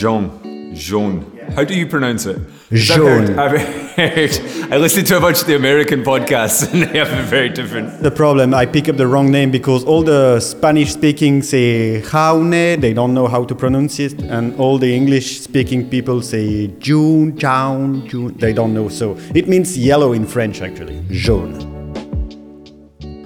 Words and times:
Jean. 0.00 0.74
Jean. 0.74 1.38
How 1.54 1.62
do 1.62 1.74
you 1.74 1.86
pronounce 1.86 2.24
it? 2.24 2.38
Jean. 2.72 3.38
I've 3.38 3.60
heard, 3.60 4.30
I 4.72 4.78
listened 4.78 5.06
to 5.08 5.18
a 5.18 5.20
bunch 5.20 5.42
of 5.42 5.46
the 5.46 5.56
American 5.56 6.02
podcasts 6.02 6.62
and 6.72 6.84
they 6.84 6.98
have 6.98 7.12
a 7.12 7.22
very 7.24 7.50
different. 7.50 8.02
The 8.02 8.10
problem, 8.10 8.54
I 8.54 8.64
pick 8.64 8.88
up 8.88 8.96
the 8.96 9.06
wrong 9.06 9.30
name 9.30 9.50
because 9.50 9.84
all 9.84 10.02
the 10.02 10.40
Spanish 10.40 10.94
speaking 10.94 11.42
say 11.42 12.00
jaune, 12.00 12.80
they 12.80 12.94
don't 12.94 13.12
know 13.12 13.26
how 13.28 13.44
to 13.44 13.54
pronounce 13.54 13.98
it, 13.98 14.22
and 14.22 14.58
all 14.58 14.78
the 14.78 14.94
English 14.94 15.40
speaking 15.42 15.90
people 15.90 16.22
say 16.22 16.68
June, 16.78 17.36
Jaune, 17.36 18.08
June, 18.08 18.32
they 18.38 18.54
don't 18.54 18.72
know. 18.72 18.88
So 18.88 19.18
it 19.34 19.48
means 19.48 19.76
yellow 19.76 20.14
in 20.14 20.26
French 20.26 20.62
actually, 20.62 21.02
jaune. 21.10 21.79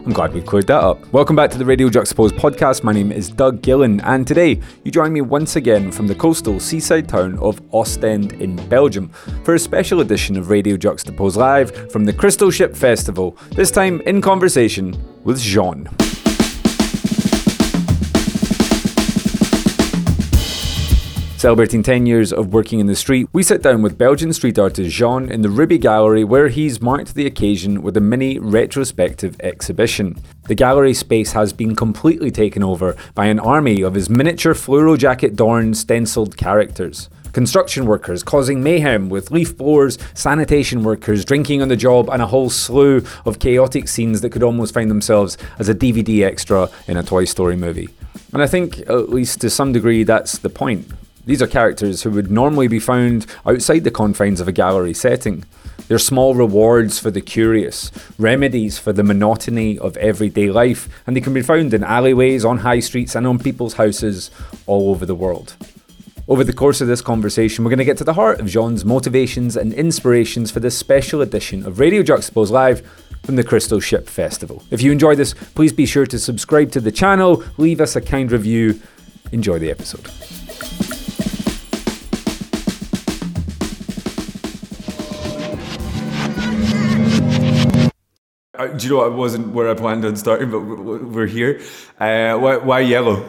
I'm 0.04 0.12
glad 0.12 0.34
we've 0.34 0.44
cleared 0.44 0.66
that 0.66 0.82
up. 0.82 1.10
Welcome 1.14 1.34
back 1.34 1.50
to 1.52 1.56
the 1.56 1.64
Radio 1.64 1.88
Juxtapoz 1.88 2.32
podcast. 2.32 2.82
My 2.82 2.92
name 2.92 3.10
is 3.10 3.30
Doug 3.30 3.62
Gillen, 3.62 4.02
and 4.02 4.26
today 4.26 4.60
you 4.82 4.90
join 4.90 5.14
me 5.14 5.22
once 5.22 5.56
again 5.56 5.90
from 5.90 6.06
the 6.06 6.14
coastal 6.14 6.60
seaside 6.60 7.08
town 7.08 7.38
of 7.38 7.62
Ostend 7.72 8.34
in 8.34 8.56
Belgium 8.68 9.08
for 9.44 9.54
a 9.54 9.58
special 9.58 10.02
edition 10.02 10.36
of 10.36 10.50
Radio 10.50 10.76
Juxtapoz 10.76 11.36
Live 11.36 11.90
from 11.90 12.04
the 12.04 12.12
Crystal 12.12 12.50
Ship 12.50 12.76
Festival, 12.76 13.34
this 13.52 13.70
time 13.70 14.02
in 14.02 14.20
conversation 14.20 14.94
with 15.24 15.40
Jaune. 15.40 15.88
Celebrating 21.44 21.82
10 21.82 22.06
years 22.06 22.32
of 22.32 22.54
working 22.54 22.80
in 22.80 22.86
the 22.86 22.96
street, 22.96 23.28
we 23.34 23.42
sit 23.42 23.62
down 23.62 23.82
with 23.82 23.98
Belgian 23.98 24.32
street 24.32 24.58
artist 24.58 24.96
Jaune 24.96 25.30
in 25.30 25.42
the 25.42 25.50
Ruby 25.50 25.76
Gallery 25.76 26.24
where 26.24 26.48
he's 26.48 26.80
marked 26.80 27.14
the 27.14 27.26
occasion 27.26 27.82
with 27.82 27.98
a 27.98 28.00
mini 28.00 28.38
retrospective 28.38 29.36
exhibition. 29.40 30.16
The 30.44 30.54
gallery 30.54 30.94
space 30.94 31.32
has 31.32 31.52
been 31.52 31.76
completely 31.76 32.30
taken 32.30 32.62
over 32.62 32.96
by 33.14 33.26
an 33.26 33.38
army 33.38 33.82
of 33.82 33.92
his 33.92 34.08
miniature 34.08 34.54
fluoro 34.54 34.96
jacket 34.96 35.36
dorn 35.36 35.74
stenciled 35.74 36.38
characters 36.38 37.10
construction 37.34 37.84
workers 37.84 38.22
causing 38.22 38.62
mayhem 38.62 39.10
with 39.10 39.30
leaf 39.30 39.54
blowers, 39.58 39.98
sanitation 40.14 40.82
workers 40.82 41.26
drinking 41.26 41.60
on 41.60 41.68
the 41.68 41.76
job, 41.76 42.08
and 42.08 42.22
a 42.22 42.26
whole 42.26 42.48
slew 42.48 43.04
of 43.26 43.38
chaotic 43.38 43.86
scenes 43.86 44.22
that 44.22 44.30
could 44.30 44.42
almost 44.42 44.72
find 44.72 44.90
themselves 44.90 45.36
as 45.58 45.68
a 45.68 45.74
DVD 45.74 46.22
extra 46.22 46.70
in 46.86 46.96
a 46.96 47.02
Toy 47.02 47.26
Story 47.26 47.56
movie. 47.56 47.90
And 48.32 48.40
I 48.40 48.46
think, 48.46 48.78
at 48.88 49.10
least 49.10 49.42
to 49.42 49.50
some 49.50 49.72
degree, 49.72 50.04
that's 50.04 50.38
the 50.38 50.48
point. 50.48 50.90
These 51.26 51.40
are 51.40 51.46
characters 51.46 52.02
who 52.02 52.10
would 52.10 52.30
normally 52.30 52.68
be 52.68 52.78
found 52.78 53.26
outside 53.46 53.84
the 53.84 53.90
confines 53.90 54.40
of 54.40 54.48
a 54.48 54.52
gallery 54.52 54.94
setting. 54.94 55.44
They're 55.88 55.98
small 55.98 56.34
rewards 56.34 56.98
for 56.98 57.10
the 57.10 57.20
curious, 57.20 57.90
remedies 58.18 58.78
for 58.78 58.92
the 58.92 59.02
monotony 59.02 59.78
of 59.78 59.96
everyday 59.98 60.50
life, 60.50 60.88
and 61.06 61.16
they 61.16 61.20
can 61.20 61.34
be 61.34 61.42
found 61.42 61.74
in 61.74 61.84
alleyways, 61.84 62.44
on 62.44 62.58
high 62.58 62.80
streets, 62.80 63.14
and 63.14 63.26
on 63.26 63.38
people's 63.38 63.74
houses 63.74 64.30
all 64.66 64.90
over 64.90 65.04
the 65.04 65.14
world. 65.14 65.56
Over 66.26 66.42
the 66.42 66.54
course 66.54 66.80
of 66.80 66.88
this 66.88 67.02
conversation, 67.02 67.64
we're 67.64 67.70
going 67.70 67.78
to 67.78 67.84
get 67.84 67.98
to 67.98 68.04
the 68.04 68.14
heart 68.14 68.40
of 68.40 68.46
Jaune's 68.46 68.84
motivations 68.84 69.56
and 69.56 69.74
inspirations 69.74 70.50
for 70.50 70.60
this 70.60 70.76
special 70.76 71.20
edition 71.20 71.66
of 71.66 71.78
Radio 71.78 72.02
Juxtapoz 72.02 72.50
Live 72.50 72.80
from 73.24 73.36
the 73.36 73.44
Crystal 73.44 73.80
Ship 73.80 74.08
Festival. 74.08 74.62
If 74.70 74.80
you 74.80 74.90
enjoy 74.90 75.16
this, 75.16 75.34
please 75.34 75.72
be 75.72 75.84
sure 75.84 76.06
to 76.06 76.18
subscribe 76.18 76.70
to 76.72 76.80
the 76.80 76.92
channel, 76.92 77.44
leave 77.58 77.80
us 77.80 77.94
a 77.94 78.00
kind 78.00 78.32
review. 78.32 78.80
Enjoy 79.32 79.58
the 79.58 79.70
episode. 79.70 80.93
Uh, 88.64 88.76
do 88.76 88.86
you 88.86 88.92
know 88.92 88.98
what? 88.98 89.12
I 89.12 89.14
wasn't 89.14 89.48
where 89.48 89.70
I 89.70 89.74
planned 89.74 90.04
on 90.04 90.16
starting, 90.16 90.50
but 90.50 90.60
we're 90.60 91.26
here. 91.26 91.60
Uh, 91.98 92.36
why, 92.38 92.56
why 92.56 92.80
yellow? 92.80 93.24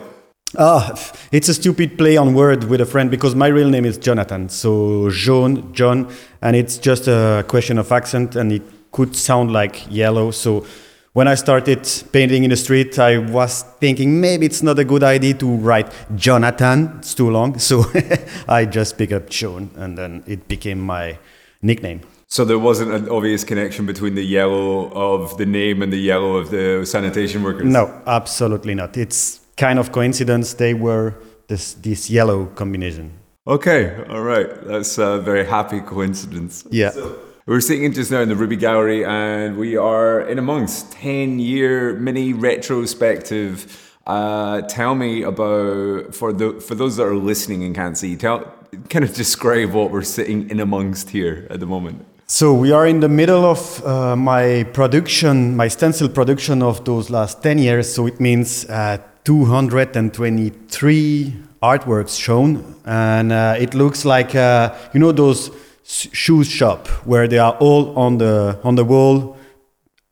Ah, 0.58 0.96
it's 1.32 1.50
a 1.50 1.54
stupid 1.54 1.98
play 1.98 2.16
on 2.16 2.34
word 2.34 2.64
with 2.66 2.80
a 2.80 2.86
friend 2.86 3.12
because 3.12 3.36
my 3.36 3.48
real 3.48 3.70
name 3.70 3.84
is 3.86 3.98
Jonathan. 3.98 4.48
So 4.48 5.10
John, 5.12 5.74
John, 5.74 6.10
and 6.42 6.56
it's 6.56 6.78
just 6.78 7.08
a 7.08 7.44
question 7.48 7.78
of 7.78 7.92
accent, 7.92 8.36
and 8.36 8.54
it 8.54 8.62
could 8.92 9.16
sound 9.16 9.52
like 9.52 9.86
yellow. 9.92 10.32
So 10.32 10.66
when 11.12 11.28
I 11.28 11.36
started 11.36 11.86
painting 12.14 12.46
in 12.46 12.52
the 12.52 12.56
street, 12.56 12.98
I 13.00 13.18
was 13.18 13.64
thinking 13.80 14.22
maybe 14.22 14.46
it's 14.46 14.64
not 14.64 14.80
a 14.80 14.86
good 14.86 15.04
idea 15.04 15.34
to 15.36 15.56
write 15.58 15.92
Jonathan. 16.16 16.96
It's 17.00 17.14
too 17.14 17.30
long, 17.30 17.60
so 17.60 17.84
I 18.48 18.66
just 18.66 18.98
pick 18.98 19.12
up 19.12 19.30
John, 19.30 19.72
and 19.76 19.98
then 19.98 20.24
it 20.26 20.48
became 20.48 20.80
my 20.80 21.18
nickname. 21.62 22.02
So 22.28 22.44
there 22.44 22.60
wasn't 22.60 22.92
an 22.92 23.08
obvious 23.10 23.44
connection 23.44 23.86
between 23.86 24.16
the 24.16 24.26
yellow 24.26 24.90
of 24.92 25.38
the 25.38 25.46
name 25.46 25.82
and 25.82 25.94
the 25.94 26.00
yellow 26.00 26.38
of 26.38 26.50
the 26.50 26.86
sanitation 26.86 27.44
workers. 27.44 27.66
No, 27.66 28.02
absolutely 28.08 28.74
not. 28.74 28.98
It's 28.98 29.42
kind 29.58 29.80
of 29.80 29.92
coincidence. 29.92 30.54
They 30.56 30.74
were 30.74 31.14
this 31.48 31.74
this 31.74 32.10
yellow 32.10 32.48
combination. 32.48 33.12
Okay, 33.48 33.96
all 34.10 34.22
right. 34.24 34.50
That's 34.66 34.98
a 34.98 35.20
very 35.20 35.46
happy 35.46 35.80
coincidence. 35.80 36.66
Yeah. 36.72 36.90
So 36.90 37.16
we're 37.46 37.62
sitting 37.62 37.94
just 37.94 38.10
now 38.10 38.22
in 38.22 38.30
the 38.30 38.36
Ruby 38.36 38.56
Gallery, 38.56 39.06
and 39.06 39.56
we 39.56 39.78
are 39.78 40.22
in 40.22 40.40
amongst 40.40 40.92
ten 40.94 41.38
year 41.38 41.94
mini 41.94 42.34
retrospective. 42.34 43.82
Uh, 44.08 44.62
tell 44.62 44.96
me 44.96 45.24
about 45.24 46.16
for 46.16 46.34
the 46.34 46.60
for 46.60 46.74
those 46.74 46.98
that 46.98 47.04
are 47.04 47.16
listening 47.16 47.64
and 47.64 47.76
can't 47.76 47.98
see. 47.98 48.16
Tell 48.16 48.52
kind 48.90 49.06
of 49.06 49.14
describe 49.14 49.72
what 49.72 49.92
we're 49.92 50.02
sitting 50.02 50.50
in 50.50 50.60
amongst 50.60 51.12
here 51.12 51.48
at 51.50 51.60
the 51.60 51.66
moment. 51.68 52.06
So 52.28 52.56
we 52.56 52.72
are 52.72 52.88
in 52.88 53.02
the 53.02 53.08
middle 53.08 53.46
of 53.46 53.86
uh, 53.86 54.16
my 54.16 54.64
production, 54.74 55.56
my 55.56 55.68
stencil 55.68 56.10
production 56.10 56.64
of 56.64 56.84
those 56.84 57.12
last 57.12 57.44
10 57.44 57.60
years. 57.60 57.94
So 57.94 58.08
it 58.08 58.20
means 58.20 58.68
uh, 58.68 58.98
223 59.26 61.36
artworks 61.62 62.20
shown. 62.20 62.78
And 62.84 63.32
uh, 63.32 63.58
it 63.60 63.76
looks 63.76 64.06
like, 64.06 64.34
uh, 64.34 64.74
you 64.92 65.00
know, 65.00 65.12
those 65.12 65.52
shoes 65.84 66.50
shop 66.50 66.88
where 67.06 67.28
they 67.28 67.38
are 67.38 67.56
all 67.60 67.96
on 67.96 68.18
the, 68.18 68.60
on 68.64 68.74
the 68.74 68.84
wall, 68.84 69.38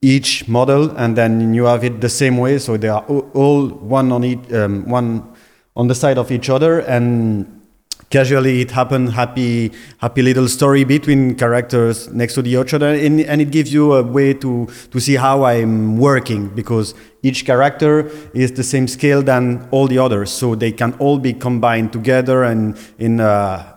each 0.04 0.48
model, 0.48 0.96
and 0.96 1.16
then 1.16 1.56
you 1.56 1.64
have 1.64 1.84
it 1.84 2.00
the 2.00 2.10
same 2.10 2.38
way. 2.38 2.60
So 2.60 2.78
they 2.78 2.90
are 2.90 3.04
all 3.34 3.70
one 3.70 4.12
on 4.12 4.24
each, 4.24 4.54
um, 4.54 4.88
one 4.88 5.34
on 5.76 5.88
the 5.88 5.96
side 5.96 6.20
of 6.20 6.32
each 6.32 6.52
other. 6.52 6.82
And 6.82 7.63
casually 8.14 8.62
it 8.62 8.72
happened 8.80 9.12
happy 9.12 9.72
happy 9.98 10.22
little 10.22 10.48
story 10.48 10.84
between 10.84 11.34
characters 11.44 12.08
next 12.22 12.36
to 12.36 12.42
the 12.44 12.56
other 12.56 12.94
and, 13.06 13.22
and 13.22 13.42
it 13.42 13.50
gives 13.50 13.74
you 13.74 13.94
a 13.94 14.04
way 14.04 14.34
to 14.44 14.68
to 14.92 15.00
see 15.00 15.16
how 15.16 15.44
i'm 15.44 15.98
working 15.98 16.48
because 16.50 16.94
each 17.24 17.44
character 17.44 17.94
is 18.34 18.52
the 18.52 18.64
same 18.74 18.88
scale 18.88 19.22
than 19.24 19.68
all 19.72 19.88
the 19.88 19.98
others 19.98 20.30
so 20.30 20.54
they 20.54 20.72
can 20.72 20.94
all 21.00 21.18
be 21.18 21.34
combined 21.34 21.92
together 21.92 22.44
and 22.44 22.78
in 23.00 23.20
a 23.20 23.74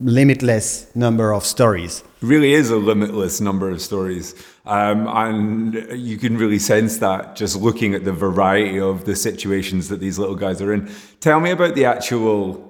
limitless 0.00 0.94
number 0.94 1.32
of 1.32 1.44
stories. 1.44 2.04
Really 2.20 2.52
is 2.52 2.70
a 2.70 2.76
limitless 2.76 3.40
number 3.40 3.70
of 3.70 3.80
stories. 3.80 4.34
Um, 4.66 5.06
and 5.08 5.74
you 5.98 6.18
can 6.18 6.36
really 6.36 6.58
sense 6.58 6.98
that 6.98 7.36
just 7.36 7.56
looking 7.56 7.94
at 7.94 8.04
the 8.04 8.12
variety 8.12 8.78
of 8.78 9.04
the 9.04 9.16
situations 9.16 9.88
that 9.88 10.00
these 10.00 10.18
little 10.18 10.34
guys 10.34 10.60
are 10.60 10.72
in. 10.72 10.90
Tell 11.20 11.40
me 11.40 11.50
about 11.50 11.74
the 11.74 11.84
actual 11.84 12.65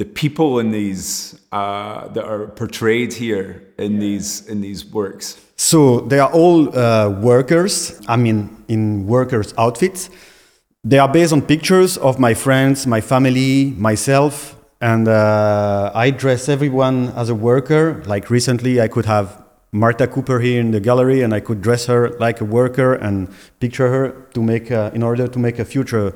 the 0.00 0.06
people 0.06 0.58
in 0.60 0.70
these 0.70 1.38
uh, 1.52 2.08
that 2.14 2.24
are 2.24 2.46
portrayed 2.60 3.12
here 3.12 3.46
in 3.76 3.98
these 3.98 4.46
in 4.48 4.62
these 4.62 4.82
works? 4.98 5.36
So 5.56 6.00
they 6.00 6.18
are 6.18 6.32
all 6.32 6.74
uh, 6.74 7.10
workers. 7.10 8.00
I 8.08 8.16
mean, 8.16 8.38
in 8.66 9.06
workers' 9.06 9.52
outfits. 9.58 10.08
They 10.82 10.98
are 10.98 11.12
based 11.12 11.32
on 11.34 11.42
pictures 11.42 11.98
of 11.98 12.18
my 12.18 12.32
friends, 12.32 12.86
my 12.86 13.02
family, 13.02 13.74
myself, 13.76 14.56
and 14.80 15.06
uh, 15.06 15.92
I 15.94 16.10
dress 16.10 16.48
everyone 16.48 17.12
as 17.14 17.28
a 17.28 17.34
worker. 17.34 18.02
Like 18.06 18.30
recently, 18.30 18.80
I 18.80 18.88
could 18.88 19.04
have 19.04 19.26
Martha 19.72 20.06
Cooper 20.06 20.40
here 20.40 20.60
in 20.60 20.70
the 20.70 20.80
gallery, 20.80 21.20
and 21.20 21.34
I 21.34 21.40
could 21.40 21.60
dress 21.60 21.84
her 21.92 22.08
like 22.18 22.40
a 22.40 22.46
worker 22.46 22.94
and 22.94 23.28
picture 23.58 23.88
her 23.90 24.04
to 24.32 24.42
make 24.42 24.70
a, 24.70 24.90
in 24.94 25.02
order 25.02 25.28
to 25.28 25.38
make 25.38 25.58
a 25.58 25.66
future 25.66 26.14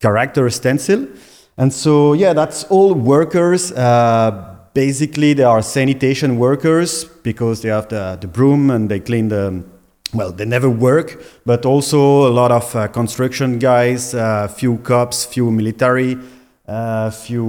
character 0.00 0.50
stencil. 0.50 1.08
And 1.56 1.72
so, 1.72 2.14
yeah, 2.14 2.32
that's 2.32 2.64
all 2.64 2.94
workers. 2.94 3.70
Uh, 3.72 4.56
basically, 4.74 5.34
they 5.34 5.44
are 5.44 5.62
sanitation 5.62 6.38
workers 6.38 7.04
because 7.04 7.62
they 7.62 7.68
have 7.68 7.88
the, 7.88 8.18
the 8.20 8.26
broom 8.26 8.70
and 8.70 8.90
they 8.90 8.98
clean 8.98 9.28
the, 9.28 9.64
well, 10.12 10.32
they 10.32 10.44
never 10.44 10.68
work, 10.68 11.22
but 11.46 11.64
also 11.64 12.28
a 12.28 12.32
lot 12.32 12.50
of 12.50 12.74
uh, 12.74 12.88
construction 12.88 13.58
guys, 13.58 14.14
a 14.14 14.20
uh, 14.20 14.48
few 14.48 14.78
cops, 14.78 15.24
few 15.24 15.50
military, 15.50 16.18
a 16.66 17.10
few 17.10 17.44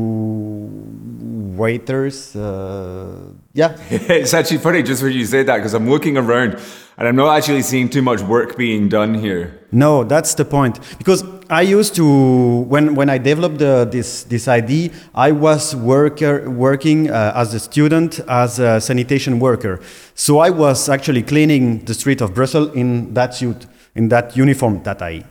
waiters. 1.55 2.35
Uh, 2.35 3.31
yeah. 3.53 3.77
it's 3.89 4.33
actually 4.33 4.57
funny 4.57 4.83
just 4.83 5.01
when 5.01 5.13
you 5.13 5.25
say 5.25 5.43
that 5.43 5.57
because 5.57 5.73
I'm 5.73 5.89
looking 5.89 6.17
around 6.17 6.59
and 6.97 7.07
I'm 7.07 7.15
not 7.15 7.37
actually 7.37 7.61
seeing 7.61 7.89
too 7.89 8.01
much 8.01 8.21
work 8.21 8.57
being 8.57 8.89
done 8.89 9.13
here. 9.13 9.59
No, 9.71 10.03
that's 10.03 10.33
the 10.33 10.45
point. 10.45 10.79
Because 10.97 11.23
I 11.49 11.61
used 11.61 11.95
to, 11.95 12.05
when, 12.05 12.95
when 12.95 13.09
I 13.09 13.17
developed 13.17 13.59
the, 13.59 13.87
this, 13.89 14.23
this 14.23 14.47
idea, 14.47 14.91
I 15.13 15.31
was 15.31 15.75
worker, 15.75 16.49
working 16.49 17.09
uh, 17.09 17.33
as 17.35 17.53
a 17.53 17.59
student, 17.59 18.19
as 18.27 18.59
a 18.59 18.79
sanitation 18.79 19.39
worker. 19.39 19.81
So 20.13 20.39
I 20.39 20.49
was 20.49 20.89
actually 20.89 21.23
cleaning 21.23 21.83
the 21.85 21.93
street 21.93 22.21
of 22.21 22.33
Brussels 22.33 22.73
in 22.75 23.13
that 23.13 23.33
suit, 23.33 23.65
in 23.93 24.09
that 24.09 24.35
uniform 24.37 24.83
that 24.83 25.01
I 25.01 25.25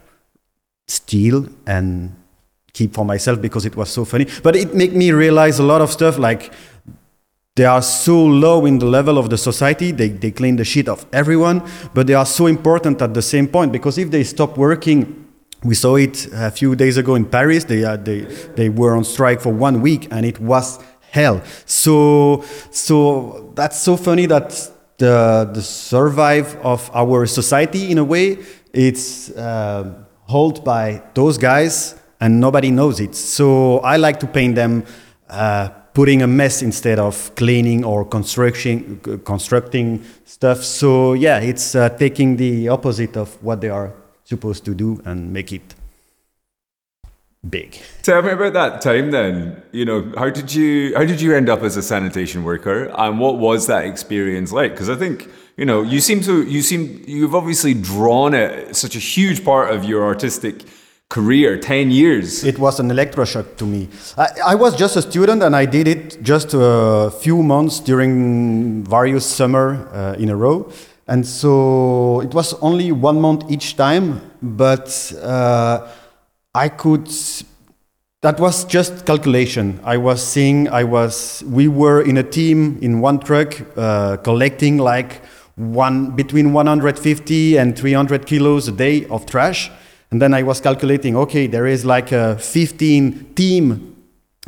steal 0.86 1.48
and 1.66 2.14
keep 2.74 2.92
for 2.92 3.04
myself 3.04 3.40
because 3.40 3.64
it 3.64 3.76
was 3.76 3.88
so 3.88 4.04
funny. 4.04 4.26
But 4.42 4.56
it 4.56 4.74
made 4.74 4.94
me 4.94 5.12
realize 5.12 5.58
a 5.58 5.62
lot 5.62 5.80
of 5.80 5.90
stuff 5.90 6.18
like 6.18 6.52
they 7.56 7.64
are 7.64 7.82
so 7.82 8.22
low 8.26 8.66
in 8.66 8.80
the 8.80 8.86
level 8.86 9.16
of 9.16 9.30
the 9.30 9.38
society, 9.38 9.92
they, 9.92 10.08
they 10.08 10.32
clean 10.32 10.56
the 10.56 10.64
shit 10.64 10.88
of 10.88 11.06
everyone, 11.12 11.62
but 11.94 12.08
they 12.08 12.14
are 12.14 12.26
so 12.26 12.46
important 12.46 13.00
at 13.00 13.14
the 13.14 13.22
same 13.22 13.46
point 13.46 13.70
because 13.70 13.96
if 13.96 14.10
they 14.10 14.24
stop 14.24 14.58
working, 14.58 15.28
we 15.62 15.76
saw 15.76 15.94
it 15.94 16.26
a 16.32 16.50
few 16.50 16.74
days 16.74 16.96
ago 16.96 17.14
in 17.14 17.24
Paris, 17.24 17.62
they, 17.62 17.84
uh, 17.84 17.96
they, 17.96 18.22
they 18.56 18.68
were 18.68 18.96
on 18.96 19.04
strike 19.04 19.40
for 19.40 19.52
one 19.52 19.80
week 19.80 20.08
and 20.10 20.26
it 20.26 20.40
was 20.40 20.82
hell. 21.12 21.40
So, 21.64 22.42
so 22.72 23.52
that's 23.54 23.78
so 23.78 23.96
funny 23.96 24.26
that 24.26 24.50
the, 24.98 25.48
the 25.54 25.62
survive 25.62 26.56
of 26.56 26.90
our 26.92 27.24
society 27.24 27.92
in 27.92 27.98
a 27.98 28.04
way, 28.04 28.38
it's 28.72 29.30
uh, 29.30 29.94
held 30.28 30.64
by 30.64 31.04
those 31.14 31.38
guys 31.38 31.94
and 32.20 32.40
nobody 32.40 32.70
knows 32.70 33.00
it. 33.00 33.14
So 33.14 33.78
I 33.80 33.96
like 33.96 34.20
to 34.20 34.26
paint 34.26 34.54
them 34.54 34.84
uh, 35.28 35.68
putting 35.94 36.22
a 36.22 36.26
mess 36.26 36.62
instead 36.62 36.98
of 36.98 37.34
cleaning 37.36 37.84
or 37.84 38.04
constructing 38.04 39.00
constructing 39.24 40.04
stuff. 40.24 40.62
So 40.62 41.14
yeah, 41.14 41.38
it's 41.38 41.74
uh, 41.74 41.88
taking 41.90 42.36
the 42.36 42.68
opposite 42.68 43.16
of 43.16 43.42
what 43.42 43.60
they 43.60 43.70
are 43.70 43.92
supposed 44.24 44.64
to 44.64 44.74
do 44.74 45.00
and 45.04 45.32
make 45.32 45.52
it 45.52 45.74
big. 47.48 47.78
Tell 48.02 48.22
me 48.22 48.30
about 48.30 48.52
that 48.54 48.80
time 48.80 49.10
then. 49.10 49.62
You 49.72 49.84
know, 49.84 50.12
how 50.16 50.30
did 50.30 50.52
you 50.52 50.94
how 50.96 51.04
did 51.04 51.20
you 51.20 51.34
end 51.34 51.48
up 51.48 51.62
as 51.62 51.76
a 51.76 51.82
sanitation 51.82 52.44
worker 52.44 52.90
and 52.96 53.20
what 53.20 53.38
was 53.38 53.66
that 53.68 53.84
experience 53.84 54.52
like? 54.52 54.72
Because 54.72 54.90
I 54.90 54.96
think 54.96 55.28
you 55.56 55.64
know 55.64 55.82
you 55.82 56.00
seem 56.00 56.20
to 56.22 56.42
you 56.44 56.62
seem 56.62 57.04
you've 57.06 57.34
obviously 57.34 57.74
drawn 57.74 58.34
it 58.34 58.74
such 58.74 58.96
a 58.96 58.98
huge 58.98 59.44
part 59.44 59.72
of 59.72 59.84
your 59.84 60.04
artistic 60.04 60.64
career 61.08 61.58
10 61.58 61.90
years. 61.90 62.44
It 62.44 62.58
was 62.58 62.80
an 62.80 62.88
electroshock 62.90 63.56
to 63.58 63.64
me. 63.64 63.88
I, 64.16 64.28
I, 64.46 64.54
was 64.54 64.74
just 64.76 64.96
a 64.96 65.02
student 65.02 65.42
and 65.42 65.54
i 65.54 65.64
did 65.64 65.86
it 65.86 66.22
just 66.22 66.54
a 66.54 67.10
few 67.20 67.42
months 67.42 67.78
during 67.78 68.82
various 68.84 69.24
summer 69.24 69.88
uh, 69.92 70.14
in 70.18 70.28
a 70.28 70.36
row. 70.36 70.70
And 71.06 71.26
so 71.26 72.20
it 72.20 72.32
was 72.34 72.54
only 72.54 72.90
one 72.90 73.20
month 73.20 73.44
each 73.50 73.76
time 73.76 74.20
but 74.42 75.12
uh, 75.22 75.86
i 76.54 76.68
could 76.68 77.08
that 78.22 78.40
was 78.40 78.64
just 78.64 79.04
calculation. 79.04 79.80
I 79.84 79.98
was 79.98 80.26
seeing 80.26 80.68
i 80.68 80.82
was 80.82 81.44
we 81.46 81.68
were 81.68 82.00
in 82.02 82.16
a 82.16 82.22
team 82.22 82.78
in 82.80 83.00
one 83.00 83.18
truck 83.20 83.60
uh, 83.76 84.16
collecting 84.16 84.78
like 84.78 85.20
one 85.56 86.16
between 86.16 86.52
150 86.52 87.56
and 87.58 87.78
300 87.78 88.26
kilos 88.26 88.66
a 88.66 88.72
day 88.72 89.06
of 89.06 89.26
trash 89.26 89.70
and 90.14 90.22
then 90.22 90.32
I 90.32 90.44
was 90.44 90.60
calculating, 90.60 91.16
okay, 91.16 91.48
there 91.48 91.66
is 91.66 91.84
like 91.84 92.12
a 92.12 92.38
15 92.38 93.34
team 93.34 93.96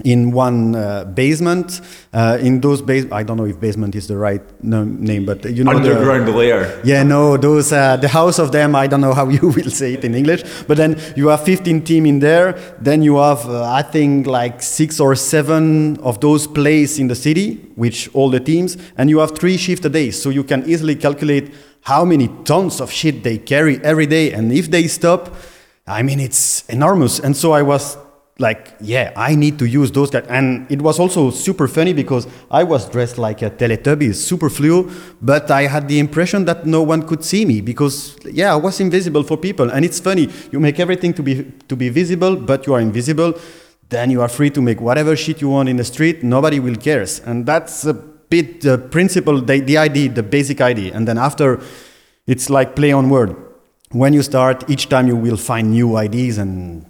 in 0.04 0.30
one 0.30 0.76
uh, 0.76 1.06
basement. 1.06 1.80
Uh, 2.12 2.38
in 2.40 2.60
those 2.60 2.80
base, 2.80 3.04
I 3.10 3.24
don't 3.24 3.36
know 3.36 3.46
if 3.46 3.58
basement 3.58 3.96
is 3.96 4.06
the 4.06 4.16
right 4.16 4.42
no, 4.62 4.84
name, 4.84 5.26
but 5.26 5.44
you 5.44 5.64
know 5.64 5.72
underground 5.72 6.28
the, 6.28 6.30
layer. 6.30 6.80
Yeah, 6.84 7.02
no, 7.02 7.36
those 7.36 7.72
uh, 7.72 7.96
the 7.96 8.06
house 8.06 8.38
of 8.38 8.52
them. 8.52 8.76
I 8.76 8.86
don't 8.86 9.00
know 9.00 9.12
how 9.12 9.28
you 9.36 9.48
will 9.48 9.70
say 9.70 9.94
it 9.94 10.04
in 10.04 10.14
English, 10.14 10.44
but 10.68 10.76
then 10.76 11.02
you 11.16 11.26
have 11.30 11.42
15 11.42 11.82
team 11.82 12.06
in 12.06 12.20
there. 12.20 12.52
Then 12.80 13.02
you 13.02 13.16
have, 13.16 13.44
uh, 13.48 13.69
I 13.69 13.82
think, 13.82 14.28
like 14.28 14.62
six 14.62 15.00
or 15.00 15.16
seven 15.16 15.96
of 15.96 16.20
those 16.20 16.46
places 16.46 17.00
in 17.00 17.08
the 17.08 17.16
city, 17.16 17.56
which 17.74 18.08
all 18.14 18.30
the 18.30 18.38
teams, 18.38 18.76
and 18.96 19.10
you 19.10 19.19
have 19.19 19.36
three 19.36 19.56
shift 19.56 19.84
a 19.84 19.88
day, 19.88 20.12
so 20.12 20.30
you 20.30 20.44
can 20.44 20.64
easily 20.70 20.94
calculate 20.94 21.52
how 21.80 22.04
many 22.04 22.28
tons 22.44 22.80
of 22.80 22.92
shit 22.92 23.24
they 23.24 23.36
carry 23.36 23.82
every 23.82 24.06
day, 24.06 24.30
and 24.32 24.52
if 24.52 24.70
they 24.70 24.86
stop 24.86 25.34
I 25.86 26.02
mean, 26.02 26.18
it's 26.18 26.64
enormous. 26.68 27.20
And 27.20 27.36
so 27.36 27.52
I 27.52 27.62
was 27.62 27.96
like, 28.38 28.74
yeah, 28.80 29.12
I 29.16 29.34
need 29.34 29.58
to 29.60 29.66
use 29.66 29.92
those 29.92 30.10
guys. 30.10 30.26
And 30.28 30.70
it 30.70 30.82
was 30.82 30.98
also 30.98 31.30
super 31.30 31.68
funny 31.68 31.92
because 31.92 32.26
I 32.50 32.64
was 32.64 32.88
dressed 32.88 33.18
like 33.18 33.40
a 33.40 33.50
Teletubby, 33.50 34.14
super 34.14 34.50
fluo, 34.50 34.92
but 35.22 35.50
I 35.50 35.62
had 35.62 35.88
the 35.88 35.98
impression 35.98 36.44
that 36.46 36.66
no 36.66 36.82
one 36.82 37.06
could 37.06 37.24
see 37.24 37.44
me 37.44 37.60
because, 37.60 38.16
yeah, 38.24 38.52
I 38.52 38.56
was 38.56 38.80
invisible 38.80 39.22
for 39.22 39.36
people. 39.36 39.70
And 39.70 39.84
it's 39.84 40.00
funny, 40.00 40.28
you 40.50 40.60
make 40.60 40.80
everything 40.80 41.14
to 41.14 41.22
be, 41.22 41.52
to 41.68 41.76
be 41.76 41.88
visible, 41.88 42.36
but 42.36 42.66
you 42.66 42.74
are 42.74 42.80
invisible. 42.80 43.34
Then 43.88 44.10
you 44.10 44.20
are 44.20 44.28
free 44.28 44.50
to 44.50 44.60
make 44.60 44.80
whatever 44.80 45.14
shit 45.14 45.40
you 45.40 45.50
want 45.50 45.68
in 45.68 45.76
the 45.76 45.84
street. 45.84 46.24
Nobody 46.24 46.58
will 46.58 46.76
cares. 46.76 47.20
And 47.20 47.46
that's 47.46 47.86
a 47.86 47.94
bit 47.94 48.62
the 48.62 48.76
principle, 48.76 49.40
the, 49.40 49.60
the 49.60 49.78
idea, 49.78 50.10
the 50.10 50.24
basic 50.24 50.60
idea. 50.60 50.92
And 50.92 51.06
then 51.06 51.16
after, 51.16 51.60
it's 52.26 52.50
like 52.50 52.74
play 52.74 52.90
on 52.90 53.08
word 53.08 53.45
when 53.90 54.12
you 54.12 54.22
start, 54.22 54.68
each 54.68 54.88
time 54.88 55.06
you 55.06 55.16
will 55.16 55.36
find 55.36 55.70
new 55.70 55.96
ideas 55.96 56.38
and 56.38 56.86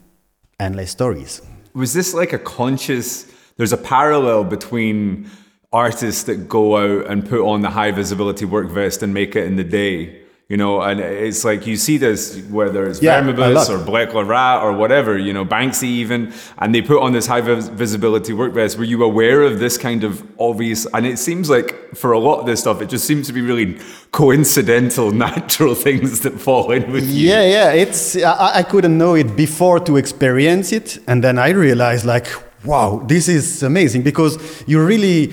endless 0.58 0.90
stories. 0.90 1.42
Was 1.74 1.92
this 1.92 2.14
like 2.14 2.32
a 2.32 2.38
conscious? 2.38 3.30
There's 3.56 3.72
a 3.72 3.76
parallel 3.76 4.44
between 4.44 5.30
artists 5.72 6.24
that 6.24 6.48
go 6.48 6.76
out 6.76 7.10
and 7.10 7.28
put 7.28 7.46
on 7.46 7.60
the 7.60 7.70
high 7.70 7.90
visibility 7.90 8.44
work 8.44 8.70
vest 8.70 9.02
and 9.02 9.12
make 9.12 9.36
it 9.36 9.46
in 9.46 9.56
the 9.56 9.64
day 9.64 10.25
you 10.48 10.56
know, 10.56 10.80
and 10.80 11.00
it's 11.00 11.44
like 11.44 11.66
you 11.66 11.76
see 11.76 11.96
this 11.96 12.40
whether 12.50 12.86
it's 12.86 13.02
yeah, 13.02 13.20
Vermibus 13.20 13.68
or 13.68 13.84
Black 13.84 14.14
Rat 14.14 14.62
or 14.62 14.72
whatever, 14.72 15.18
you 15.18 15.32
know, 15.32 15.44
Banksy 15.44 15.88
even, 15.88 16.32
and 16.58 16.72
they 16.72 16.82
put 16.82 17.02
on 17.02 17.12
this 17.12 17.26
high 17.26 17.40
vis- 17.40 17.66
visibility 17.66 18.32
work 18.32 18.52
vest. 18.52 18.78
Were 18.78 18.84
you 18.84 19.02
aware 19.02 19.42
of 19.42 19.58
this 19.58 19.76
kind 19.76 20.04
of 20.04 20.24
obvious? 20.38 20.86
And 20.94 21.04
it 21.04 21.18
seems 21.18 21.50
like 21.50 21.96
for 21.96 22.12
a 22.12 22.20
lot 22.20 22.38
of 22.38 22.46
this 22.46 22.60
stuff, 22.60 22.80
it 22.80 22.88
just 22.88 23.06
seems 23.08 23.26
to 23.26 23.32
be 23.32 23.40
really 23.40 23.80
coincidental, 24.12 25.10
natural 25.28 25.74
things 25.74 26.20
that 26.20 26.38
fall 26.38 26.70
in 26.70 26.92
with 26.92 27.10
you. 27.10 27.28
Yeah, 27.28 27.42
yeah. 27.42 27.72
It's 27.72 28.16
I, 28.16 28.58
I 28.58 28.62
couldn't 28.62 28.96
know 28.96 29.16
it 29.16 29.34
before 29.34 29.80
to 29.80 29.96
experience 29.96 30.70
it, 30.70 31.00
and 31.08 31.24
then 31.24 31.40
I 31.40 31.48
realized 31.50 32.04
like, 32.04 32.28
wow, 32.64 33.02
this 33.08 33.26
is 33.26 33.64
amazing 33.64 34.02
because 34.02 34.62
you 34.68 34.80
really, 34.84 35.32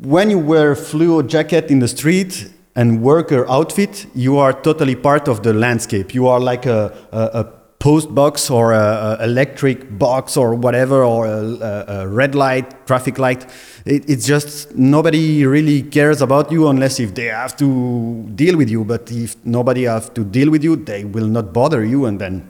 when 0.00 0.30
you 0.30 0.38
wear 0.38 0.74
fluo 0.74 1.26
jacket 1.26 1.70
in 1.70 1.80
the 1.80 1.88
street 1.88 2.52
and 2.76 3.02
worker 3.02 3.48
outfit, 3.48 4.06
you 4.14 4.36
are 4.36 4.52
totally 4.52 4.94
part 4.94 5.28
of 5.28 5.42
the 5.42 5.54
landscape. 5.54 6.14
You 6.14 6.28
are 6.28 6.38
like 6.38 6.66
a, 6.66 6.94
a, 7.10 7.40
a 7.40 7.44
post 7.78 8.14
box 8.14 8.50
or 8.50 8.72
a, 8.72 9.16
a, 9.18 9.24
electric 9.24 9.98
box 9.98 10.36
or 10.36 10.54
whatever, 10.54 11.02
or 11.02 11.26
a, 11.26 12.06
red 12.06 12.34
light, 12.34 12.86
traffic 12.86 13.18
light. 13.18 13.46
It, 13.86 14.08
it's 14.08 14.26
just 14.26 14.74
nobody 14.74 15.46
really 15.46 15.82
cares 15.82 16.20
about 16.20 16.52
you 16.52 16.68
unless 16.68 17.00
if 17.00 17.14
they 17.14 17.26
have 17.26 17.56
to 17.56 18.28
deal 18.34 18.56
with 18.58 18.68
you. 18.68 18.84
But 18.84 19.10
if 19.10 19.36
nobody 19.44 19.84
have 19.84 20.12
to 20.14 20.22
deal 20.24 20.50
with 20.50 20.62
you, 20.62 20.76
they 20.76 21.04
will 21.04 21.28
not 21.28 21.54
bother 21.54 21.82
you, 21.82 22.04
and 22.04 22.20
then 22.20 22.48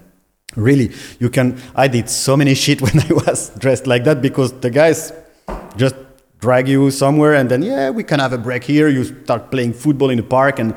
really 0.56 0.92
you 1.20 1.30
can. 1.30 1.60
I 1.76 1.86
did 1.86 2.10
so 2.10 2.36
many 2.36 2.54
shit 2.64 2.82
when 2.82 2.98
I 2.98 3.12
was 3.12 3.50
dressed 3.50 3.86
like 3.86 4.02
that 4.04 4.20
because 4.20 4.52
the 4.60 4.70
guys 4.70 5.12
just 5.76 5.94
drag 6.38 6.68
you 6.68 6.90
somewhere 6.90 7.34
and 7.34 7.50
then 7.50 7.62
yeah 7.62 7.90
we 7.90 8.04
can 8.04 8.20
have 8.20 8.32
a 8.32 8.38
break 8.38 8.64
here. 8.64 8.88
You 8.88 9.04
start 9.04 9.50
playing 9.50 9.72
football 9.74 10.10
in 10.10 10.18
the 10.18 10.22
park 10.22 10.58
and 10.58 10.74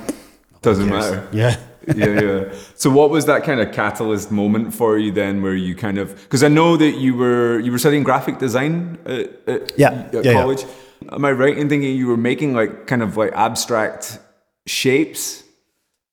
doesn't 0.61 0.89
matter. 0.89 1.27
Yeah. 1.31 1.49
Yeah 1.49 1.65
yeah. 1.95 2.53
So 2.75 2.89
what 2.89 3.09
was 3.09 3.25
that 3.25 3.43
kind 3.43 3.59
of 3.59 3.71
catalyst 3.71 4.31
moment 4.31 4.73
for 4.73 4.97
you 4.97 5.11
then 5.11 5.41
where 5.41 5.55
you 5.55 5.75
kind 5.75 5.97
of 5.97 6.15
because 6.15 6.43
i 6.43 6.47
know 6.47 6.77
that 6.77 6.91
you 6.91 7.15
were 7.15 7.59
you 7.59 7.71
were 7.71 7.79
studying 7.79 8.03
graphic 8.03 8.37
design 8.39 8.97
at, 9.05 9.47
at, 9.47 9.71
yeah, 9.77 10.09
at 10.13 10.25
yeah, 10.25 10.33
college. 10.33 10.63
Yeah. 10.63 11.15
am 11.15 11.25
i 11.25 11.31
right 11.31 11.57
in 11.57 11.69
thinking 11.69 11.95
you 11.95 12.07
were 12.07 12.17
making 12.17 12.53
like 12.53 12.87
kind 12.87 13.01
of 13.01 13.17
like 13.17 13.31
abstract 13.33 14.19
shapes 14.65 15.43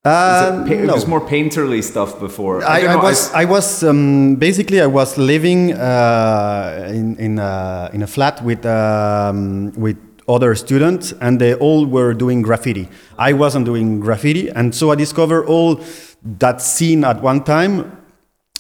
um, 0.07 0.71
it, 0.71 0.85
no. 0.85 0.95
was 0.95 1.07
more 1.07 1.21
painterly 1.21 1.83
stuff 1.83 2.21
before. 2.21 2.65
I, 2.65 2.83
I, 2.83 2.93
I 2.93 2.97
was, 2.97 3.33
I, 3.33 3.45
was 3.45 3.83
um, 3.83 4.37
basically 4.37 4.81
I 4.81 4.87
was 4.87 5.19
living 5.19 5.73
uh, 5.75 6.89
in 6.91 7.17
in 7.17 7.39
a, 7.39 7.91
in 7.93 8.03
a 8.03 8.07
flat 8.07 8.43
with 8.45 8.65
um, 8.65 9.73
with 9.73 9.97
other 10.29 10.55
students, 10.55 11.13
and 11.21 11.41
they 11.41 11.55
all 11.55 11.87
were 11.87 12.15
doing 12.15 12.43
graffiti. 12.43 12.89
I 13.19 13.33
wasn't 13.33 13.65
doing 13.65 14.01
graffiti, 14.01 14.49
and 14.49 14.75
so 14.75 14.91
I 14.91 14.95
discovered 14.95 15.47
all 15.47 15.81
that 16.39 16.61
scene 16.61 17.05
at 17.05 17.21
one 17.23 17.43
time. 17.45 17.93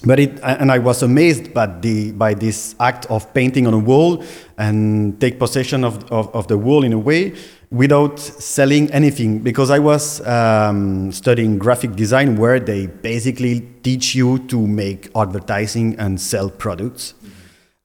But 0.04 0.20
it, 0.20 0.38
and 0.42 0.70
I 0.70 0.78
was 0.78 1.02
amazed 1.02 1.54
by 1.54 1.66
the 1.66 2.12
by 2.12 2.34
this 2.34 2.74
act 2.78 3.06
of 3.06 3.32
painting 3.32 3.66
on 3.66 3.72
a 3.72 3.78
wall 3.78 4.22
and 4.58 5.18
take 5.20 5.38
possession 5.38 5.84
of, 5.84 6.04
of, 6.12 6.34
of 6.34 6.48
the 6.48 6.58
wall 6.58 6.84
in 6.84 6.92
a 6.92 6.98
way 6.98 7.32
without 7.70 8.18
selling 8.18 8.90
anything 8.92 9.40
because 9.40 9.70
I 9.70 9.78
was 9.78 10.24
um, 10.26 11.10
studying 11.12 11.58
graphic 11.58 11.96
design 11.96 12.36
where 12.36 12.60
they 12.60 12.86
basically 12.86 13.60
teach 13.82 14.14
you 14.14 14.38
to 14.48 14.66
make 14.66 15.10
advertising 15.16 15.98
and 15.98 16.20
sell 16.20 16.48
products. 16.48 17.14
Mm-hmm. 17.14 17.32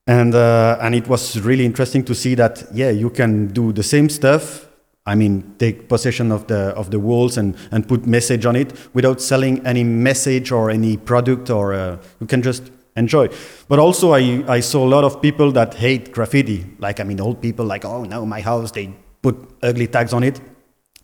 And, 0.06 0.34
uh, 0.34 0.78
and 0.80 0.94
it 0.94 1.08
was 1.08 1.40
really 1.40 1.64
interesting 1.64 2.04
to 2.04 2.14
see 2.14 2.34
that, 2.34 2.64
yeah, 2.72 2.90
you 2.90 3.10
can 3.10 3.48
do 3.48 3.72
the 3.72 3.82
same 3.82 4.08
stuff. 4.08 4.68
I 5.04 5.14
mean, 5.16 5.54
take 5.58 5.88
possession 5.88 6.30
of 6.30 6.46
the, 6.46 6.74
of 6.76 6.90
the 6.90 7.00
walls 7.00 7.36
and, 7.36 7.56
and 7.72 7.86
put 7.86 8.06
message 8.06 8.46
on 8.46 8.54
it 8.54 8.72
without 8.94 9.20
selling 9.20 9.64
any 9.66 9.82
message 9.82 10.52
or 10.52 10.70
any 10.70 10.96
product 10.96 11.50
or 11.50 11.74
uh, 11.74 11.98
you 12.20 12.26
can 12.26 12.42
just 12.42 12.70
enjoy. 12.96 13.28
But 13.68 13.78
also 13.78 14.12
I, 14.12 14.44
I 14.46 14.60
saw 14.60 14.84
a 14.84 14.90
lot 14.90 15.02
of 15.02 15.20
people 15.20 15.50
that 15.52 15.74
hate 15.74 16.12
graffiti. 16.12 16.66
Like, 16.78 17.00
I 17.00 17.04
mean, 17.04 17.20
old 17.20 17.40
people 17.40 17.64
like, 17.64 17.84
oh 17.84 18.04
no, 18.04 18.24
my 18.24 18.40
house, 18.40 18.70
they 18.70 18.94
put 19.22 19.36
ugly 19.62 19.86
tags 19.86 20.12
on 20.12 20.24
it. 20.24 20.40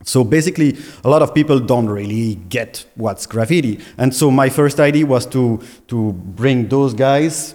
So 0.04 0.22
basically, 0.22 0.76
a 1.04 1.08
lot 1.08 1.22
of 1.22 1.34
people 1.34 1.58
don't 1.58 1.88
really 1.88 2.36
get 2.48 2.86
what's 2.94 3.26
graffiti. 3.26 3.80
And 3.96 4.14
so 4.14 4.30
my 4.30 4.48
first 4.48 4.78
idea 4.78 5.06
was 5.06 5.26
to, 5.26 5.60
to 5.88 6.12
bring 6.12 6.68
those 6.68 6.94
guys 6.94 7.54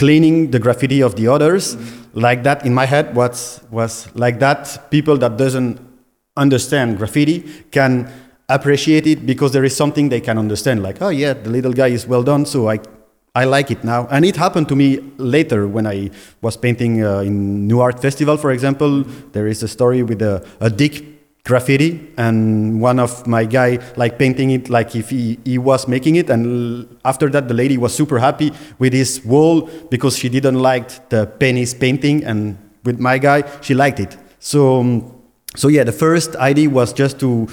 cleaning 0.00 0.50
the 0.50 0.58
graffiti 0.58 1.02
of 1.02 1.14
the 1.16 1.28
others 1.28 1.76
mm-hmm. 1.76 2.20
like 2.20 2.42
that 2.42 2.64
in 2.64 2.72
my 2.72 2.86
head 2.86 3.14
was 3.14 3.60
was 3.70 4.08
like 4.14 4.38
that 4.38 4.90
people 4.90 5.18
that 5.18 5.36
doesn't 5.36 5.78
understand 6.36 6.96
graffiti 6.96 7.38
can 7.70 8.10
appreciate 8.48 9.06
it 9.06 9.26
because 9.26 9.52
there 9.52 9.62
is 9.70 9.76
something 9.76 10.08
they 10.08 10.22
can 10.28 10.38
understand 10.38 10.82
like 10.82 11.02
oh 11.02 11.10
yeah 11.10 11.34
the 11.34 11.50
little 11.50 11.74
guy 11.74 11.88
is 11.88 12.06
well 12.06 12.22
done 12.22 12.46
so 12.46 12.68
i 12.70 12.78
i 13.34 13.44
like 13.44 13.70
it 13.70 13.84
now. 13.84 14.06
And 14.10 14.24
it 14.24 14.36
happened 14.36 14.68
to 14.68 14.76
me 14.76 14.98
later 15.18 15.68
when 15.68 15.86
i 15.86 16.10
was 16.42 16.56
painting 16.56 17.04
uh, 17.04 17.20
in 17.20 17.66
new 17.66 17.80
art 17.80 18.00
festival 18.00 18.36
for 18.36 18.50
example. 18.50 19.04
There 19.32 19.46
is 19.46 19.62
a 19.62 19.68
story 19.68 20.02
with 20.02 20.22
a, 20.22 20.44
a 20.60 20.70
dick 20.70 21.04
graffiti 21.44 22.12
and 22.16 22.80
one 22.80 22.98
of 22.98 23.26
my 23.26 23.44
guy 23.44 23.78
like 23.96 24.18
painting 24.18 24.50
it 24.50 24.68
like 24.68 24.94
if 24.94 25.10
he, 25.10 25.38
he 25.44 25.56
was 25.58 25.88
making 25.88 26.16
it 26.16 26.28
and 26.28 26.86
after 27.04 27.28
that 27.30 27.48
the 27.48 27.54
lady 27.54 27.78
was 27.78 27.94
super 27.94 28.18
happy 28.18 28.52
with 28.78 28.92
his 28.92 29.24
wall 29.24 29.62
because 29.90 30.16
she 30.16 30.28
didn't 30.28 30.58
like 30.58 31.08
the 31.08 31.26
penis 31.38 31.72
painting 31.72 32.22
and 32.24 32.58
with 32.84 32.98
my 33.00 33.18
guy 33.18 33.42
she 33.60 33.74
liked 33.74 34.00
it. 34.00 34.16
So 34.38 34.80
um, 34.80 35.12
so 35.56 35.68
yeah 35.68 35.84
the 35.84 35.92
first 35.92 36.36
idea 36.36 36.68
was 36.68 36.92
just 36.92 37.18
to 37.20 37.48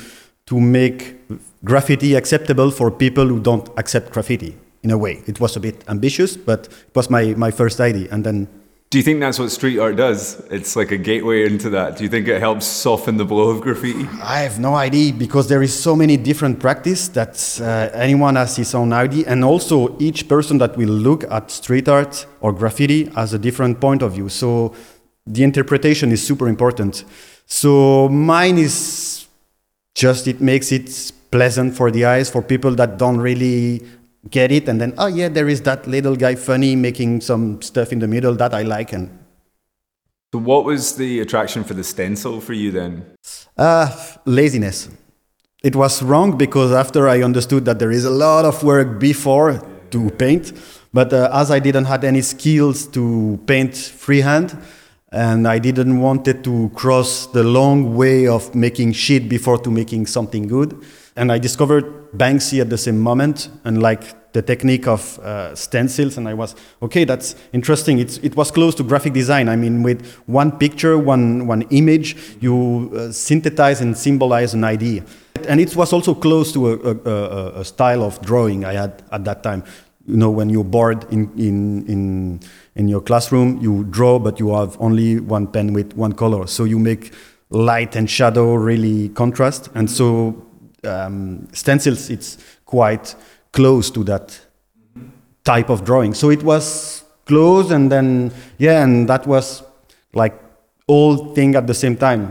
to 0.48 0.60
make 0.60 1.16
graffiti 1.64 2.16
acceptable 2.16 2.72
for 2.72 2.92
people 2.92 3.26
who 3.28 3.40
don't 3.40 3.68
accept 3.78 4.12
graffiti 4.12 4.56
in 4.88 4.92
a 4.92 5.00
way 5.06 5.16
it 5.32 5.38
was 5.44 5.58
a 5.58 5.62
bit 5.68 5.78
ambitious 5.96 6.32
but 6.50 6.62
it 6.90 6.96
was 6.96 7.08
my 7.10 7.24
my 7.46 7.52
first 7.52 7.78
idea 7.90 8.08
and 8.14 8.24
then 8.28 8.48
Do 8.90 8.98
you 8.98 9.04
think 9.04 9.20
that's 9.20 9.38
what 9.38 9.52
street 9.52 9.80
art 9.80 9.98
does? 9.98 10.40
It's 10.50 10.78
like 10.78 10.92
a 10.92 10.98
gateway 10.98 11.46
into 11.46 11.70
that. 11.72 11.98
Do 11.98 12.04
you 12.06 12.10
think 12.10 12.26
it 12.30 12.40
helps 12.40 12.66
soften 12.66 13.18
the 13.18 13.26
blow 13.26 13.50
of 13.50 13.60
graffiti? 13.60 14.08
I 14.24 14.40
have 14.48 14.60
no 14.60 14.76
idea 14.76 15.12
because 15.12 15.50
there 15.50 15.62
is 15.62 15.74
so 15.88 15.94
many 15.94 16.16
different 16.16 16.62
practice 16.62 17.10
that 17.10 17.36
uh, 17.62 17.90
anyone 18.08 18.36
has 18.38 18.56
his 18.56 18.74
own 18.74 18.94
idea, 18.94 19.26
and 19.28 19.44
also 19.44 19.76
each 20.00 20.30
person 20.30 20.58
that 20.60 20.78
will 20.78 20.96
look 21.08 21.26
at 21.30 21.52
street 21.52 21.90
art 21.90 22.26
or 22.40 22.54
graffiti 22.54 23.02
has 23.20 23.34
a 23.34 23.38
different 23.48 23.82
point 23.82 24.02
of 24.02 24.14
view. 24.14 24.30
So 24.30 24.74
the 25.36 25.44
interpretation 25.44 26.12
is 26.14 26.26
super 26.26 26.48
important. 26.48 27.04
So 27.46 28.08
mine 28.08 28.58
is 28.58 29.28
just 29.96 30.28
it 30.28 30.40
makes 30.40 30.72
it 30.72 31.12
pleasant 31.30 31.76
for 31.76 31.92
the 31.92 32.06
eyes 32.06 32.30
for 32.30 32.42
people 32.42 32.72
that 32.76 32.98
don't 32.98 33.20
really 33.20 33.82
get 34.30 34.52
it, 34.52 34.68
and 34.68 34.80
then 34.80 34.94
oh 34.98 35.08
yeah, 35.08 35.30
there 35.30 35.48
is 35.48 35.62
that 35.62 35.88
little 35.88 36.16
guy 36.16 36.36
funny 36.36 36.76
making 36.76 37.22
some 37.22 37.62
stuff 37.62 37.92
in 37.92 38.00
the 38.00 38.08
middle 38.08 38.36
that 38.36 38.54
I 38.54 38.64
like, 38.64 38.94
and 38.94 39.10
So, 40.34 40.40
what 40.40 40.66
was 40.66 40.98
the 40.98 41.22
attraction 41.22 41.64
for 41.64 41.74
the 41.74 41.84
stencil 41.84 42.42
for 42.42 42.54
you 42.54 42.72
then? 42.72 43.06
Uh, 43.58 43.90
laziness. 44.26 44.90
It 45.64 45.76
was 45.76 46.04
wrong 46.04 46.38
because 46.38 46.72
after 46.72 47.08
I 47.08 47.24
understood 47.24 47.66
that 47.66 47.80
there 47.80 47.92
is 47.92 48.06
a 48.06 48.10
lot 48.10 48.46
of 48.46 48.62
work 48.62 49.00
before 49.00 49.62
to 49.92 50.10
paint, 50.12 50.52
but 50.94 51.14
uh, 51.14 51.30
as 51.34 51.50
I 51.50 51.60
didn't 51.60 51.86
have 51.86 52.04
any 52.04 52.22
skills 52.22 52.88
to 52.88 53.40
paint 53.48 53.76
freehand, 53.76 54.58
and 55.12 55.48
I 55.48 55.60
didn't 55.60 56.00
wanted 56.00 56.44
to 56.44 56.70
cross 56.76 57.28
the 57.28 57.44
long 57.44 57.96
way 57.96 58.28
of 58.28 58.54
making 58.54 58.92
shit 58.92 59.30
before 59.30 59.58
to 59.60 59.72
making 59.72 60.08
something 60.08 60.48
good, 60.48 60.76
and 61.16 61.32
I 61.32 61.40
discovered 61.40 62.12
Banksy 62.12 62.60
at 62.60 62.70
the 62.70 62.78
same 62.78 63.00
moment, 63.00 63.50
and 63.64 63.82
like 63.82 64.04
the 64.34 64.42
technique 64.42 64.88
of 64.88 65.20
uh, 65.20 65.56
stencils, 65.56 66.18
and 66.18 66.28
I 66.28 66.34
was 66.34 66.56
okay. 66.82 67.06
That's 67.06 67.36
interesting. 67.54 68.00
It's, 68.00 68.18
it 68.18 68.36
was 68.36 68.52
close 68.52 68.76
to 68.76 68.84
graphic 68.84 69.14
design. 69.14 69.50
I 69.50 69.56
mean, 69.56 69.84
with 69.84 70.06
one 70.26 70.52
picture, 70.52 70.98
one 70.98 71.48
one 71.48 71.64
image, 71.70 72.16
you 72.40 72.92
uh, 72.96 73.12
synthesize 73.12 73.82
and 73.82 73.98
symbolize 73.98 74.54
an 74.54 74.64
idea, 74.64 75.04
and 75.48 75.60
it 75.60 75.76
was 75.76 75.94
also 75.94 76.14
close 76.14 76.52
to 76.54 76.74
a, 76.74 77.10
a, 77.10 77.60
a, 77.62 77.66
style 77.66 78.04
of 78.04 78.22
drawing 78.22 78.66
I 78.66 78.74
had 78.74 79.04
at 79.12 79.24
that 79.26 79.44
time. 79.44 79.64
You 80.06 80.18
know, 80.18 80.30
when 80.30 80.50
you're 80.50 80.64
bored 80.64 81.06
in 81.12 81.32
in 81.38 81.86
in 81.88 82.40
in 82.76 82.88
your 82.88 83.02
classroom, 83.02 83.60
you 83.62 83.86
draw, 83.86 84.20
but 84.20 84.40
you 84.40 84.54
have 84.56 84.78
only 84.80 85.20
one 85.20 85.48
pen 85.48 85.74
with 85.74 85.94
one 85.94 86.14
color, 86.14 86.48
so 86.48 86.64
you 86.64 86.80
make 86.80 87.14
light 87.50 87.96
and 87.96 88.10
shadow 88.10 88.56
really 88.56 89.10
contrast, 89.10 89.70
and 89.74 89.90
so 89.90 90.36
um, 90.84 91.48
stencils 91.54 92.10
it's 92.10 92.38
quite 92.66 93.16
close 93.58 93.90
to 93.90 94.04
that 94.04 94.40
type 95.44 95.70
of 95.72 95.84
drawing. 95.84 96.14
So 96.14 96.30
it 96.30 96.44
was 96.44 97.04
close, 97.26 97.72
and 97.72 97.92
then 97.92 98.32
yeah, 98.60 98.84
and 98.84 99.10
that 99.10 99.26
was 99.26 99.64
like 100.14 100.36
all 100.86 101.34
thing 101.34 101.56
at 101.56 101.66
the 101.66 101.74
same 101.74 101.98
time. 101.98 102.22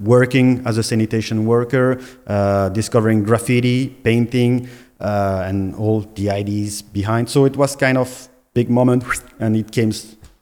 Working 0.00 0.62
as 0.64 0.78
a 0.78 0.82
sanitation 0.82 1.44
worker, 1.44 2.00
uh, 2.26 2.70
discovering 2.70 3.22
graffiti, 3.22 3.88
painting, 3.88 4.70
uh, 4.98 5.44
and 5.48 5.74
all 5.74 6.00
the 6.14 6.30
ideas 6.30 6.80
behind. 6.80 7.28
So 7.28 7.44
it 7.44 7.54
was 7.54 7.76
kind 7.76 7.98
of 7.98 8.28
big 8.54 8.70
moment, 8.70 9.04
and 9.38 9.54
it 9.54 9.70
came 9.70 9.92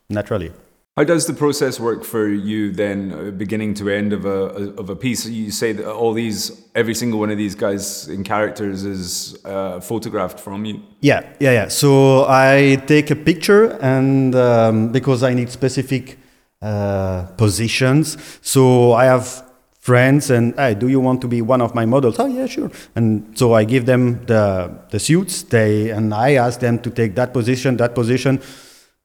naturally. 0.09 0.53
How 0.99 1.05
does 1.05 1.27
the 1.27 1.33
process 1.33 1.79
work 1.79 2.03
for 2.03 2.27
you 2.27 2.73
then, 2.73 3.13
uh, 3.13 3.31
beginning 3.31 3.73
to 3.75 3.89
end 3.89 4.13
of 4.13 4.25
a 4.25 4.75
of 4.81 4.91
a 4.91 4.97
piece? 4.97 5.27
You 5.27 5.53
say 5.53 5.73
that 5.73 5.89
all 5.89 6.13
these, 6.13 6.51
every 6.75 6.93
single 6.93 7.21
one 7.21 7.31
of 7.31 7.39
these 7.39 7.55
guys 7.55 8.09
in 8.09 8.25
characters 8.25 8.83
is 8.83 9.39
uh, 9.45 9.79
photographed 9.79 10.41
from 10.41 10.65
you. 10.65 10.83
Yeah, 11.01 11.21
yeah, 11.39 11.53
yeah. 11.53 11.69
So 11.69 12.25
I 12.29 12.83
take 12.89 13.13
a 13.13 13.15
picture, 13.15 13.79
and 13.81 14.35
um, 14.35 14.91
because 14.91 15.23
I 15.23 15.35
need 15.35 15.51
specific 15.51 16.19
uh, 16.63 17.27
positions, 17.37 18.17
so 18.43 18.93
I 18.95 19.05
have 19.05 19.45
friends, 19.79 20.31
and 20.31 20.53
hey, 20.57 20.75
do 20.75 20.89
you 20.89 20.99
want 20.99 21.21
to 21.21 21.29
be 21.29 21.43
one 21.43 21.61
of 21.61 21.77
my 21.77 21.87
models? 21.87 22.19
Oh 22.19 22.27
yeah, 22.27 22.47
sure. 22.47 22.73
And 22.97 23.39
so 23.39 23.55
I 23.55 23.63
give 23.63 23.87
them 23.87 24.27
the 24.27 24.69
the 24.91 24.99
suits, 24.99 25.45
they 25.45 25.91
and 25.91 26.13
I 26.13 26.35
ask 26.35 26.59
them 26.59 26.81
to 26.81 26.91
take 26.91 27.15
that 27.15 27.33
position, 27.33 27.77
that 27.77 27.95
position. 27.95 28.41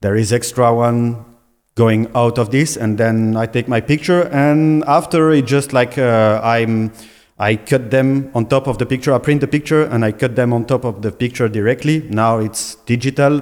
There 0.02 0.16
is 0.16 0.34
extra 0.34 0.74
one 0.74 1.33
going 1.76 2.08
out 2.16 2.38
of 2.38 2.52
this, 2.52 2.78
and 2.78 2.98
then 2.98 3.36
I 3.36 3.46
take 3.46 3.68
my 3.68 3.82
picture, 3.82 4.24
and 4.32 4.84
after 4.86 5.32
it 5.32 5.46
just 5.46 5.74
like 5.74 5.98
uh, 5.98 6.42
I'm. 6.44 6.92
I 7.40 7.56
cut 7.56 7.90
them 7.90 8.30
on 8.36 8.46
top 8.46 8.68
of 8.68 8.78
the 8.78 8.86
picture. 8.86 9.12
I 9.12 9.18
print 9.18 9.42
the 9.42 9.48
picture 9.48 9.86
and 9.86 10.06
I 10.06 10.12
cut 10.12 10.36
them 10.36 10.54
on 10.54 10.66
top 10.66 10.86
of 10.86 11.02
the 11.02 11.12
picture 11.12 11.50
directly. 11.50 12.08
Now 12.08 12.38
it's 12.38 12.76
digital, 12.86 13.42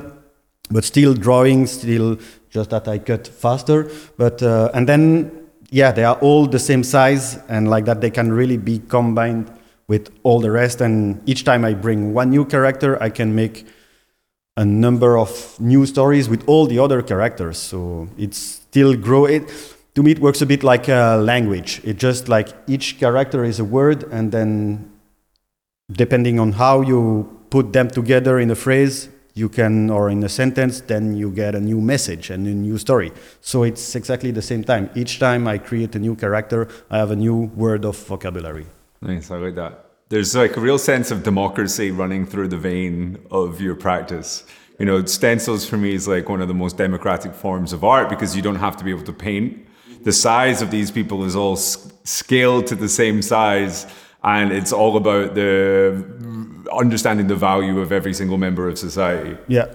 but 0.71 0.85
still 0.85 1.13
drawing, 1.13 1.67
still 1.67 2.17
just 2.50 2.69
that 2.69 2.88
I 2.88 3.00
cut 3.00 3.27
faster. 3.27 3.91
But 4.17 4.41
uh, 4.41 4.71
and 4.73 4.88
then 4.88 5.50
yeah, 5.71 5.91
they 5.91 6.05
are 6.05 6.15
all 6.15 6.47
the 6.47 6.57
same 6.57 6.83
size 6.83 7.38
and 7.50 7.69
like 7.69 7.85
that 7.85 8.00
they 8.00 8.09
can 8.09 8.31
really 8.31 8.57
be 8.57 8.79
combined 8.79 9.51
with 9.88 10.09
all 10.23 10.39
the 10.39 10.51
rest. 10.51 10.81
And 10.81 11.21
each 11.29 11.43
time 11.43 11.65
I 11.65 11.73
bring 11.73 12.13
one 12.13 12.29
new 12.29 12.45
character, 12.45 13.01
I 13.03 13.09
can 13.09 13.35
make 13.35 13.65
a 14.58 14.65
number 14.65 15.17
of 15.17 15.60
new 15.60 15.86
stories 15.86 16.27
with 16.27 16.48
all 16.48 16.65
the 16.67 16.79
other 16.79 17.01
characters. 17.01 17.58
So 17.58 18.10
it's 18.17 18.38
still 18.38 18.96
grow 18.96 19.25
it. 19.25 19.51
To 19.96 20.03
me, 20.03 20.12
it 20.12 20.20
works 20.20 20.41
a 20.41 20.46
bit 20.46 20.63
like 20.63 20.88
a 20.88 21.17
language. 21.17 21.81
It 21.84 21.98
just 21.98 22.29
like 22.29 22.50
each 22.67 23.00
character 23.00 23.43
is 23.43 23.60
a 23.60 23.65
word, 23.65 24.03
and 24.12 24.31
then 24.31 24.91
depending 25.91 26.39
on 26.39 26.53
how 26.53 26.81
you 26.81 27.39
put 27.50 27.74
them 27.74 27.89
together 27.89 28.39
in 28.39 28.50
a 28.51 28.55
phrase, 28.55 29.10
you 29.34 29.50
can 29.50 29.89
or 29.89 30.10
in 30.10 30.24
a 30.24 30.29
sentence, 30.29 30.81
then 30.81 31.15
you 31.15 31.31
get 31.31 31.55
a 31.55 31.60
new 31.60 31.81
message 31.81 32.29
and 32.29 32.48
a 32.48 32.51
new 32.51 32.77
story. 32.77 33.12
So 33.41 33.63
it's 33.63 33.96
exactly 33.96 34.31
the 34.31 34.41
same 34.41 34.63
time. 34.63 34.89
Each 34.96 35.20
time 35.20 35.48
I 35.48 35.58
create 35.58 35.96
a 35.96 36.00
new 36.00 36.15
character, 36.15 36.67
I 36.89 36.98
have 36.98 37.12
a 37.12 37.15
new 37.15 37.51
word 37.55 37.86
of 37.86 37.98
vocabulary. 37.98 38.65
Nice, 39.01 39.31
I 39.31 39.38
like 39.38 39.55
that. 39.55 39.90
There's 40.11 40.35
like 40.35 40.57
a 40.57 40.59
real 40.59 40.77
sense 40.77 41.09
of 41.09 41.23
democracy 41.23 41.89
running 41.89 42.25
through 42.25 42.49
the 42.49 42.57
vein 42.57 43.17
of 43.31 43.61
your 43.61 43.75
practice. 43.75 44.43
You 44.77 44.85
know, 44.85 45.05
stencils 45.05 45.65
for 45.65 45.77
me 45.77 45.93
is 45.93 46.05
like 46.05 46.27
one 46.27 46.41
of 46.41 46.49
the 46.49 46.53
most 46.53 46.75
democratic 46.75 47.33
forms 47.33 47.71
of 47.71 47.85
art 47.85 48.09
because 48.09 48.35
you 48.35 48.41
don't 48.41 48.57
have 48.57 48.75
to 48.75 48.83
be 48.83 48.91
able 48.91 49.05
to 49.05 49.13
paint. 49.13 49.65
The 50.03 50.11
size 50.11 50.61
of 50.61 50.69
these 50.69 50.91
people 50.91 51.23
is 51.23 51.33
all 51.33 51.53
s- 51.53 51.93
scaled 52.03 52.67
to 52.67 52.75
the 52.75 52.89
same 52.89 53.21
size, 53.21 53.85
and 54.21 54.51
it's 54.51 54.73
all 54.73 54.97
about 54.97 55.33
the 55.33 56.03
understanding 56.73 57.27
the 57.27 57.35
value 57.35 57.79
of 57.79 57.93
every 57.93 58.13
single 58.13 58.37
member 58.37 58.67
of 58.67 58.77
society. 58.77 59.37
Yeah. 59.47 59.67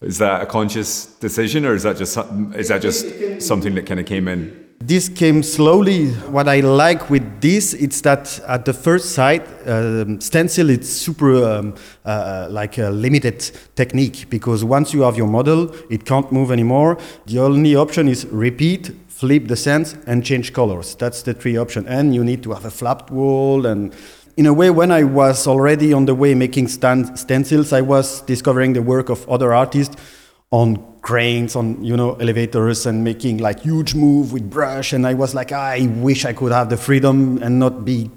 Is 0.00 0.18
that 0.18 0.42
a 0.42 0.46
conscious 0.46 1.06
decision, 1.20 1.64
or 1.64 1.74
is 1.74 1.84
that 1.84 1.98
just 1.98 2.18
is 2.56 2.66
that 2.66 2.82
just 2.82 3.06
something 3.42 3.76
that 3.76 3.86
kind 3.86 4.00
of 4.00 4.06
came 4.06 4.26
in? 4.26 4.63
This 4.86 5.08
came 5.08 5.42
slowly. 5.42 6.10
What 6.28 6.46
I 6.46 6.60
like 6.60 7.08
with 7.08 7.40
this, 7.40 7.72
it's 7.72 8.02
that 8.02 8.38
at 8.46 8.66
the 8.66 8.74
first 8.74 9.14
sight, 9.14 9.48
um, 9.66 10.20
stencil 10.20 10.68
it's 10.68 10.90
super 10.90 11.42
um, 11.42 11.74
uh, 12.04 12.48
like 12.50 12.76
a 12.76 12.90
limited 12.90 13.50
technique 13.76 14.26
because 14.28 14.62
once 14.62 14.92
you 14.92 15.00
have 15.00 15.16
your 15.16 15.26
model, 15.26 15.74
it 15.88 16.04
can't 16.04 16.30
move 16.30 16.52
anymore. 16.52 16.98
The 17.24 17.38
only 17.38 17.74
option 17.74 18.08
is 18.08 18.26
repeat, 18.26 18.90
flip 19.08 19.48
the 19.48 19.56
sense, 19.56 19.96
and 20.06 20.22
change 20.22 20.52
colors. 20.52 20.94
That's 20.96 21.22
the 21.22 21.32
three 21.32 21.56
options. 21.56 21.86
And 21.86 22.14
you 22.14 22.22
need 22.22 22.42
to 22.42 22.52
have 22.52 22.66
a 22.66 22.70
flapped 22.70 23.10
wall. 23.10 23.64
And 23.64 23.94
in 24.36 24.44
a 24.44 24.52
way, 24.52 24.68
when 24.68 24.92
I 24.92 25.04
was 25.04 25.46
already 25.46 25.94
on 25.94 26.04
the 26.04 26.14
way 26.14 26.34
making 26.34 26.68
stencils, 26.68 27.72
I 27.72 27.80
was 27.80 28.20
discovering 28.20 28.74
the 28.74 28.82
work 28.82 29.08
of 29.08 29.26
other 29.30 29.54
artists 29.54 29.96
on 30.60 30.66
cranes 31.08 31.56
on 31.60 31.66
you 31.84 31.96
know 31.96 32.10
elevators 32.24 32.86
and 32.86 33.04
making 33.10 33.38
like 33.46 33.60
huge 33.60 33.94
move 33.94 34.32
with 34.32 34.44
brush 34.48 34.92
and 34.94 35.06
i 35.06 35.14
was 35.22 35.34
like 35.34 35.52
i 35.52 35.76
wish 36.08 36.24
i 36.24 36.32
could 36.32 36.52
have 36.52 36.68
the 36.74 36.76
freedom 36.76 37.42
and 37.42 37.58
not 37.58 37.84
be 37.84 38.10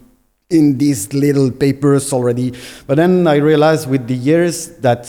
in 0.49 0.77
these 0.77 1.01
little 1.13 1.51
papers 1.51 2.13
already 2.13 2.53
but 2.87 2.95
then 2.95 3.27
i 3.27 3.35
realized 3.35 3.89
with 3.89 4.07
the 4.07 4.15
years 4.15 4.57
that 4.85 5.03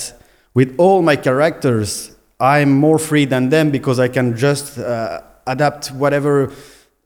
with 0.54 0.74
all 0.78 1.02
my 1.02 1.14
characters 1.14 2.16
I'm 2.40 2.72
more 2.72 2.98
free 2.98 3.24
than 3.24 3.48
them 3.48 3.70
because 3.70 3.98
I 3.98 4.08
can 4.08 4.36
just 4.36 4.78
uh, 4.78 5.22
adapt 5.46 5.88
whatever 5.88 6.52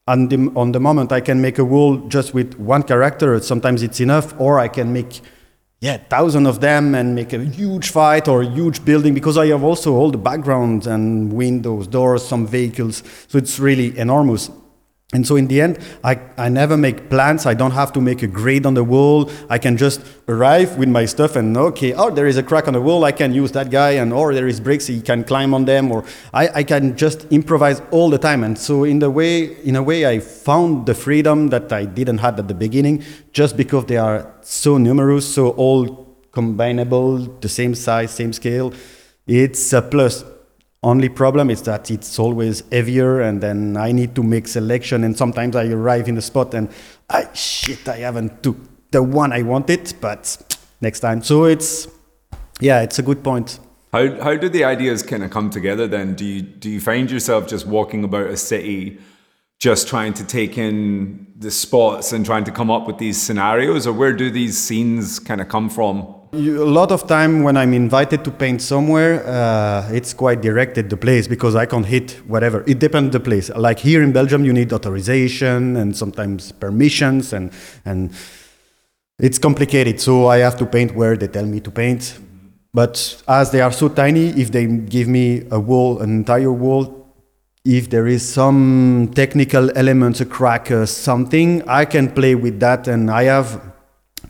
on 0.07 0.29
the, 0.29 0.53
on 0.55 0.73
the 0.73 0.81
moment. 0.81 1.11
I 1.11 1.21
can 1.21 1.41
make 1.41 1.59
a 1.59 1.65
wall 1.65 1.97
just 2.09 2.35
with 2.35 2.59
one 2.59 2.83
character. 2.83 3.41
Sometimes 3.41 3.83
it's 3.83 4.01
enough, 4.01 4.39
or 4.39 4.59
I 4.59 4.69
can 4.69 4.93
make 4.93 5.23
yeah, 5.83 5.97
thousand 5.97 6.47
of 6.47 6.61
them 6.61 6.95
and 6.95 7.13
make 7.13 7.33
a 7.33 7.45
huge 7.45 7.91
fight 7.91 8.29
or 8.29 8.43
a 8.43 8.47
huge 8.47 8.85
building 8.85 9.15
because 9.15 9.37
I 9.37 9.47
have 9.49 9.65
also 9.65 9.95
all 9.95 10.13
the 10.13 10.17
backgrounds 10.17 10.87
and 10.87 11.33
windows, 11.33 11.89
doors, 11.89 12.25
some 12.25 12.47
vehicles. 12.47 13.03
So 13.27 13.37
it's 13.37 13.59
really 13.59 13.99
enormous. 13.99 14.49
And 15.15 15.27
so 15.27 15.37
in 15.37 15.47
the 15.47 15.61
end, 15.61 15.79
I, 16.03 16.19
I 16.39 16.49
never 16.49 16.75
make 16.79 17.11
plans. 17.11 17.45
I 17.45 17.53
don't 17.53 17.73
have 17.73 17.93
to 17.93 18.01
make 18.01 18.23
a 18.23 18.27
grade 18.27 18.65
on 18.65 18.73
the 18.73 18.83
wall. 18.83 19.31
I 19.51 19.59
can 19.59 19.77
just 19.77 20.01
arrive 20.27 20.79
with 20.79 20.89
my 20.89 21.05
stuff 21.05 21.37
and 21.37 21.55
okay, 21.55 21.93
oh, 21.93 22.11
there 22.11 22.27
is 22.27 22.39
a 22.39 22.43
crack 22.43 22.67
on 22.67 22.73
the 22.73 22.81
wall. 22.81 23.05
I 23.05 23.13
can 23.13 23.35
use 23.35 23.53
that 23.53 23.71
guy, 23.71 23.91
and 23.91 24.11
or 24.11 24.33
there 24.33 24.49
is 24.49 24.59
bricks. 24.59 24.87
He 24.87 25.03
can 25.03 25.23
climb 25.25 25.53
on 25.53 25.67
them, 25.67 25.93
or 25.93 26.05
I, 26.33 26.49
I 26.49 26.63
can 26.63 26.97
just 26.97 27.27
improvise 27.31 27.83
all 27.91 28.09
the 28.09 28.17
time. 28.17 28.43
And 28.43 28.57
so 28.59 28.85
in 28.85 29.01
the 29.01 29.11
way, 29.11 29.55
in 29.65 29.77
a 29.77 29.83
way, 29.83 30.07
I 30.07 30.19
found 30.19 30.87
the 30.87 30.95
freedom 30.95 31.49
that 31.49 31.71
I 31.73 31.85
didn't 31.85 32.19
have 32.19 32.39
at 32.39 32.49
the 32.49 32.55
beginning, 32.55 33.05
just 33.33 33.55
because 33.57 33.85
they 33.85 33.99
are 33.99 34.33
so 34.41 34.79
numerous, 34.79 35.35
so 35.35 35.51
all 35.51 36.17
combinable, 36.33 37.39
the 37.43 37.51
same 37.51 37.75
size, 37.75 38.13
same 38.13 38.33
scale. 38.33 38.73
It's 39.27 39.75
a 39.75 39.83
plus. 39.83 40.25
Only 40.85 41.09
problem 41.09 41.49
is 41.49 41.63
that 41.63 41.91
it's 41.91 42.19
always 42.19 42.65
heavier, 42.73 43.21
and 43.21 43.41
then 43.41 43.77
I 43.77 43.93
need 43.93 44.17
to 44.17 44.23
make 44.23 44.49
selection. 44.49 45.05
And 45.05 45.17
sometimes 45.17 45.55
I 45.55 45.67
arrive 45.67 46.09
in 46.09 46.17
the 46.17 46.23
spot 46.23 46.55
and 46.55 46.69
I 47.09 47.29
shit, 47.35 47.89
I 47.89 47.99
haven't 47.99 48.43
took 48.43 48.57
the 48.91 49.03
one 49.03 49.33
I 49.33 49.43
wanted, 49.43 49.95
but 50.01 50.57
next 50.81 51.01
time. 51.01 51.23
So 51.23 51.45
it's 51.45 51.87
yeah, 52.61 52.83
it's 52.83 52.99
a 52.99 53.03
good 53.03 53.23
point. 53.23 53.61
How 53.93 54.21
how 54.21 54.37
do 54.37 54.49
the 54.49 54.65
ideas 54.65 55.05
kind 55.05 55.23
of 55.23 55.31
come 55.31 55.51
together? 55.51 55.87
Then 55.87 56.15
do 56.15 56.25
you 56.25 56.43
do 56.43 56.69
you 56.69 56.81
find 56.81 57.11
yourself 57.11 57.47
just 57.47 57.67
walking 57.67 58.03
about 58.05 58.27
a 58.27 58.37
city? 58.37 58.99
just 59.63 59.87
trying 59.87 60.13
to 60.13 60.25
take 60.25 60.59
in 60.59 61.25
the 61.39 61.49
spots 61.49 62.13
and 62.13 62.27
trying 62.27 62.43
to 62.43 62.51
come 62.51 62.69
up 62.69 62.85
with 62.85 62.99
these 62.99 63.23
scenarios 63.23 63.87
or 63.87 63.93
where 63.93 64.13
do 64.13 64.29
these 64.29 64.59
scenes 64.59 65.21
kind 65.21 65.41
of 65.41 65.49
come 65.49 65.71
from 65.71 66.13
a 66.33 66.65
lot 66.65 66.91
of 66.91 67.07
time 67.07 67.43
when 67.43 67.59
I'm 67.59 67.75
invited 67.75 68.25
to 68.25 68.31
paint 68.31 68.63
somewhere, 68.63 69.23
uh, 69.27 69.89
it's 69.93 70.15
quite 70.15 70.41
directed 70.41 70.89
the 70.89 70.97
place 70.97 71.29
because 71.29 71.55
I 71.55 71.67
can 71.67 71.85
hit 71.85 72.13
whatever. 72.27 72.65
It 72.67 72.79
depends 72.79 73.13
the 73.13 73.21
place. 73.21 73.51
Like 73.51 73.79
here 73.79 74.03
in 74.03 74.13
Belgium, 74.13 74.45
you 74.45 74.53
need 74.53 74.73
authorization 74.73 75.77
and 75.77 75.95
sometimes 75.95 76.53
permissions, 76.53 77.35
and 77.35 77.53
and 77.85 78.13
it's 79.19 79.39
complicated. 79.39 80.01
So 80.01 80.29
I 80.29 80.39
have 80.39 80.57
to 80.59 80.67
paint 80.67 80.95
where 80.95 81.17
they 81.17 81.29
tell 81.29 81.45
me 81.45 81.61
to 81.61 81.71
paint. 81.71 82.19
But 82.73 83.23
as 83.29 83.51
they 83.51 83.61
are 83.61 83.73
so 83.73 83.89
tiny, 83.89 84.29
if 84.29 84.51
they 84.51 84.67
give 84.67 85.09
me 85.09 85.47
a 85.51 85.61
wall, 85.61 86.01
an 86.01 86.09
entire 86.11 86.53
wall, 86.53 87.15
if 87.67 87.91
there 87.91 88.07
is 88.07 88.27
some 88.27 89.11
technical 89.15 89.71
elements, 89.77 90.23
a 90.23 90.25
crack, 90.25 90.71
uh, 90.71 90.87
something, 90.87 91.63
I 91.69 91.85
can 91.85 92.11
play 92.11 92.35
with 92.35 92.59
that, 92.61 92.89
and 92.89 93.11
I 93.11 93.25
have 93.25 93.72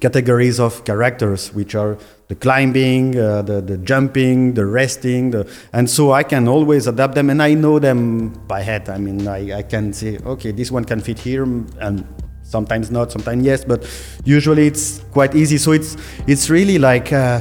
categories 0.02 0.59
of 0.59 0.85
characters, 0.85 1.54
which 1.54 1.75
are 1.75 1.97
the 2.26 2.35
climbing, 2.35 3.16
uh, 3.16 3.40
the, 3.42 3.61
the 3.61 3.76
jumping, 3.78 4.54
the 4.54 4.66
resting, 4.66 5.30
the, 5.30 5.49
and 5.73 5.88
so 5.88 6.12
I 6.12 6.25
can 6.25 6.49
always 6.49 6.88
adapt 6.88 7.14
them, 7.14 7.30
and 7.30 7.40
I 7.40 7.54
know 7.54 7.78
them 7.78 8.30
by 8.49 8.62
head. 8.62 8.88
I 8.88 8.99
mean, 8.99 9.28
I, 9.28 9.59
I 9.59 9.62
can 9.62 9.92
say, 9.92 10.18
okay, 10.26 10.50
this 10.50 10.71
one 10.71 10.85
can 10.85 11.00
fit 11.00 11.18
here, 11.18 11.44
and 11.44 12.04
sometimes 12.42 12.90
not, 12.90 13.12
sometimes 13.12 13.44
yes, 13.44 13.64
but 13.64 13.80
usually 14.25 14.66
it's 14.66 14.99
quite 15.12 15.35
easy. 15.35 15.59
So 15.59 15.73
it's 15.73 15.97
it's 16.26 16.50
really 16.50 16.78
like. 16.78 17.12
Uh, 17.12 17.40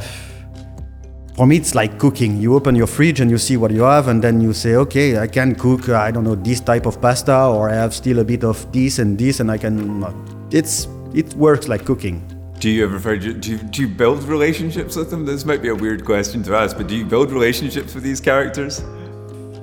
for 1.36 1.48
me, 1.48 1.56
it's 1.56 1.74
like 1.74 1.98
cooking. 1.98 2.42
You 2.42 2.54
open 2.56 2.76
your 2.76 2.88
fridge 2.88 3.22
and 3.22 3.32
you 3.32 3.38
see 3.38 3.58
what 3.58 3.72
you 3.72 3.84
have, 3.84 4.10
and 4.10 4.22
then 4.22 4.42
you 4.42 4.54
say, 4.54 4.76
okay, 4.76 5.18
I 5.18 5.28
can 5.28 5.56
cook, 5.56 5.90
uh, 5.90 5.96
I 5.96 6.12
don't 6.12 6.26
know, 6.26 6.36
this 6.36 6.60
type 6.60 6.86
of 6.86 7.02
pasta, 7.02 7.46
or 7.46 7.70
I 7.70 7.76
have 7.76 7.94
still 7.94 8.20
a 8.20 8.24
bit 8.24 8.44
of 8.44 8.72
this 8.72 9.00
and 9.00 9.18
this, 9.18 9.40
and 9.40 9.50
I 9.50 9.58
can. 9.58 10.06
It's 10.52 10.88
it 11.16 11.34
works 11.36 11.68
like 11.68 11.86
cooking. 11.86 12.22
Do 12.62 12.70
you 12.70 12.84
ever 12.84 13.18
do 13.18 13.32
you, 13.32 13.58
do 13.58 13.82
you 13.82 13.88
build 13.88 14.22
relationships 14.26 14.96
with 14.96 15.10
them? 15.10 15.26
This 15.26 15.46
might 15.46 15.64
be 15.64 15.70
a 15.70 15.76
weird 15.76 16.06
question 16.06 16.44
to 16.44 16.56
ask, 16.56 16.78
but 16.78 16.86
do 16.86 16.96
you 16.96 17.04
build 17.04 17.32
relationships 17.32 17.96
with 17.96 18.04
these 18.04 18.22
characters? 18.22 18.84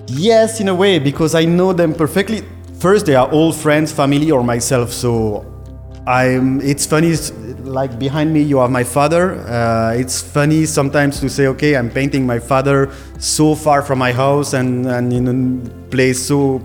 Yes, 0.09 0.59
in 0.61 0.67
a 0.67 0.75
way, 0.75 0.99
because 0.99 1.37
I 1.37 1.45
know 1.45 1.73
them 1.73 1.95
perfectly. 1.95 2.43
First, 2.81 3.07
they 3.07 3.15
are 3.15 3.31
all 3.31 3.53
friends, 3.53 3.93
family, 3.93 4.33
or 4.33 4.43
myself. 4.43 4.93
So 4.93 5.47
I'm. 6.09 6.61
It's 6.61 6.87
funny. 6.87 7.15
Like 7.63 8.01
behind 8.01 8.35
me, 8.35 8.43
you 8.43 8.59
have 8.59 8.73
my 8.73 8.83
father. 8.83 9.47
Uh, 9.47 9.93
it's 9.93 10.21
funny 10.21 10.67
sometimes 10.67 11.21
to 11.21 11.29
say, 11.29 11.47
okay, 11.47 11.77
I'm 11.77 11.91
painting 11.91 12.27
my 12.27 12.41
father 12.41 12.91
so 13.21 13.55
far 13.55 13.81
from 13.81 14.01
my 14.01 14.11
house 14.11 14.55
and 14.55 14.87
and 14.87 15.13
in 15.13 15.29
a 15.29 15.89
place 15.91 16.19
so 16.21 16.61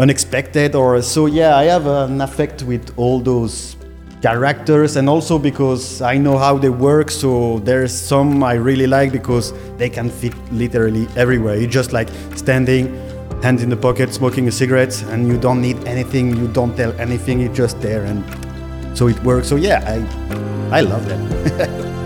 unexpected 0.00 0.74
or 0.74 1.00
so. 1.02 1.26
Yeah, 1.26 1.56
I 1.56 1.66
have 1.66 1.86
an 1.86 2.20
affect 2.20 2.64
with 2.64 2.92
all 2.96 3.20
those 3.20 3.76
characters 4.24 4.96
and 4.96 5.06
also 5.06 5.38
because 5.38 6.00
I 6.00 6.16
know 6.16 6.38
how 6.38 6.56
they 6.56 6.70
work 6.70 7.10
so 7.10 7.58
there's 7.58 7.92
some 7.92 8.42
I 8.42 8.54
really 8.54 8.86
like 8.86 9.12
because 9.12 9.52
they 9.76 9.90
can 9.90 10.08
fit 10.08 10.32
literally 10.50 11.06
everywhere. 11.14 11.56
It's 11.56 11.70
just 11.70 11.92
like 11.92 12.08
standing, 12.34 12.86
hands 13.42 13.62
in 13.62 13.68
the 13.68 13.76
pocket, 13.76 14.14
smoking 14.14 14.48
a 14.48 14.52
cigarette 14.52 15.02
and 15.10 15.28
you 15.28 15.36
don't 15.36 15.60
need 15.60 15.76
anything, 15.86 16.34
you 16.34 16.48
don't 16.48 16.74
tell 16.74 16.98
anything, 16.98 17.42
it's 17.42 17.54
just 17.54 17.78
there 17.82 18.04
and 18.06 18.24
so 18.96 19.08
it 19.08 19.22
works. 19.24 19.46
So 19.46 19.56
yeah, 19.56 19.80
I 19.94 20.78
I 20.78 20.80
love 20.80 21.04
them. 21.06 21.22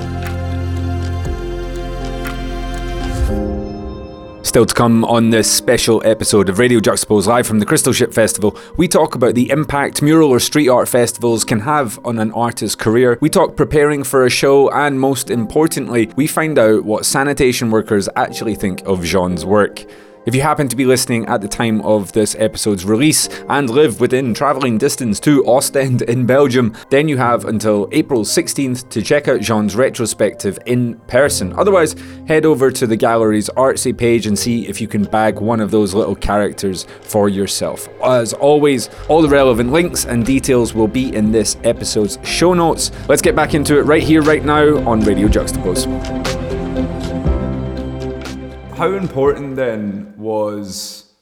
Still 4.48 4.64
to 4.64 4.74
come 4.74 5.04
on 5.04 5.28
this 5.28 5.52
special 5.52 6.00
episode 6.06 6.48
of 6.48 6.58
Radio 6.58 6.80
Juxtapoz 6.80 7.26
live 7.26 7.46
from 7.46 7.58
the 7.58 7.66
Crystal 7.66 7.92
Ship 7.92 8.14
Festival, 8.14 8.56
we 8.78 8.88
talk 8.88 9.14
about 9.14 9.34
the 9.34 9.50
impact 9.50 10.00
mural 10.00 10.30
or 10.30 10.40
street 10.40 10.70
art 10.70 10.88
festivals 10.88 11.44
can 11.44 11.60
have 11.60 12.00
on 12.02 12.18
an 12.18 12.32
artist's 12.32 12.74
career. 12.74 13.18
We 13.20 13.28
talk 13.28 13.56
preparing 13.56 14.04
for 14.04 14.24
a 14.24 14.30
show, 14.30 14.70
and 14.70 14.98
most 14.98 15.28
importantly, 15.28 16.10
we 16.16 16.26
find 16.26 16.58
out 16.58 16.86
what 16.86 17.04
sanitation 17.04 17.70
workers 17.70 18.08
actually 18.16 18.54
think 18.54 18.80
of 18.86 19.04
Jaune's 19.04 19.44
work. 19.44 19.84
If 20.28 20.34
you 20.34 20.42
happen 20.42 20.68
to 20.68 20.76
be 20.76 20.84
listening 20.84 21.24
at 21.24 21.40
the 21.40 21.48
time 21.48 21.80
of 21.80 22.12
this 22.12 22.36
episode's 22.38 22.84
release 22.84 23.30
and 23.48 23.70
live 23.70 23.98
within 23.98 24.34
travelling 24.34 24.76
distance 24.76 25.18
to 25.20 25.42
Ostend 25.46 26.02
in 26.02 26.26
Belgium, 26.26 26.76
then 26.90 27.08
you 27.08 27.16
have 27.16 27.46
until 27.46 27.88
April 27.92 28.24
16th 28.24 28.90
to 28.90 29.00
check 29.00 29.26
out 29.26 29.40
Jaune's 29.40 29.74
retrospective 29.74 30.58
in 30.66 30.96
person. 31.06 31.54
Otherwise, 31.58 31.96
head 32.26 32.44
over 32.44 32.70
to 32.70 32.86
the 32.86 32.94
gallery's 32.94 33.48
artsy 33.56 33.96
page 33.96 34.26
and 34.26 34.38
see 34.38 34.68
if 34.68 34.82
you 34.82 34.86
can 34.86 35.04
bag 35.04 35.40
one 35.40 35.60
of 35.60 35.70
those 35.70 35.94
little 35.94 36.14
characters 36.14 36.84
for 37.00 37.30
yourself. 37.30 37.88
As 38.04 38.34
always, 38.34 38.90
all 39.08 39.22
the 39.22 39.30
relevant 39.30 39.72
links 39.72 40.04
and 40.04 40.26
details 40.26 40.74
will 40.74 40.88
be 40.88 41.14
in 41.16 41.32
this 41.32 41.56
episode's 41.64 42.18
show 42.22 42.52
notes. 42.52 42.90
Let's 43.08 43.22
get 43.22 43.34
back 43.34 43.54
into 43.54 43.78
it 43.78 43.84
right 43.84 44.02
here, 44.02 44.20
right 44.20 44.44
now 44.44 44.76
on 44.86 45.00
Radio 45.00 45.26
Juxtapoz 45.26 46.47
how 48.78 48.92
important 48.92 49.56
then 49.56 50.14
was 50.16 51.12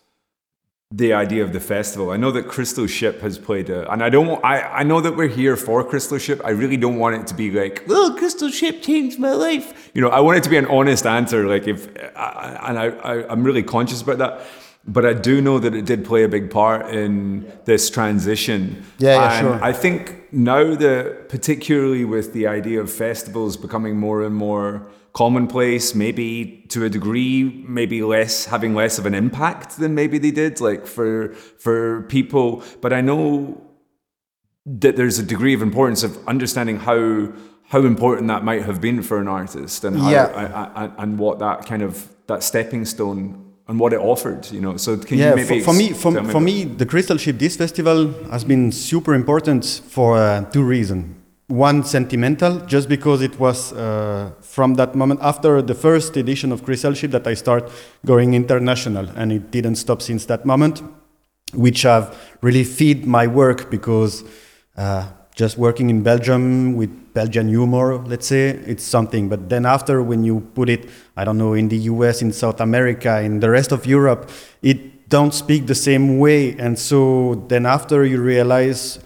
the 0.90 1.14
idea 1.14 1.42
of 1.42 1.54
the 1.54 1.60
festival? 1.60 2.10
I 2.10 2.18
know 2.18 2.30
that 2.32 2.48
Crystal 2.48 2.86
Ship 2.86 3.18
has 3.22 3.38
played 3.38 3.70
a, 3.70 3.90
and 3.90 4.04
I 4.04 4.10
don't, 4.10 4.44
I, 4.44 4.60
I 4.60 4.82
know 4.82 5.00
that 5.00 5.16
we're 5.16 5.26
here 5.28 5.56
for 5.56 5.82
Crystal 5.82 6.18
Ship. 6.18 6.38
I 6.44 6.50
really 6.50 6.76
don't 6.76 6.98
want 6.98 7.16
it 7.16 7.26
to 7.28 7.34
be 7.34 7.50
like, 7.50 7.82
well, 7.88 8.14
Crystal 8.14 8.50
Ship 8.50 8.82
changed 8.82 9.18
my 9.18 9.32
life. 9.32 9.90
You 9.94 10.02
know, 10.02 10.10
I 10.10 10.20
want 10.20 10.36
it 10.36 10.44
to 10.44 10.50
be 10.50 10.58
an 10.58 10.66
honest 10.66 11.06
answer. 11.06 11.46
Like 11.46 11.66
if, 11.66 11.86
and 11.96 12.78
I, 12.78 12.88
I 13.02 13.32
I'm 13.32 13.42
really 13.42 13.62
conscious 13.62 14.02
about 14.02 14.18
that 14.18 14.46
but 14.88 15.04
I 15.04 15.14
do 15.14 15.40
know 15.40 15.58
that 15.58 15.74
it 15.74 15.84
did 15.84 16.04
play 16.04 16.22
a 16.22 16.28
big 16.28 16.50
part 16.50 16.94
in 16.94 17.50
this 17.64 17.90
transition. 17.90 18.84
Yeah, 18.98 19.14
yeah 19.14 19.40
sure. 19.40 19.64
I 19.64 19.72
think 19.72 20.32
now 20.32 20.74
that, 20.74 21.28
particularly 21.28 22.04
with 22.04 22.32
the 22.32 22.46
idea 22.46 22.80
of 22.80 22.90
festivals 22.90 23.56
becoming 23.56 23.96
more 23.96 24.22
and 24.22 24.34
more 24.34 24.86
commonplace, 25.12 25.94
maybe 25.94 26.64
to 26.68 26.84
a 26.84 26.88
degree, 26.88 27.64
maybe 27.66 28.02
less 28.02 28.44
having 28.44 28.74
less 28.74 28.98
of 28.98 29.06
an 29.06 29.14
impact 29.14 29.78
than 29.78 29.94
maybe 29.94 30.18
they 30.18 30.30
did, 30.30 30.60
like 30.60 30.86
for 30.86 31.34
for 31.58 32.02
people. 32.02 32.62
But 32.80 32.92
I 32.92 33.00
know 33.00 33.60
that 34.66 34.96
there's 34.96 35.18
a 35.18 35.22
degree 35.22 35.54
of 35.54 35.62
importance 35.62 36.04
of 36.04 36.16
understanding 36.28 36.78
how 36.78 37.32
how 37.68 37.80
important 37.80 38.28
that 38.28 38.44
might 38.44 38.62
have 38.62 38.80
been 38.80 39.02
for 39.02 39.18
an 39.18 39.26
artist 39.26 39.82
and 39.82 39.98
how, 39.98 40.10
yeah. 40.10 40.92
and 40.98 41.18
what 41.18 41.40
that 41.40 41.66
kind 41.66 41.82
of 41.82 42.08
that 42.28 42.44
stepping 42.44 42.84
stone 42.84 43.45
and 43.68 43.80
what 43.80 43.92
it 43.92 44.00
offered 44.00 44.50
you 44.52 44.60
know 44.60 44.76
so 44.76 44.96
can 44.96 45.18
yeah, 45.18 45.30
you 45.30 45.36
maybe 45.36 45.60
for, 45.60 45.72
for 45.72 45.78
me 45.78 45.92
for, 45.92 46.10
me, 46.10 46.30
for 46.30 46.40
me 46.40 46.64
the 46.64 46.86
crystal 46.86 47.16
ship 47.16 47.38
this 47.38 47.56
festival 47.56 48.12
has 48.30 48.44
been 48.44 48.70
super 48.72 49.14
important 49.14 49.64
for 49.88 50.16
uh, 50.16 50.44
two 50.50 50.62
reasons. 50.62 51.14
One 51.48 51.84
sentimental 51.84 52.58
just 52.66 52.88
because 52.88 53.22
it 53.22 53.38
was 53.38 53.72
uh, 53.72 54.32
from 54.40 54.74
that 54.74 54.96
moment 54.96 55.20
after 55.22 55.62
the 55.62 55.74
first 55.74 56.16
edition 56.16 56.50
of 56.50 56.64
crystal 56.64 56.92
ship 56.92 57.12
that 57.12 57.26
i 57.26 57.34
start 57.34 57.70
going 58.04 58.34
international 58.34 59.08
and 59.14 59.30
it 59.30 59.52
didn't 59.52 59.76
stop 59.76 60.02
since 60.02 60.26
that 60.26 60.44
moment 60.44 60.82
which 61.54 61.82
have 61.82 62.16
really 62.42 62.64
feed 62.64 63.06
my 63.06 63.28
work 63.28 63.70
because 63.70 64.24
uh, 64.76 65.06
just 65.36 65.58
working 65.58 65.90
in 65.90 66.02
Belgium 66.02 66.74
with 66.74 66.90
Belgian 67.12 67.48
humor, 67.48 67.98
let's 67.98 68.26
say, 68.26 68.48
it's 68.48 68.82
something. 68.82 69.28
But 69.28 69.50
then 69.50 69.66
after, 69.66 70.02
when 70.02 70.24
you 70.24 70.40
put 70.54 70.70
it, 70.70 70.88
I 71.14 71.24
don't 71.24 71.36
know, 71.36 71.52
in 71.52 71.68
the 71.68 71.76
US, 71.92 72.22
in 72.22 72.32
South 72.32 72.58
America, 72.60 73.20
in 73.20 73.40
the 73.40 73.50
rest 73.50 73.70
of 73.70 73.84
Europe, 73.84 74.30
it 74.62 75.10
don't 75.10 75.34
speak 75.34 75.66
the 75.66 75.74
same 75.74 76.18
way. 76.18 76.56
And 76.58 76.78
so 76.78 77.44
then 77.48 77.66
after 77.66 78.04
you 78.06 78.20
realize 78.20 78.98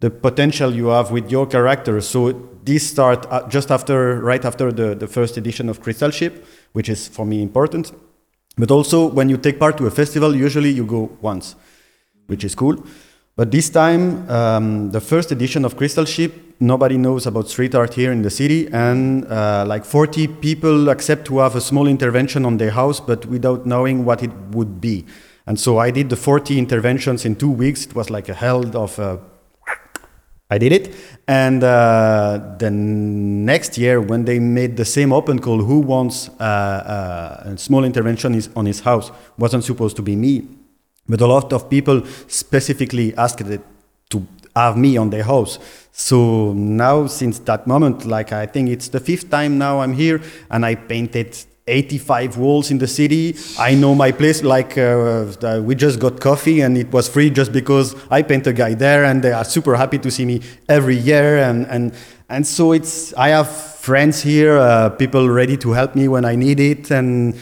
the 0.00 0.10
potential 0.10 0.74
you 0.74 0.88
have 0.88 1.12
with 1.12 1.30
your 1.30 1.46
character. 1.46 2.00
So 2.00 2.32
this 2.64 2.90
start 2.90 3.24
uh, 3.30 3.48
just 3.48 3.70
after, 3.70 4.20
right 4.20 4.44
after 4.44 4.72
the, 4.72 4.94
the 4.94 5.06
first 5.06 5.36
edition 5.36 5.68
of 5.68 5.80
Crystal 5.80 6.10
Ship, 6.10 6.44
which 6.72 6.88
is 6.88 7.06
for 7.08 7.24
me 7.24 7.42
important. 7.42 7.92
But 8.58 8.72
also 8.72 9.06
when 9.06 9.28
you 9.28 9.36
take 9.36 9.58
part 9.60 9.78
to 9.78 9.86
a 9.86 9.90
festival, 9.90 10.34
usually 10.34 10.70
you 10.70 10.84
go 10.84 11.16
once, 11.20 11.54
which 12.26 12.42
is 12.42 12.54
cool. 12.56 12.84
But 13.36 13.50
this 13.50 13.68
time, 13.68 14.28
um, 14.30 14.92
the 14.92 15.00
first 15.00 15.30
edition 15.30 15.66
of 15.66 15.76
Crystal 15.76 16.06
Ship, 16.06 16.32
nobody 16.58 16.96
knows 16.96 17.26
about 17.26 17.50
street 17.50 17.74
art 17.74 17.92
here 17.92 18.10
in 18.10 18.22
the 18.22 18.30
city, 18.30 18.66
and 18.72 19.26
uh, 19.26 19.66
like 19.68 19.84
40 19.84 20.26
people 20.28 20.88
accept 20.88 21.26
to 21.26 21.40
have 21.40 21.54
a 21.54 21.60
small 21.60 21.86
intervention 21.86 22.46
on 22.46 22.56
their 22.56 22.70
house, 22.70 22.98
but 22.98 23.26
without 23.26 23.66
knowing 23.66 24.06
what 24.06 24.22
it 24.22 24.32
would 24.52 24.80
be. 24.80 25.04
And 25.46 25.60
so 25.60 25.76
I 25.76 25.90
did 25.90 26.08
the 26.08 26.16
40 26.16 26.58
interventions 26.58 27.26
in 27.26 27.36
two 27.36 27.50
weeks. 27.50 27.84
It 27.84 27.94
was 27.94 28.08
like 28.08 28.30
a 28.30 28.34
hell 28.34 28.74
of 28.74 28.98
a. 28.98 29.20
I 30.48 30.56
did 30.56 30.72
it. 30.72 30.94
And 31.28 31.62
uh, 31.62 32.54
the 32.58 32.70
next 32.70 33.76
year, 33.76 34.00
when 34.00 34.24
they 34.24 34.38
made 34.38 34.78
the 34.78 34.84
same 34.86 35.12
open 35.12 35.40
call, 35.40 35.62
who 35.62 35.80
wants 35.80 36.30
uh, 36.40 36.42
uh 36.42 37.50
a 37.50 37.58
small 37.58 37.84
intervention 37.84 38.34
is 38.34 38.48
on 38.56 38.64
his 38.64 38.80
house, 38.80 39.10
wasn't 39.36 39.64
supposed 39.64 39.96
to 39.96 40.02
be 40.02 40.16
me 40.16 40.48
but 41.08 41.20
a 41.20 41.26
lot 41.26 41.52
of 41.52 41.68
people 41.70 42.02
specifically 42.26 43.14
asked 43.16 43.44
to 44.10 44.26
have 44.54 44.76
me 44.76 44.96
on 44.96 45.10
their 45.10 45.24
house. 45.24 45.58
So 45.92 46.52
now, 46.52 47.06
since 47.06 47.38
that 47.40 47.66
moment, 47.66 48.04
like 48.04 48.32
I 48.32 48.46
think 48.46 48.70
it's 48.70 48.88
the 48.88 49.00
fifth 49.00 49.30
time 49.30 49.58
now 49.58 49.80
I'm 49.80 49.92
here, 49.92 50.20
and 50.50 50.64
I 50.64 50.74
painted 50.74 51.36
85 51.68 52.36
walls 52.38 52.70
in 52.70 52.78
the 52.78 52.86
city. 52.86 53.34
I 53.58 53.74
know 53.74 53.94
my 53.94 54.12
place. 54.12 54.42
Like 54.42 54.78
uh, 54.78 55.60
we 55.62 55.74
just 55.74 55.98
got 55.98 56.20
coffee, 56.20 56.60
and 56.60 56.76
it 56.76 56.92
was 56.92 57.08
free 57.08 57.30
just 57.30 57.52
because 57.52 57.94
I 58.10 58.22
paint 58.22 58.46
a 58.46 58.52
guy 58.52 58.74
there, 58.74 59.04
and 59.04 59.22
they 59.22 59.32
are 59.32 59.44
super 59.44 59.76
happy 59.76 59.98
to 59.98 60.10
see 60.10 60.24
me 60.24 60.42
every 60.68 60.96
year. 60.96 61.38
And 61.38 61.66
and 61.66 61.92
and 62.28 62.46
so 62.46 62.72
it's 62.72 63.12
I 63.14 63.28
have 63.28 63.48
friends 63.48 64.22
here, 64.22 64.58
uh, 64.58 64.90
people 64.90 65.28
ready 65.28 65.56
to 65.58 65.72
help 65.72 65.94
me 65.94 66.08
when 66.08 66.24
I 66.24 66.36
need 66.36 66.60
it, 66.60 66.90
and 66.90 67.34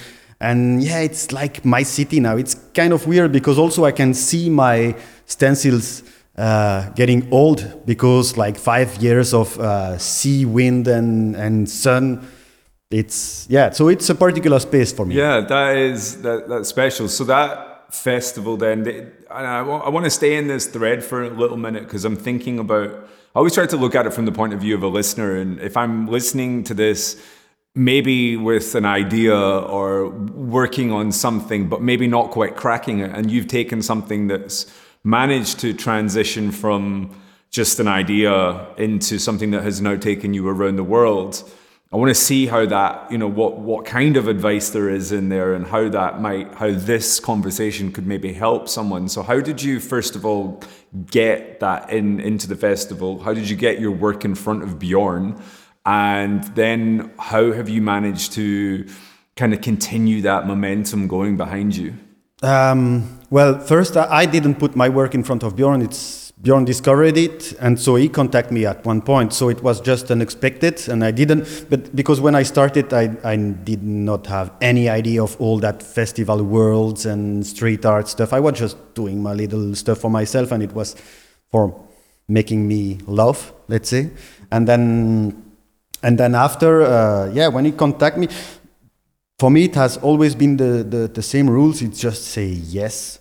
and 0.44 0.82
yeah, 0.82 1.00
it's 1.00 1.32
like 1.32 1.64
my 1.64 1.82
city 1.82 2.20
now. 2.20 2.36
It's 2.36 2.54
kind 2.74 2.92
of 2.92 3.06
weird 3.06 3.32
because 3.32 3.58
also 3.58 3.84
I 3.84 3.92
can 3.92 4.14
see 4.14 4.50
my 4.50 4.94
stencils 5.26 6.02
uh, 6.36 6.90
getting 6.90 7.32
old 7.32 7.86
because 7.86 8.36
like 8.36 8.58
five 8.58 8.96
years 9.02 9.32
of 9.32 9.58
uh, 9.58 9.96
sea, 9.98 10.44
wind, 10.44 10.86
and 10.86 11.34
and 11.36 11.68
sun. 11.68 12.26
It's 12.90 13.46
yeah, 13.48 13.70
so 13.70 13.88
it's 13.88 14.08
a 14.10 14.14
particular 14.14 14.58
space 14.60 14.92
for 14.92 15.06
me. 15.06 15.14
Yeah, 15.14 15.40
that 15.40 15.76
is 15.76 16.22
that 16.22 16.48
that's 16.48 16.68
special. 16.68 17.08
So 17.08 17.24
that 17.24 17.94
festival 17.94 18.56
then, 18.56 18.82
they, 18.82 19.06
I, 19.30 19.60
I 19.60 19.88
want 19.88 20.04
to 20.04 20.10
stay 20.10 20.36
in 20.36 20.48
this 20.48 20.66
thread 20.66 21.02
for 21.02 21.22
a 21.22 21.30
little 21.30 21.56
minute 21.56 21.84
because 21.84 22.04
I'm 22.04 22.16
thinking 22.16 22.58
about. 22.58 22.90
I 23.34 23.38
always 23.38 23.54
try 23.54 23.66
to 23.66 23.76
look 23.76 23.96
at 23.96 24.06
it 24.06 24.12
from 24.12 24.26
the 24.26 24.32
point 24.32 24.52
of 24.52 24.60
view 24.60 24.76
of 24.76 24.82
a 24.82 24.88
listener, 24.88 25.36
and 25.36 25.58
if 25.60 25.76
I'm 25.76 26.06
listening 26.06 26.62
to 26.64 26.74
this 26.74 27.16
maybe 27.74 28.36
with 28.36 28.74
an 28.74 28.84
idea 28.84 29.36
or 29.36 30.08
working 30.08 30.92
on 30.92 31.10
something, 31.10 31.68
but 31.68 31.82
maybe 31.82 32.06
not 32.06 32.30
quite 32.30 32.56
cracking 32.56 33.00
it. 33.00 33.10
And 33.10 33.30
you've 33.30 33.48
taken 33.48 33.82
something 33.82 34.28
that's 34.28 34.72
managed 35.02 35.58
to 35.60 35.74
transition 35.74 36.52
from 36.52 37.10
just 37.50 37.78
an 37.78 37.88
idea 37.88 38.66
into 38.76 39.18
something 39.18 39.50
that 39.52 39.62
has 39.62 39.80
now 39.80 39.96
taken 39.96 40.34
you 40.34 40.48
around 40.48 40.76
the 40.76 40.84
world. 40.84 41.50
I 41.92 41.96
want 41.96 42.10
to 42.10 42.14
see 42.14 42.46
how 42.46 42.66
that, 42.66 43.10
you 43.12 43.18
know, 43.18 43.28
what 43.28 43.58
what 43.58 43.84
kind 43.84 44.16
of 44.16 44.26
advice 44.26 44.70
there 44.70 44.88
is 44.88 45.12
in 45.12 45.28
there 45.28 45.54
and 45.54 45.64
how 45.64 45.88
that 45.88 46.20
might 46.20 46.52
how 46.54 46.72
this 46.72 47.20
conversation 47.20 47.92
could 47.92 48.06
maybe 48.06 48.32
help 48.32 48.68
someone. 48.68 49.08
So 49.08 49.22
how 49.22 49.40
did 49.40 49.62
you 49.62 49.78
first 49.78 50.16
of 50.16 50.26
all 50.26 50.60
get 51.06 51.60
that 51.60 51.90
in 51.90 52.18
into 52.18 52.48
the 52.48 52.56
festival? 52.56 53.20
How 53.20 53.32
did 53.32 53.48
you 53.48 53.54
get 53.54 53.78
your 53.78 53.92
work 53.92 54.24
in 54.24 54.34
front 54.34 54.64
of 54.64 54.80
Bjorn? 54.80 55.40
And 55.86 56.44
then 56.54 57.12
how 57.18 57.52
have 57.52 57.68
you 57.68 57.82
managed 57.82 58.32
to 58.32 58.86
kind 59.36 59.52
of 59.52 59.60
continue 59.60 60.22
that 60.22 60.46
momentum 60.46 61.08
going 61.08 61.36
behind 61.36 61.76
you? 61.76 61.94
Um, 62.42 63.20
well, 63.30 63.58
first, 63.58 63.96
I 63.96 64.26
didn't 64.26 64.56
put 64.56 64.76
my 64.76 64.88
work 64.88 65.14
in 65.14 65.24
front 65.24 65.42
of 65.42 65.56
Bjorn. 65.56 65.82
It's 65.82 66.24
Bjorn 66.42 66.66
discovered 66.66 67.16
it, 67.16 67.54
and 67.58 67.80
so 67.80 67.94
he 67.94 68.08
contacted 68.08 68.52
me 68.52 68.66
at 68.66 68.84
one 68.84 69.00
point. 69.00 69.32
So 69.32 69.48
it 69.48 69.62
was 69.62 69.80
just 69.80 70.10
unexpected, 70.10 70.88
and 70.88 71.02
I 71.02 71.10
didn't. 71.10 71.66
But 71.70 71.96
because 71.96 72.20
when 72.20 72.34
I 72.34 72.42
started, 72.42 72.92
I, 72.92 73.16
I 73.24 73.36
did 73.36 73.82
not 73.82 74.26
have 74.26 74.52
any 74.60 74.88
idea 74.90 75.22
of 75.22 75.40
all 75.40 75.58
that 75.60 75.82
festival 75.82 76.42
worlds 76.42 77.06
and 77.06 77.46
street 77.46 77.86
art 77.86 78.08
stuff. 78.08 78.32
I 78.32 78.40
was 78.40 78.58
just 78.58 78.76
doing 78.94 79.22
my 79.22 79.32
little 79.32 79.74
stuff 79.74 79.98
for 79.98 80.10
myself, 80.10 80.52
and 80.52 80.62
it 80.62 80.72
was 80.72 80.96
for 81.50 81.80
making 82.28 82.68
me 82.68 82.98
laugh, 83.06 83.52
let's 83.68 83.88
say. 83.88 84.10
And 84.50 84.68
then 84.68 85.43
and 86.04 86.18
then 86.18 86.34
after, 86.34 86.82
uh, 86.82 87.30
yeah, 87.32 87.48
when 87.48 87.64
he 87.64 87.72
contact 87.72 88.16
me, 88.18 88.28
for 89.38 89.50
me 89.50 89.64
it 89.64 89.74
has 89.74 89.96
always 89.96 90.34
been 90.34 90.56
the, 90.56 90.84
the, 90.84 91.08
the 91.08 91.22
same 91.22 91.48
rules. 91.48 91.82
It's 91.82 91.98
just 91.98 92.26
say 92.26 92.46
yes. 92.46 93.18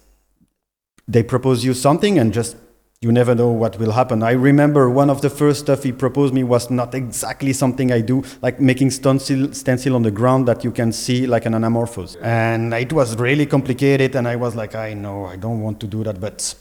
They 1.07 1.23
propose 1.23 1.63
you 1.63 1.73
something 1.73 2.19
and 2.19 2.33
just 2.33 2.57
you 3.01 3.11
never 3.11 3.35
know 3.35 3.49
what 3.49 3.77
will 3.79 3.91
happen. 3.91 4.23
I 4.23 4.31
remember 4.31 4.89
one 4.89 5.09
of 5.09 5.21
the 5.21 5.29
first 5.29 5.59
stuff 5.61 5.83
he 5.83 5.91
proposed 5.91 6.33
me 6.33 6.43
was 6.43 6.69
not 6.69 6.95
exactly 6.95 7.51
something 7.51 7.91
I 7.91 8.01
do, 8.01 8.23
like 8.41 8.61
making 8.61 8.91
stencil, 8.91 9.53
stencil 9.53 9.95
on 9.95 10.03
the 10.03 10.11
ground 10.11 10.47
that 10.47 10.63
you 10.63 10.71
can 10.71 10.93
see 10.93 11.27
like 11.27 11.45
an 11.45 11.53
anamorphose. 11.53 12.15
And 12.21 12.73
it 12.73 12.93
was 12.93 13.17
really 13.17 13.45
complicated, 13.45 14.15
and 14.15 14.25
I 14.25 14.37
was 14.37 14.55
like, 14.55 14.75
I 14.75 14.93
know, 14.93 15.25
I 15.25 15.35
don't 15.35 15.61
want 15.61 15.81
to 15.81 15.87
do 15.87 16.03
that, 16.05 16.21
but 16.21 16.55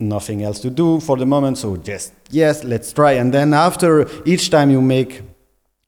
nothing 0.00 0.42
else 0.42 0.58
to 0.60 0.70
do 0.70 1.00
for 1.00 1.18
the 1.18 1.26
moment, 1.26 1.58
so 1.58 1.76
just 1.76 2.14
yes, 2.30 2.64
let's 2.64 2.92
try. 2.92 3.12
And 3.12 3.32
then 3.32 3.52
after 3.52 4.08
each 4.24 4.48
time 4.48 4.70
you 4.70 4.80
make 4.80 5.22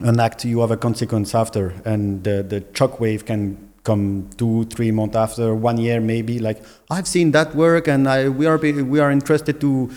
an 0.00 0.20
act, 0.20 0.44
you 0.44 0.60
have 0.60 0.70
a 0.70 0.76
consequence 0.76 1.34
after, 1.34 1.72
and 1.84 2.22
the 2.24 2.42
the 2.42 2.64
shock 2.74 3.00
wave 3.00 3.24
can 3.24 3.72
come 3.82 4.28
two, 4.36 4.64
three 4.64 4.90
months 4.90 5.16
after, 5.16 5.54
one 5.54 5.78
year 5.78 6.00
maybe. 6.00 6.38
Like 6.38 6.62
I've 6.90 7.06
seen 7.06 7.30
that 7.32 7.54
work, 7.54 7.88
and 7.88 8.08
I 8.08 8.28
we 8.28 8.46
are 8.46 8.58
we 8.58 9.00
are 9.00 9.10
interested 9.10 9.60
to 9.60 9.90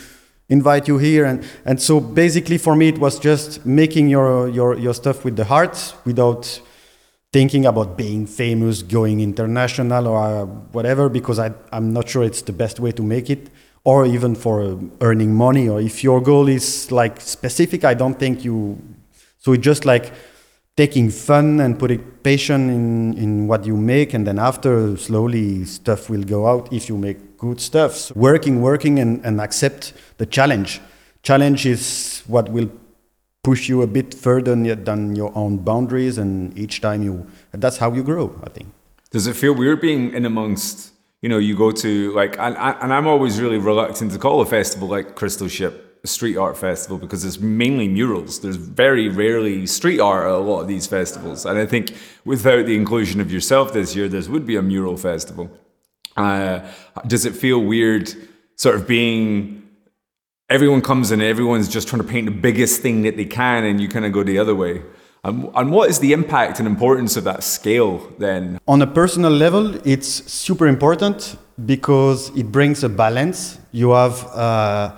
invite 0.47 0.87
you 0.87 0.97
here, 0.99 1.25
and 1.25 1.43
and 1.65 1.81
so 1.81 1.99
basically 1.99 2.57
for 2.57 2.75
me 2.75 2.87
it 2.87 2.97
was 2.97 3.19
just 3.19 3.65
making 3.65 4.09
your 4.09 4.47
your 4.47 4.77
your 4.77 4.93
stuff 4.93 5.25
with 5.25 5.35
the 5.35 5.45
heart 5.45 5.95
without 6.05 6.61
thinking 7.31 7.65
about 7.65 7.97
being 7.97 8.25
famous, 8.25 8.81
going 8.81 9.19
international 9.19 10.07
or 10.07 10.17
uh, 10.17 10.45
whatever, 10.71 11.09
because 11.09 11.39
I 11.39 11.51
I'm 11.71 11.91
not 11.91 12.07
sure 12.07 12.23
it's 12.23 12.41
the 12.41 12.53
best 12.53 12.79
way 12.79 12.91
to 12.93 13.03
make 13.03 13.29
it. 13.29 13.49
Or 13.85 14.05
even 14.05 14.35
for 14.35 14.77
earning 14.99 15.33
money, 15.33 15.69
or 15.69 15.81
if 15.81 16.03
your 16.03 16.21
goal 16.21 16.49
is 16.49 16.91
like 16.91 17.21
specific, 17.21 17.85
I 17.85 17.93
don't 17.95 18.19
think 18.19 18.43
you 18.43 18.77
so 19.39 19.53
it's 19.53 19.63
just 19.63 19.85
like 19.85 20.13
taking 20.75 21.09
fun 21.09 21.59
and 21.59 21.77
putting 21.77 21.99
passion 22.23 22.69
in, 22.69 23.17
in 23.17 23.47
what 23.47 23.65
you 23.65 23.75
make, 23.75 24.13
and 24.13 24.25
then 24.25 24.39
after, 24.39 24.95
slowly 24.95 25.65
stuff 25.65 26.09
will 26.09 26.23
go 26.23 26.47
out 26.47 26.71
if 26.71 26.87
you 26.87 26.97
make 26.97 27.37
good 27.37 27.59
stuff. 27.59 27.95
So 27.95 28.13
working, 28.15 28.61
working, 28.61 28.99
and, 28.99 29.19
and 29.25 29.41
accept 29.41 29.93
the 30.17 30.25
challenge. 30.25 30.79
Challenge 31.23 31.65
is 31.65 32.23
what 32.27 32.49
will 32.49 32.69
push 33.43 33.67
you 33.67 33.81
a 33.81 33.87
bit 33.87 34.13
further 34.13 34.55
than 34.75 35.15
your 35.15 35.31
own 35.35 35.57
boundaries, 35.57 36.17
and 36.17 36.57
each 36.57 36.79
time 36.79 37.03
you, 37.03 37.27
that's 37.51 37.77
how 37.77 37.91
you 37.93 38.03
grow, 38.03 38.39
I 38.43 38.49
think. 38.49 38.67
Does 39.11 39.27
it 39.27 39.35
feel 39.35 39.55
weird 39.55 39.81
being 39.81 40.13
in 40.13 40.25
amongst, 40.25 40.93
you 41.21 41.29
know, 41.29 41.39
you 41.39 41.57
go 41.57 41.71
to 41.71 42.13
like, 42.13 42.37
and, 42.37 42.55
and 42.57 42.93
I'm 42.93 43.07
always 43.07 43.41
really 43.41 43.57
reluctant 43.57 44.11
to 44.11 44.19
call 44.19 44.39
a 44.41 44.45
festival 44.45 44.87
like 44.87 45.15
Crystal 45.15 45.47
Ship 45.47 45.88
street 46.05 46.37
art 46.37 46.57
festival 46.57 46.97
because 46.97 47.25
it's 47.25 47.39
mainly 47.39 47.87
murals. 47.87 48.39
There's 48.39 48.55
very 48.55 49.09
rarely 49.09 49.65
street 49.65 49.99
art 49.99 50.25
at 50.25 50.31
a 50.31 50.37
lot 50.37 50.61
of 50.61 50.67
these 50.67 50.87
festivals. 50.87 51.45
And 51.45 51.59
I 51.59 51.65
think 51.65 51.93
without 52.25 52.65
the 52.65 52.75
inclusion 52.75 53.19
of 53.19 53.31
yourself 53.31 53.73
this 53.73 53.95
year, 53.95 54.07
this 54.07 54.27
would 54.27 54.45
be 54.45 54.55
a 54.55 54.61
mural 54.61 54.97
festival. 54.97 55.49
Uh, 56.15 56.61
does 57.07 57.25
it 57.25 57.35
feel 57.35 57.59
weird 57.59 58.13
sort 58.55 58.75
of 58.75 58.87
being 58.87 59.59
everyone 60.49 60.81
comes 60.81 61.11
in, 61.11 61.21
everyone's 61.21 61.69
just 61.69 61.87
trying 61.87 62.01
to 62.01 62.07
paint 62.07 62.25
the 62.25 62.31
biggest 62.31 62.81
thing 62.81 63.03
that 63.03 63.15
they 63.15 63.25
can, 63.25 63.63
and 63.63 63.79
you 63.79 63.87
kind 63.87 64.05
of 64.05 64.11
go 64.11 64.23
the 64.23 64.37
other 64.39 64.55
way? 64.55 64.81
Um, 65.23 65.51
and 65.53 65.71
what 65.71 65.89
is 65.89 65.99
the 65.99 66.13
impact 66.13 66.59
and 66.59 66.67
importance 66.67 67.17
of 67.17 67.25
that 67.25 67.43
scale 67.43 68.11
then? 68.17 68.57
On 68.67 68.81
a 68.81 68.87
personal 68.87 69.31
level, 69.31 69.75
it's 69.85 70.07
super 70.07 70.67
important 70.67 71.37
because 71.65 72.29
it 72.37 72.51
brings 72.51 72.83
a 72.83 72.89
balance. 72.89 73.59
You 73.71 73.91
have 73.91 74.25
uh, 74.27 74.95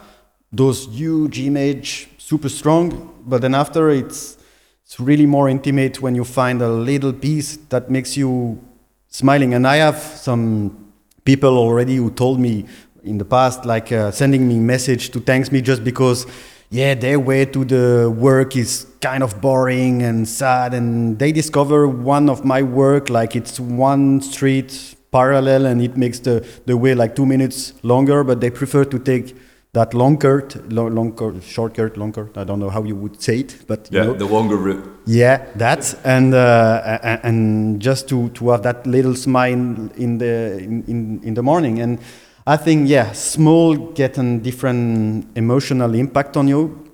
those 0.51 0.87
huge 0.87 1.39
image, 1.39 2.09
super 2.17 2.49
strong, 2.49 3.13
but 3.25 3.41
then 3.41 3.55
after 3.55 3.89
it's 3.89 4.37
it's 4.83 4.99
really 4.99 5.25
more 5.25 5.47
intimate 5.47 6.01
when 6.01 6.15
you 6.15 6.25
find 6.25 6.61
a 6.61 6.67
little 6.67 7.13
piece 7.13 7.55
that 7.69 7.89
makes 7.89 8.17
you 8.17 8.59
smiling. 9.07 9.53
And 9.53 9.65
I 9.65 9.77
have 9.77 9.95
some 9.95 10.91
people 11.23 11.57
already 11.57 11.95
who 11.95 12.11
told 12.11 12.41
me 12.41 12.65
in 13.03 13.17
the 13.17 13.23
past, 13.23 13.63
like 13.65 13.93
uh, 13.93 14.11
sending 14.11 14.49
me 14.49 14.59
message 14.59 15.11
to 15.11 15.21
thanks 15.21 15.49
me 15.49 15.61
just 15.61 15.85
because 15.85 16.25
yeah, 16.71 16.93
their 16.93 17.19
way 17.19 17.45
to 17.45 17.65
the 17.65 18.09
work 18.09 18.55
is 18.55 18.85
kind 19.01 19.23
of 19.23 19.39
boring 19.39 20.03
and 20.03 20.27
sad. 20.27 20.73
And 20.73 21.19
they 21.19 21.31
discover 21.31 21.87
one 21.87 22.29
of 22.29 22.43
my 22.43 22.61
work, 22.61 23.09
like 23.09 23.35
it's 23.35 23.59
one 23.59 24.21
street 24.21 24.95
parallel 25.11 25.65
and 25.65 25.81
it 25.81 25.95
makes 25.97 26.19
the, 26.19 26.45
the 26.65 26.75
way 26.75 26.95
like 26.95 27.15
two 27.15 27.25
minutes 27.25 27.73
longer, 27.83 28.23
but 28.23 28.41
they 28.41 28.49
prefer 28.49 28.85
to 28.85 28.99
take 28.99 29.35
that 29.73 29.93
long 29.93 30.17
cut, 30.17 30.69
long, 30.71 31.41
short 31.41 31.75
cut, 31.75 31.95
long. 31.95 32.13
I 32.35 32.43
don't 32.43 32.59
know 32.59 32.69
how 32.69 32.83
you 32.83 32.95
would 32.95 33.21
say 33.21 33.39
it, 33.39 33.55
but 33.67 33.87
yeah, 33.91 34.03
know. 34.03 34.13
the 34.13 34.25
longer 34.25 34.57
route. 34.57 34.83
Yeah, 35.05 35.45
that 35.55 35.95
and 36.03 36.33
uh, 36.33 36.99
and 37.23 37.81
just 37.81 38.09
to, 38.09 38.29
to 38.29 38.49
have 38.49 38.63
that 38.63 38.85
little 38.85 39.15
smile 39.15 39.53
in 39.53 40.17
the 40.17 40.57
in, 40.59 40.83
in, 40.87 41.21
in 41.23 41.33
the 41.33 41.43
morning 41.43 41.79
and 41.79 41.99
I 42.45 42.57
think 42.57 42.89
yeah, 42.89 43.11
small 43.11 43.75
getting 43.75 44.39
different 44.39 45.27
emotional 45.35 45.93
impact 45.93 46.35
on 46.35 46.47
you. 46.47 46.91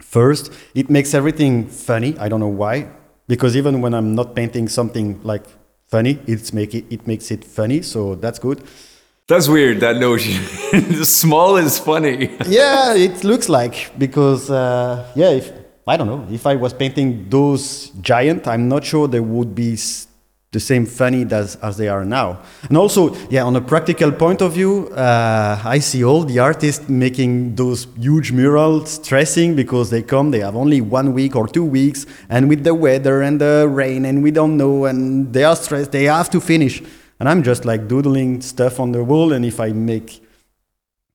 First, 0.00 0.52
it 0.74 0.90
makes 0.90 1.14
everything 1.14 1.68
funny. 1.68 2.18
I 2.18 2.28
don't 2.28 2.40
know 2.40 2.48
why, 2.48 2.88
because 3.28 3.56
even 3.56 3.82
when 3.82 3.94
I'm 3.94 4.14
not 4.14 4.34
painting 4.34 4.68
something 4.68 5.20
like 5.22 5.44
funny, 5.86 6.18
it's 6.26 6.52
make 6.52 6.74
it, 6.74 6.86
it 6.90 7.06
makes 7.06 7.30
it 7.30 7.44
funny. 7.44 7.82
So 7.82 8.14
that's 8.14 8.38
good. 8.38 8.62
That's 9.28 9.48
weird. 9.48 9.80
That 9.80 9.96
notion. 9.96 10.40
small 11.04 11.56
is 11.56 11.80
funny. 11.80 12.30
yeah, 12.46 12.94
it 12.94 13.24
looks 13.24 13.48
like 13.48 13.90
because 13.98 14.48
uh, 14.50 15.04
yeah, 15.16 15.30
if 15.30 15.52
I 15.84 15.96
don't 15.96 16.06
know 16.06 16.24
if 16.30 16.46
I 16.46 16.54
was 16.54 16.72
painting 16.72 17.28
those 17.28 17.90
giant, 18.00 18.46
I'm 18.46 18.68
not 18.68 18.84
sure 18.84 19.08
they 19.08 19.18
would 19.18 19.52
be 19.52 19.76
the 20.52 20.60
same 20.60 20.86
funny 20.86 21.26
as, 21.32 21.56
as 21.56 21.76
they 21.76 21.88
are 21.88 22.04
now. 22.04 22.38
And 22.68 22.76
also, 22.76 23.16
yeah, 23.28 23.42
on 23.42 23.56
a 23.56 23.60
practical 23.60 24.12
point 24.12 24.40
of 24.42 24.52
view, 24.52 24.88
uh, 24.90 25.60
I 25.64 25.80
see 25.80 26.04
all 26.04 26.22
the 26.22 26.38
artists 26.38 26.88
making 26.88 27.56
those 27.56 27.88
huge 27.98 28.30
murals 28.30 28.92
stressing 28.92 29.56
because 29.56 29.90
they 29.90 30.02
come, 30.02 30.30
they 30.30 30.40
have 30.40 30.54
only 30.54 30.80
one 30.80 31.12
week 31.14 31.34
or 31.34 31.48
two 31.48 31.64
weeks, 31.64 32.06
and 32.28 32.48
with 32.48 32.62
the 32.62 32.74
weather 32.74 33.22
and 33.22 33.40
the 33.40 33.66
rain, 33.68 34.04
and 34.04 34.22
we 34.22 34.30
don't 34.30 34.56
know, 34.56 34.84
and 34.84 35.32
they 35.32 35.42
are 35.42 35.56
stressed, 35.56 35.90
they 35.90 36.04
have 36.04 36.30
to 36.30 36.40
finish. 36.40 36.80
And 37.18 37.28
I'm 37.28 37.42
just 37.42 37.64
like 37.64 37.88
doodling 37.88 38.42
stuff 38.42 38.78
on 38.78 38.92
the 38.92 39.02
wall, 39.02 39.32
and 39.32 39.44
if 39.44 39.60
I 39.60 39.72
make 39.72 40.22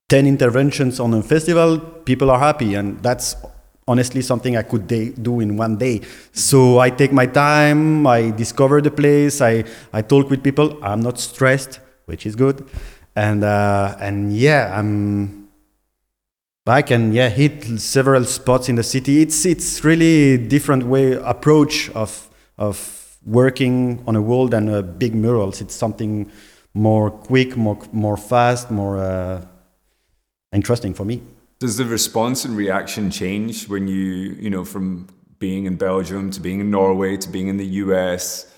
10 0.09 0.27
interventions 0.27 0.99
on 0.99 1.13
a 1.13 1.21
festival, 1.21 1.79
people 1.79 2.29
are 2.31 2.39
happy, 2.39 2.75
and 2.75 3.01
that's 3.01 3.35
honestly 3.87 4.21
something 4.21 4.55
I 4.55 4.63
could 4.63 4.87
do 4.87 5.39
in 5.39 5.57
one 5.57 5.77
day. 5.77 6.01
So 6.31 6.79
I 6.79 6.89
take 6.89 7.11
my 7.11 7.25
time, 7.25 8.07
I 8.07 8.31
discover 8.31 8.81
the 8.81 8.91
place, 8.91 9.41
I, 9.41 9.63
I 9.91 10.01
talk 10.01 10.29
with 10.29 10.43
people. 10.43 10.77
I'm 10.83 11.01
not 11.01 11.19
stressed, 11.19 11.79
which 12.05 12.25
is 12.25 12.35
good. 12.35 12.67
And, 13.15 13.43
uh, 13.43 13.95
and 13.99 14.35
yeah, 14.35 14.77
I'm, 14.77 15.49
I 16.67 16.83
can 16.83 17.11
yeah 17.11 17.29
hit 17.29 17.79
several 17.79 18.23
spots 18.23 18.69
in 18.69 18.75
the 18.75 18.83
city. 18.83 19.21
It's, 19.21 19.45
it's 19.45 19.83
really 19.83 20.37
different 20.37 20.83
way 20.83 21.13
approach 21.13 21.89
of, 21.91 22.29
of 22.57 23.00
working 23.25 24.03
on 24.07 24.15
a 24.15 24.21
wall 24.21 24.47
than 24.47 24.69
a 24.69 24.81
big 24.81 25.13
murals. 25.13 25.61
It's 25.61 25.75
something 25.75 26.31
more 26.73 27.11
quick, 27.11 27.55
more, 27.55 27.79
more 27.91 28.17
fast, 28.17 28.71
more 28.71 28.97
uh, 28.97 29.45
interesting 30.51 30.93
for 30.93 31.05
me. 31.05 31.21
Does 31.59 31.77
the 31.77 31.85
response 31.85 32.45
and 32.45 32.57
reaction 32.57 33.11
change 33.11 33.67
when 33.67 33.87
you, 33.87 33.97
you 34.39 34.49
know, 34.49 34.65
from 34.65 35.07
being 35.37 35.65
in 35.65 35.75
Belgium 35.75 36.31
to 36.31 36.39
being 36.39 36.59
in 36.59 36.71
Norway 36.71 37.17
to 37.17 37.29
being 37.29 37.47
in 37.47 37.57
the 37.57 37.65
US? 37.65 38.51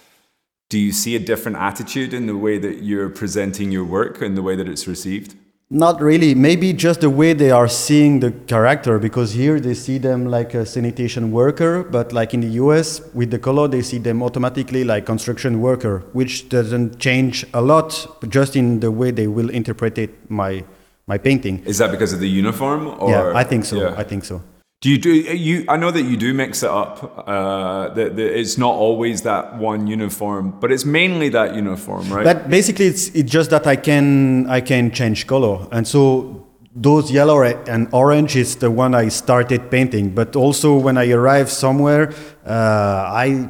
Do 0.69 0.79
you 0.79 0.91
see 0.91 1.15
a 1.15 1.19
different 1.19 1.57
attitude 1.57 2.13
in 2.13 2.27
the 2.27 2.37
way 2.37 2.57
that 2.57 2.83
you're 2.83 3.09
presenting 3.09 3.71
your 3.71 3.85
work 3.85 4.21
and 4.21 4.37
the 4.37 4.41
way 4.41 4.55
that 4.55 4.67
it's 4.67 4.87
received? 4.87 5.35
Not 5.73 5.99
really. 6.01 6.35
Maybe 6.35 6.71
just 6.71 7.01
the 7.01 7.09
way 7.09 7.33
they 7.33 7.49
are 7.49 7.67
seeing 7.67 8.19
the 8.19 8.29
character, 8.45 8.99
because 8.99 9.33
here 9.33 9.59
they 9.59 9.73
see 9.73 9.97
them 9.97 10.27
like 10.27 10.53
a 10.53 10.67
sanitation 10.67 11.31
worker, 11.31 11.81
but 11.81 12.13
like 12.13 12.35
in 12.35 12.41
the 12.41 12.61
US, 12.61 13.01
with 13.15 13.31
the 13.31 13.39
color, 13.39 13.67
they 13.67 13.81
see 13.81 13.97
them 13.97 14.21
automatically 14.21 14.83
like 14.83 15.07
construction 15.07 15.61
worker, 15.61 16.03
which 16.13 16.47
doesn't 16.47 16.99
change 16.99 17.43
a 17.55 17.61
lot, 17.61 18.07
just 18.29 18.55
in 18.55 18.81
the 18.81 18.91
way 18.91 19.09
they 19.09 19.25
will 19.25 19.49
interpret 19.49 19.97
it, 19.97 20.11
my 20.29 20.63
my 21.07 21.17
painting. 21.17 21.63
Is 21.65 21.79
that 21.79 21.89
because 21.89 22.13
of 22.13 22.19
the 22.19 22.29
uniform? 22.29 22.87
Or? 22.99 23.09
Yeah, 23.09 23.33
I 23.35 23.43
think 23.43 23.65
so. 23.65 23.81
Yeah. 23.81 23.95
I 23.97 24.03
think 24.03 24.25
so. 24.25 24.41
Do 24.83 24.89
you 24.89 24.97
do 24.97 25.13
you? 25.13 25.63
I 25.69 25.77
know 25.77 25.91
that 25.91 26.01
you 26.01 26.17
do 26.17 26.33
mix 26.33 26.61
it 26.61 26.69
up. 26.69 27.23
Uh, 27.25 27.87
that, 27.93 28.19
it's 28.19 28.57
not 28.57 28.75
always 28.75 29.21
that 29.21 29.57
one 29.57 29.87
uniform, 29.87 30.59
but 30.59 30.73
it's 30.73 30.83
mainly 30.83 31.29
that 31.29 31.55
uniform, 31.55 32.11
right? 32.11 32.25
But 32.25 32.49
basically, 32.49 32.87
it's 32.87 33.07
it's 33.15 33.31
just 33.31 33.49
that 33.51 33.65
I 33.65 33.77
can 33.77 34.45
I 34.49 34.59
can 34.59 34.91
change 34.91 35.25
color, 35.25 35.65
and 35.71 35.87
so 35.87 36.45
those 36.75 37.09
yellow 37.13 37.43
and 37.43 37.87
orange 37.93 38.35
is 38.35 38.57
the 38.57 38.69
one 38.69 38.93
I 38.93 39.07
started 39.07 39.71
painting. 39.71 40.09
But 40.09 40.35
also 40.35 40.75
when 40.75 40.97
I 40.97 41.09
arrive 41.11 41.49
somewhere, 41.49 42.11
uh, 42.45 43.07
I 43.07 43.49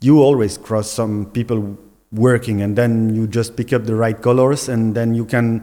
you 0.00 0.22
always 0.22 0.56
cross 0.56 0.90
some 0.90 1.26
people 1.26 1.76
working, 2.10 2.62
and 2.62 2.74
then 2.74 3.14
you 3.14 3.26
just 3.26 3.54
pick 3.54 3.74
up 3.74 3.84
the 3.84 3.96
right 3.96 4.18
colors, 4.18 4.70
and 4.70 4.94
then 4.94 5.14
you 5.14 5.26
can 5.26 5.62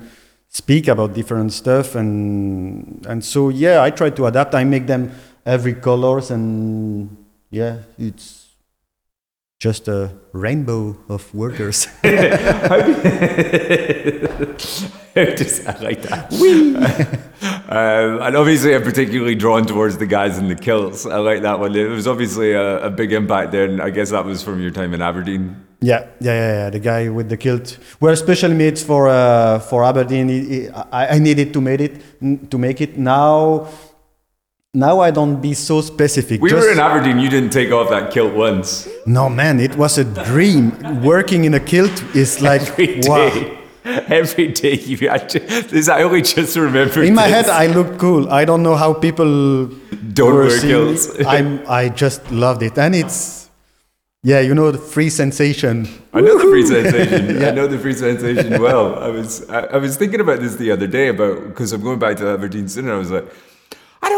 speak 0.58 0.88
about 0.88 1.13
different 1.13 1.54
stuff 1.54 1.93
and 1.96 3.06
and 3.06 3.24
so 3.24 3.50
yeah 3.50 3.84
i 3.84 3.89
try 3.91 4.10
to 4.10 4.26
adapt. 4.26 4.56
I 4.56 4.63
make 4.63 4.88
them 4.88 5.12
every 5.46 5.76
colors 5.76 6.32
and 6.32 7.15
yeah 7.52 7.74
it's 7.98 8.37
just 9.60 9.88
a 9.88 10.15
rainbow 10.34 10.96
of 11.10 11.34
workers. 11.34 11.88
just, 12.04 12.04
I 15.67 15.76
like 15.82 16.04
that. 16.04 16.32
um, 17.67 18.22
and 18.22 18.36
obviously, 18.36 18.76
I'm 18.76 18.84
particularly 18.84 19.34
drawn 19.34 19.65
towards 19.65 19.98
the 19.98 20.06
guys 20.06 20.38
in 20.38 20.48
the 20.48 20.56
kilts. 20.56 21.08
I 21.08 21.17
like 21.17 21.41
that 21.41 21.60
one. 21.60 21.76
It 21.76 21.89
was 21.89 22.08
obviously 22.08 22.52
a, 22.52 22.86
a 22.86 22.89
big 22.91 23.12
impact 23.12 23.52
there, 23.52 23.65
and 23.65 23.82
I 23.82 23.89
guess 23.89 24.12
that 24.12 24.26
was 24.26 24.43
from 24.43 24.62
your 24.62 24.72
time 24.72 24.93
in 24.93 25.02
Aberdeen. 25.02 25.56
Yeah, 25.82 26.08
yeah, 26.20 26.34
yeah, 26.34 26.54
yeah. 26.54 26.70
The 26.70 26.80
guy 26.80 27.10
with 27.10 27.30
the 27.30 27.38
kilt 27.38 27.80
were 28.00 28.15
specially 28.15 28.56
made 28.56 28.78
for 28.78 29.10
uh, 29.10 29.60
for 29.60 29.84
Aberdeen. 29.84 30.72
I, 30.91 31.15
I 31.15 31.20
needed 31.20 31.52
to 31.54 31.62
make 31.62 31.82
it 31.82 32.52
to 32.52 32.58
make 32.58 32.82
it. 32.82 32.98
Now, 32.98 33.67
now 34.73 34.99
I 34.99 35.12
don't 35.12 35.41
be 35.41 35.53
so 35.53 35.82
specific. 35.82 36.41
We 36.41 36.49
Just, 36.49 36.65
were 36.65 36.71
in 36.71 36.80
Aberdeen. 36.80 37.19
You 37.19 37.30
didn't 37.30 37.51
take 37.51 37.71
off 37.71 37.89
that 37.89 38.12
kilt 38.12 38.34
once. 38.34 38.88
No, 39.06 39.30
man, 39.30 39.60
it 39.60 39.75
was 39.75 39.97
a 39.97 40.03
dream. 40.03 41.01
Working 41.01 41.45
in 41.45 41.53
a 41.53 41.60
kilt 41.60 42.03
is 42.15 42.41
like 42.49 42.62
Every 42.62 43.01
day. 43.01 43.10
wow. 43.10 43.53
Every 44.10 44.49
day 44.49 44.73
you 44.73 44.97
to, 44.97 45.39
this, 45.39 45.88
I 45.88 46.03
only 46.03 46.21
just 46.21 46.58
remember. 46.58 47.03
In 47.03 47.15
my 47.15 47.27
head, 47.27 47.47
I 47.47 47.67
looked 47.67 47.97
cool. 47.97 48.30
I 48.30 48.43
don't 48.43 48.62
know 48.62 48.75
how 48.75 48.93
people 48.93 49.67
don't 50.13 50.36
wear 50.36 50.60
kilts. 50.60 51.10
I 51.25 51.63
I 51.69 51.88
just 51.88 52.30
loved 52.30 52.63
it, 52.63 52.77
and 52.77 52.93
it's 52.93 53.38
yeah, 54.23 54.41
you 54.41 54.53
know 54.53 54.71
the 54.71 54.77
free 54.77 55.10
sensation. 55.10 55.88
I 56.12 56.19
know 56.19 56.38
the 56.38 56.49
free 56.51 56.65
sensation. 56.65 57.39
yeah. 57.39 57.47
I 57.47 57.51
know 57.51 57.65
the 57.67 57.80
free 57.80 57.93
sensation 57.93 58.62
well. 58.62 58.99
I 58.99 59.08
was 59.08 59.49
I, 59.49 59.60
I, 59.67 59.77
was 59.77 59.95
thinking 59.95 60.19
about 60.19 60.41
this 60.41 60.56
the 60.56 60.69
other 60.71 60.88
day 60.88 61.08
about 61.08 61.47
because 61.47 61.71
I'm 61.71 61.82
going 61.82 61.99
back 61.99 62.17
to 62.17 62.27
Aberdeen 62.27 62.67
soon. 62.67 62.86
And 62.86 62.93
I 62.93 62.97
was 62.97 63.10
like, 63.10 63.23
I 63.23 63.30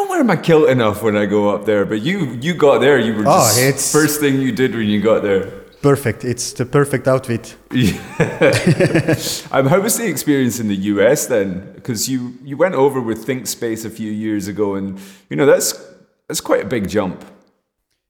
wear 0.10 0.24
my 0.24 0.36
kilt 0.36 0.70
enough 0.70 1.04
when 1.04 1.16
I 1.16 1.26
go 1.26 1.50
up 1.50 1.66
there. 1.66 1.86
But 1.86 2.02
you 2.02 2.38
you 2.42 2.54
got 2.54 2.80
there. 2.80 3.00
You 3.00 3.14
were 3.14 3.24
oh, 3.28 3.40
just 3.40 3.60
it's 3.60 3.92
first 3.92 4.20
thing 4.20 4.42
you 4.42 4.52
did 4.52 4.74
when 4.74 4.88
you 4.88 5.02
got 5.02 5.22
there. 5.22 5.60
Perfect. 5.82 6.26
It's 6.26 6.52
the 6.54 6.66
perfect 6.66 7.08
outfit. 7.08 7.56
Yeah. 7.72 7.94
um, 9.52 9.68
how 9.68 9.80
was 9.80 9.98
the 9.98 10.08
experience 10.08 10.60
in 10.60 10.68
the 10.68 10.76
US 10.94 11.28
then? 11.28 11.72
Because 11.76 12.10
you 12.10 12.34
you 12.44 12.58
went 12.58 12.76
over 12.76 13.00
with 13.00 13.26
ThinkSpace 13.26 13.86
a 13.86 13.90
few 13.90 14.12
years 14.12 14.48
ago, 14.48 14.76
and 14.76 15.00
you 15.30 15.38
know 15.38 15.46
that's 15.46 15.74
that's 16.28 16.42
quite 16.42 16.64
a 16.64 16.68
big 16.68 16.90
jump. 16.90 17.24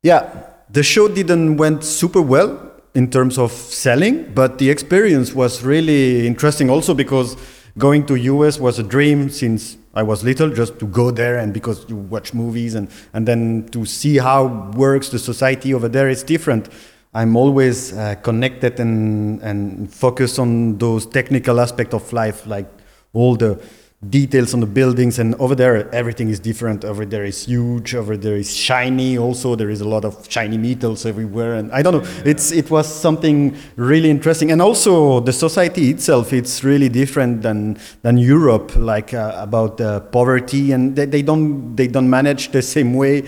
Yeah, 0.02 0.22
the 0.70 0.84
show 0.84 1.08
didn't 1.08 1.58
went 1.58 1.84
super 1.84 2.22
well 2.22 2.58
in 2.96 3.10
terms 3.10 3.38
of 3.38 3.52
selling, 3.52 4.34
but 4.34 4.58
the 4.58 4.70
experience 4.70 5.36
was 5.36 5.64
really 5.64 6.26
interesting 6.26 6.70
also 6.70 6.94
because 6.94 7.38
going 7.78 8.06
to 8.08 8.16
US 8.16 8.60
was 8.60 8.80
a 8.80 8.84
dream 8.84 9.30
since 9.30 9.78
I 9.93 10.04
was 10.04 10.23
little, 10.23 10.49
just 10.49 10.80
to 10.80 10.86
go 10.86 11.12
there 11.12 11.38
and 11.38 11.54
because 11.54 11.89
you 11.89 11.95
watch 11.95 12.34
movies 12.34 12.75
and, 12.75 12.89
and 13.13 13.28
then 13.28 13.67
to 13.71 13.86
see 13.86 14.17
how 14.17 14.71
works 14.75 15.10
the 15.10 15.19
society 15.19 15.73
over 15.73 15.88
there 15.89 16.10
is 16.10 16.23
different. 16.23 16.69
I'm 17.13 17.36
always 17.36 17.93
uh, 17.93 18.15
connected 18.21 18.80
and, 18.80 19.41
and 19.41 19.91
focused 19.91 20.38
on 20.38 20.78
those 20.78 21.08
technical 21.08 21.60
aspects 21.60 21.95
of 21.95 22.13
life, 22.13 22.45
like 22.45 22.67
all 23.13 23.36
the 23.36 23.60
details 24.08 24.54
on 24.54 24.62
the 24.62 24.66
buildings 24.66 25.20
and 25.20 25.36
over 25.36 25.54
there 25.56 25.94
everything 25.94 26.30
is 26.30 26.40
different. 26.40 26.86
Over 26.86 27.06
there 27.06 27.26
is 27.26 27.46
huge 27.46 27.94
over 27.96 28.16
there 28.16 28.38
is 28.38 28.56
shiny 28.56 29.18
also. 29.18 29.56
There 29.56 29.70
is 29.70 29.82
a 29.82 29.88
lot 29.88 30.06
of 30.06 30.26
shiny 30.32 30.58
metals 30.58 31.06
everywhere 31.06 31.56
and 31.56 31.70
i 31.74 31.82
don't 31.82 31.94
know. 31.94 32.10
It's 32.24 32.52
it 32.54 32.72
was 32.72 32.88
something 32.88 33.58
really 33.76 34.10
interesting. 34.10 34.52
And 34.52 34.62
also 34.62 35.20
the 35.20 35.34
society 35.34 35.90
itself 35.90 36.32
it's 36.32 36.64
really 36.64 36.88
different 36.88 37.42
than 37.42 37.78
than 38.02 38.18
europe 38.18 38.74
like 38.78 39.14
uh, 39.14 39.34
about 39.38 39.82
uh, 39.82 40.00
poverty. 40.00 40.72
And 40.72 40.96
they, 40.96 41.06
they 41.06 41.22
don't 41.22 41.76
they 41.76 41.88
don't 41.88 42.10
manage 42.10 42.52
the 42.52 42.62
same 42.62 42.94
way 42.94 43.22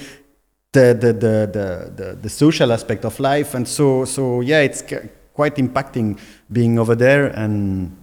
the 0.72 0.96
the, 0.98 1.12
the 1.12 1.50
the 1.52 1.92
the 1.98 2.18
the 2.22 2.30
social 2.30 2.72
aspect 2.72 3.04
of 3.04 3.20
life. 3.20 3.56
And 3.56 3.68
so 3.68 4.06
so 4.06 4.40
yeah 4.40 4.62
it's 4.62 4.84
quite 5.34 5.56
impacting 5.56 6.18
being 6.50 6.80
over 6.80 6.96
there. 6.96 7.28
And 7.28 8.01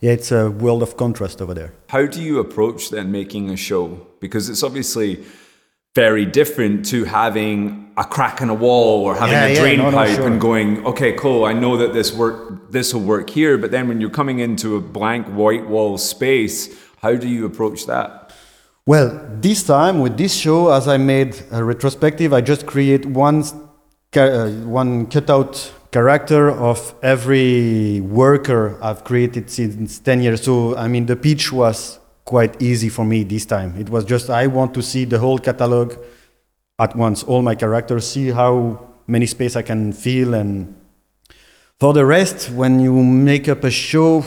yeah, 0.00 0.12
it's 0.12 0.30
a 0.32 0.50
world 0.50 0.82
of 0.82 0.96
contrast 0.96 1.40
over 1.42 1.54
there. 1.54 1.72
How 1.88 2.06
do 2.06 2.22
you 2.22 2.38
approach 2.38 2.90
then 2.90 3.10
making 3.10 3.50
a 3.50 3.56
show? 3.56 4.06
Because 4.20 4.48
it's 4.48 4.62
obviously 4.62 5.24
very 5.94 6.24
different 6.24 6.84
to 6.86 7.04
having 7.04 7.92
a 7.96 8.04
crack 8.04 8.40
in 8.40 8.48
a 8.48 8.54
wall 8.54 9.04
or 9.04 9.16
having 9.16 9.32
Yeah, 9.32 9.46
a 9.46 9.56
drain 9.56 9.78
no, 9.78 9.90
no, 9.90 9.96
pipe 9.96 10.14
sure. 10.14 10.26
and 10.28 10.40
going, 10.40 10.86
okay, 10.86 11.12
cool, 11.14 11.44
I 11.44 11.52
know 11.52 11.76
that 11.76 11.92
this 11.92 12.12
work 12.12 12.70
this 12.70 12.94
will 12.94 13.00
work 13.02 13.28
here, 13.30 13.58
but 13.58 13.70
then 13.70 13.88
when 13.88 14.00
you're 14.00 14.10
coming 14.20 14.38
into 14.38 14.76
a 14.76 14.80
blank 14.80 15.26
white 15.26 15.66
wall 15.68 15.98
space, 15.98 16.68
how 17.02 17.14
do 17.16 17.26
you 17.28 17.44
approach 17.46 17.86
that? 17.86 18.32
Well, 18.86 19.20
this 19.40 19.64
time 19.64 19.98
with 20.00 20.16
this 20.16 20.34
show, 20.34 20.70
as 20.70 20.86
I 20.86 20.96
made 20.96 21.42
a 21.50 21.62
retrospective, 21.64 22.32
I 22.32 22.40
just 22.40 22.66
create 22.66 23.04
one 23.04 23.42
uh, 24.16 24.48
one 24.80 25.06
cutout 25.06 25.72
character 25.90 26.50
of 26.50 26.94
every 27.02 28.00
worker 28.00 28.78
I've 28.82 29.04
created 29.04 29.50
since 29.50 29.98
10 29.98 30.22
years. 30.22 30.42
So, 30.42 30.76
I 30.76 30.88
mean, 30.88 31.06
the 31.06 31.16
pitch 31.16 31.52
was 31.52 31.98
quite 32.24 32.60
easy 32.62 32.88
for 32.88 33.04
me 33.04 33.24
this 33.24 33.46
time. 33.46 33.74
It 33.78 33.88
was 33.88 34.04
just 34.04 34.28
I 34.28 34.46
want 34.46 34.74
to 34.74 34.82
see 34.82 35.04
the 35.06 35.18
whole 35.18 35.38
catalog 35.38 35.94
at 36.78 36.94
once, 36.94 37.22
all 37.24 37.42
my 37.42 37.54
characters, 37.54 38.06
see 38.06 38.30
how 38.30 38.86
many 39.06 39.26
space 39.26 39.56
I 39.56 39.62
can 39.62 39.92
fill. 39.92 40.34
And 40.34 40.76
for 41.80 41.92
the 41.92 42.04
rest, 42.04 42.50
when 42.50 42.80
you 42.80 42.92
make 43.02 43.48
up 43.48 43.64
a 43.64 43.70
show, 43.70 44.24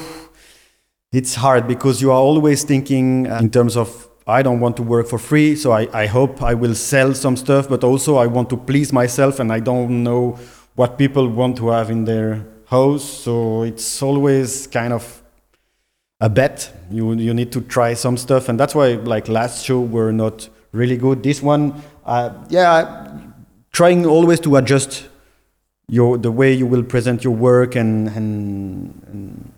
it's 1.11 1.35
hard 1.35 1.67
because 1.67 2.01
you 2.01 2.11
are 2.11 2.17
always 2.17 2.63
thinking 2.63 3.27
uh, 3.27 3.37
in 3.39 3.51
terms 3.51 3.77
of 3.77 4.09
I 4.25 4.41
don't 4.41 4.59
want 4.59 4.77
to 4.77 4.83
work 4.83 5.07
for 5.07 5.19
free, 5.19 5.55
so 5.55 5.71
I, 5.71 5.87
I 5.93 6.05
hope 6.05 6.41
I 6.41 6.53
will 6.53 6.75
sell 6.75 7.13
some 7.13 7.35
stuff, 7.35 7.67
but 7.67 7.83
also 7.83 8.17
I 8.17 8.27
want 8.27 8.49
to 8.51 8.57
please 8.57 8.93
myself 8.93 9.39
and 9.39 9.51
I 9.51 9.59
don't 9.59 10.03
know 10.03 10.39
what 10.81 10.97
people 10.97 11.27
want 11.27 11.55
to 11.57 11.67
have 11.69 11.91
in 11.91 12.05
their 12.05 12.43
house. 12.65 13.03
So 13.03 13.61
it's 13.61 14.01
always 14.01 14.65
kind 14.65 14.93
of 14.93 15.03
a 16.19 16.27
bet. 16.27 16.73
You 16.89 17.13
you 17.13 17.33
need 17.35 17.51
to 17.51 17.61
try 17.61 17.93
some 17.93 18.17
stuff, 18.17 18.49
and 18.49 18.59
that's 18.59 18.73
why 18.73 18.87
like 19.13 19.29
last 19.29 19.63
show 19.63 19.79
were 19.79 20.11
not 20.11 20.49
really 20.71 20.97
good. 20.97 21.21
This 21.21 21.39
one, 21.43 21.63
uh, 22.03 22.29
yeah, 22.49 22.73
trying 23.71 24.07
always 24.07 24.39
to 24.39 24.55
adjust 24.55 25.07
your 25.87 26.17
the 26.17 26.31
way 26.31 26.51
you 26.51 26.65
will 26.65 26.83
present 26.83 27.23
your 27.23 27.35
work 27.35 27.75
and 27.75 28.09
and 28.17 28.31
and, 29.11 29.53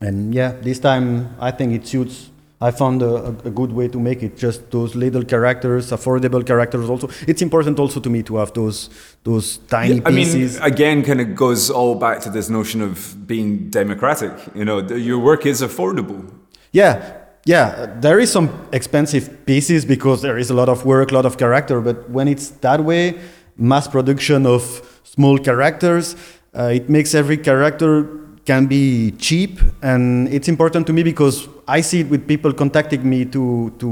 and 0.00 0.34
yeah, 0.34 0.52
this 0.60 0.78
time 0.78 1.34
I 1.40 1.50
think 1.52 1.72
it 1.72 1.86
suits. 1.86 2.28
I 2.62 2.70
found 2.70 3.00
a, 3.00 3.28
a 3.44 3.50
good 3.50 3.72
way 3.72 3.88
to 3.88 3.98
make 3.98 4.22
it. 4.22 4.36
Just 4.36 4.70
those 4.70 4.94
little 4.94 5.24
characters, 5.24 5.90
affordable 5.92 6.46
characters. 6.46 6.90
Also, 6.90 7.08
it's 7.26 7.40
important 7.40 7.78
also 7.78 8.00
to 8.00 8.10
me 8.10 8.22
to 8.24 8.36
have 8.36 8.52
those 8.52 8.90
those 9.24 9.58
tiny 9.68 10.02
I 10.04 10.10
mean, 10.10 10.26
pieces. 10.26 10.58
again, 10.60 11.02
kind 11.02 11.20
of 11.22 11.34
goes 11.34 11.70
all 11.70 11.94
back 11.94 12.20
to 12.20 12.30
this 12.30 12.50
notion 12.50 12.82
of 12.82 13.26
being 13.26 13.70
democratic. 13.70 14.32
You 14.54 14.66
know, 14.66 14.80
your 14.80 15.18
work 15.18 15.46
is 15.46 15.62
affordable. 15.62 16.30
Yeah, 16.72 17.16
yeah. 17.46 17.86
There 17.98 18.18
is 18.18 18.30
some 18.30 18.50
expensive 18.72 19.46
pieces 19.46 19.86
because 19.86 20.20
there 20.20 20.36
is 20.36 20.50
a 20.50 20.54
lot 20.54 20.68
of 20.68 20.84
work, 20.84 21.12
a 21.12 21.14
lot 21.14 21.24
of 21.24 21.38
character. 21.38 21.80
But 21.80 22.10
when 22.10 22.28
it's 22.28 22.50
that 22.60 22.84
way, 22.84 23.18
mass 23.56 23.88
production 23.88 24.44
of 24.44 24.62
small 25.04 25.38
characters, 25.38 26.14
uh, 26.54 26.64
it 26.64 26.90
makes 26.90 27.14
every 27.14 27.38
character 27.38 28.20
can 28.50 28.66
be 28.66 29.12
cheap, 29.12 29.60
and 29.80 30.26
it's 30.36 30.48
important 30.48 30.84
to 30.88 30.92
me 30.92 31.04
because 31.04 31.48
I 31.68 31.82
see 31.82 32.00
it 32.00 32.08
with 32.10 32.26
people 32.26 32.52
contacting 32.52 33.08
me 33.08 33.24
to 33.36 33.44
to 33.82 33.90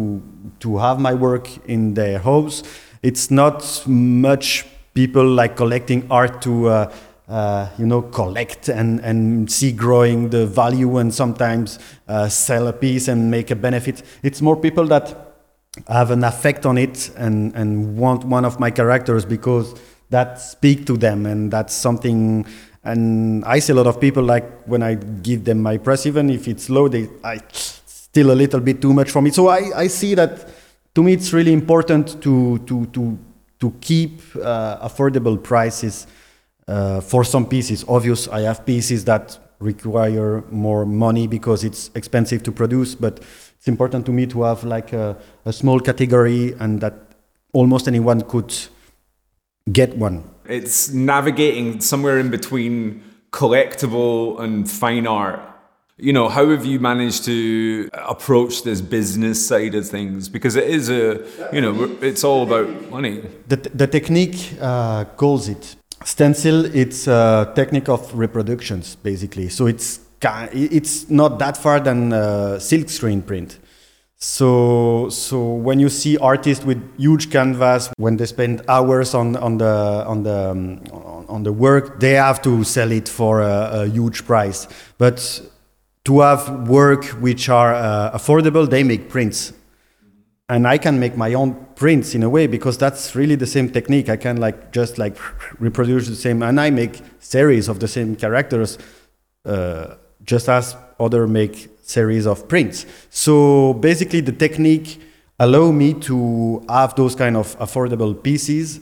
to 0.64 0.79
have 0.79 0.99
my 1.09 1.14
work 1.14 1.47
in 1.75 1.94
their 1.94 2.18
homes. 2.18 2.64
It's 3.09 3.31
not 3.31 3.59
much 3.87 4.66
people 4.94 5.27
like 5.40 5.55
collecting 5.57 6.03
art 6.11 6.42
to. 6.42 6.55
Uh, 6.68 6.92
uh, 7.29 7.68
you 7.79 7.85
know, 7.85 8.01
collect 8.01 8.71
and, 8.71 9.01
and 9.01 9.53
see 9.53 9.71
growing 9.71 10.31
the 10.31 10.47
value 10.47 10.97
and 10.97 11.12
sometimes 11.12 11.79
uh, 12.09 12.27
sell 12.27 12.68
a 12.68 12.73
piece 12.73 13.07
and 13.07 13.31
make 13.31 13.51
a 13.51 13.55
benefit. 13.55 14.03
It's 14.23 14.40
more 14.40 14.57
people 14.57 14.87
that 14.87 15.14
have 15.88 16.11
an 16.11 16.25
effect 16.25 16.64
on 16.64 16.79
it 16.79 17.11
and, 17.18 17.55
and 17.55 17.99
want 17.99 18.25
one 18.25 18.47
of 18.47 18.59
my 18.59 18.71
characters 18.71 19.27
because 19.27 19.79
that 20.09 20.40
speak 20.40 20.87
to 20.87 20.97
them 20.97 21.27
and 21.27 21.51
that's 21.51 21.75
something 21.75 22.47
and 22.85 23.45
I 23.45 23.59
see 23.59 23.73
a 23.73 23.77
lot 23.77 23.87
of 23.87 24.01
people 24.01 24.23
like 24.23 24.64
when 24.64 24.83
I 24.83 24.95
give 24.95 25.45
them 25.45 25.62
my 25.62 25.79
press 25.79 26.07
even 26.07 26.31
if 26.31 26.49
it's 26.49 26.71
low 26.71 26.88
they 26.88 27.09
I 27.25 27.41
still 27.51 28.31
a 28.31 28.37
little 28.37 28.61
bit 28.61 28.81
too 28.81 28.93
much 28.93 29.11
for 29.11 29.23
me 29.23 29.31
so 29.31 29.49
I, 29.49 29.71
I 29.75 29.87
see 29.88 30.14
that 30.14 30.49
to 30.95 31.03
me 31.03 31.12
it's 31.12 31.33
really 31.33 31.53
important 31.53 32.23
to 32.23 32.59
to 32.59 32.87
to 32.87 33.19
to 33.61 33.73
keep 33.81 34.21
uh, 34.37 34.79
affordable 34.88 35.43
prices 35.43 36.07
uh, 36.69 37.01
for 37.01 37.25
some 37.25 37.47
pieces. 37.47 37.85
Obvious, 37.88 38.29
I 38.29 38.43
have 38.43 38.64
pieces 38.64 39.05
that 39.07 39.38
require 39.59 40.45
more 40.51 40.87
money 40.87 41.27
because 41.27 41.64
it's 41.64 41.91
expensive 41.95 42.43
to 42.45 42.53
produce, 42.53 42.95
but 42.95 43.19
it's 43.57 43.67
important 43.67 44.07
to 44.07 44.12
me 44.12 44.27
to 44.27 44.43
have 44.43 44.62
like 44.64 44.93
a, 44.93 45.17
a 45.45 45.53
small 45.53 45.81
category 45.81 46.53
and 46.61 46.81
that 46.81 46.95
almost 47.53 47.88
anyone 47.88 48.21
could 48.21 48.55
get 49.73 49.97
one. 49.97 50.23
It's 50.48 50.90
navigating 50.90 51.80
somewhere 51.80 52.18
in 52.18 52.30
between 52.30 53.02
collectible 53.30 54.40
and 54.40 54.68
fine 54.68 55.06
art. 55.06 55.40
You 55.98 56.12
know, 56.12 56.28
how 56.28 56.48
have 56.50 56.64
you 56.64 56.80
managed 56.80 57.24
to 57.24 57.90
approach 57.92 58.62
this 58.62 58.80
business 58.80 59.46
side 59.46 59.74
of 59.74 59.87
things? 59.87 60.28
Because 60.28 60.56
it 60.56 60.64
is 60.64 60.88
a, 60.88 61.24
you 61.52 61.61
know, 61.61 61.98
it's 62.00 62.24
all 62.24 62.44
about 62.44 62.90
money. 62.90 63.22
The, 63.48 63.56
the 63.56 63.87
technique 63.87 64.54
uh, 64.61 65.04
calls 65.16 65.48
it 65.48 65.76
stencil. 66.04 66.64
It's 66.66 67.06
a 67.08 67.52
technique 67.54 67.88
of 67.88 68.14
reproductions, 68.16 68.96
basically. 68.96 69.48
So 69.48 69.66
it's 69.66 70.00
it's 70.52 71.11
not 71.11 71.38
that 71.38 71.56
far 71.56 71.78
than 71.80 72.12
uh, 72.12 72.58
silk 72.58 72.88
screen 72.88 73.22
print. 73.22 73.58
So 74.20 75.09
so 75.11 75.38
when 75.54 75.78
you 75.78 75.88
see 75.88 76.16
artists 76.18 76.64
with 76.64 76.83
huge 76.98 77.31
canvas, 77.31 77.90
when 77.98 78.16
they 78.16 78.26
spend 78.26 78.62
hours 78.68 79.14
on 79.14 79.37
on 79.37 79.59
the 79.59 80.04
on 80.07 80.22
the 80.24 80.50
um, 80.50 80.81
on- 81.28 81.42
the 81.44 81.52
work, 81.52 82.00
they 82.00 82.14
have 82.14 82.42
to 82.42 82.64
sell 82.64 82.90
it 82.90 83.09
for 83.09 83.40
a, 83.40 83.83
a 83.83 83.87
huge 83.87 84.26
price. 84.26 84.66
But 84.98 85.40
to 86.04 86.20
have 86.20 86.68
work 86.68 87.04
which 87.20 87.48
are 87.48 87.74
uh, 87.74 88.11
affordable, 88.18 88.68
they 88.68 88.83
make 88.83 89.09
prints 89.09 89.52
and 90.48 90.66
I 90.66 90.78
can 90.78 90.98
make 90.98 91.16
my 91.16 91.35
own 91.35 91.54
prints 91.74 92.14
in 92.14 92.22
a 92.22 92.28
way 92.28 92.46
because 92.46 92.78
that's 92.78 93.14
really 93.14 93.35
the 93.37 93.46
same 93.46 93.68
technique. 93.68 94.09
I 94.09 94.16
can 94.16 94.38
like 94.38 94.72
just 94.72 94.98
like 94.98 95.16
reproduce 95.61 96.09
the 96.09 96.16
same, 96.16 96.42
and 96.42 96.61
I 96.61 96.70
make 96.70 97.00
series 97.20 97.68
of 97.68 97.81
the 97.81 97.88
same 97.88 98.16
characters, 98.16 98.78
uh, 99.44 99.94
just 100.24 100.48
as 100.48 100.76
other 100.98 101.26
make 101.26 101.68
series 101.88 102.27
of 102.27 102.46
prints. 102.48 102.87
So 103.11 103.74
basically, 103.74 104.20
the 104.20 104.33
technique 104.33 105.01
allow 105.38 105.70
me 105.70 105.94
to 105.94 106.64
have 106.68 106.94
those 106.94 107.14
kind 107.14 107.37
of 107.37 107.59
affordable 107.59 108.20
pieces, 108.22 108.81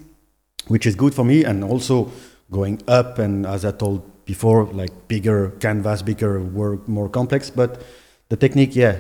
which 0.69 0.87
is 0.87 0.95
good 0.95 1.15
for 1.15 1.25
me, 1.25 1.45
and 1.45 1.63
also 1.63 2.11
going 2.51 2.81
up 2.89 3.19
and 3.19 3.47
as 3.47 3.65
I 3.65 3.73
told 3.73 4.03
before, 4.25 4.65
like 4.65 5.09
bigger 5.09 5.51
canvas, 5.61 6.03
bigger 6.03 6.41
work, 6.41 6.89
more 6.89 7.09
complex. 7.09 7.49
But 7.49 7.83
the 8.29 8.37
technique, 8.37 8.75
yeah, 8.75 8.99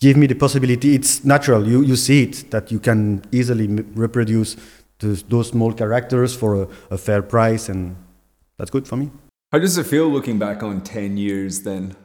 give 0.00 0.16
me 0.16 0.26
the 0.26 0.34
possibility. 0.34 0.94
It's 0.94 1.24
natural. 1.24 1.66
You 1.66 1.82
you 1.82 1.96
see 1.96 2.24
it 2.24 2.50
that 2.50 2.70
you 2.70 2.78
can 2.78 3.22
easily 3.32 3.66
reproduce 3.94 4.56
those, 4.98 5.22
those 5.22 5.48
small 5.48 5.72
characters 5.72 6.36
for 6.36 6.62
a, 6.62 6.68
a 6.90 6.98
fair 6.98 7.22
price, 7.22 7.68
and 7.68 7.96
that's 8.58 8.70
good 8.70 8.86
for 8.86 8.96
me. 8.96 9.10
How 9.50 9.58
does 9.58 9.78
it 9.78 9.86
feel 9.86 10.08
looking 10.08 10.38
back 10.38 10.62
on 10.62 10.82
10 10.82 11.16
years 11.16 11.62
then? 11.62 11.96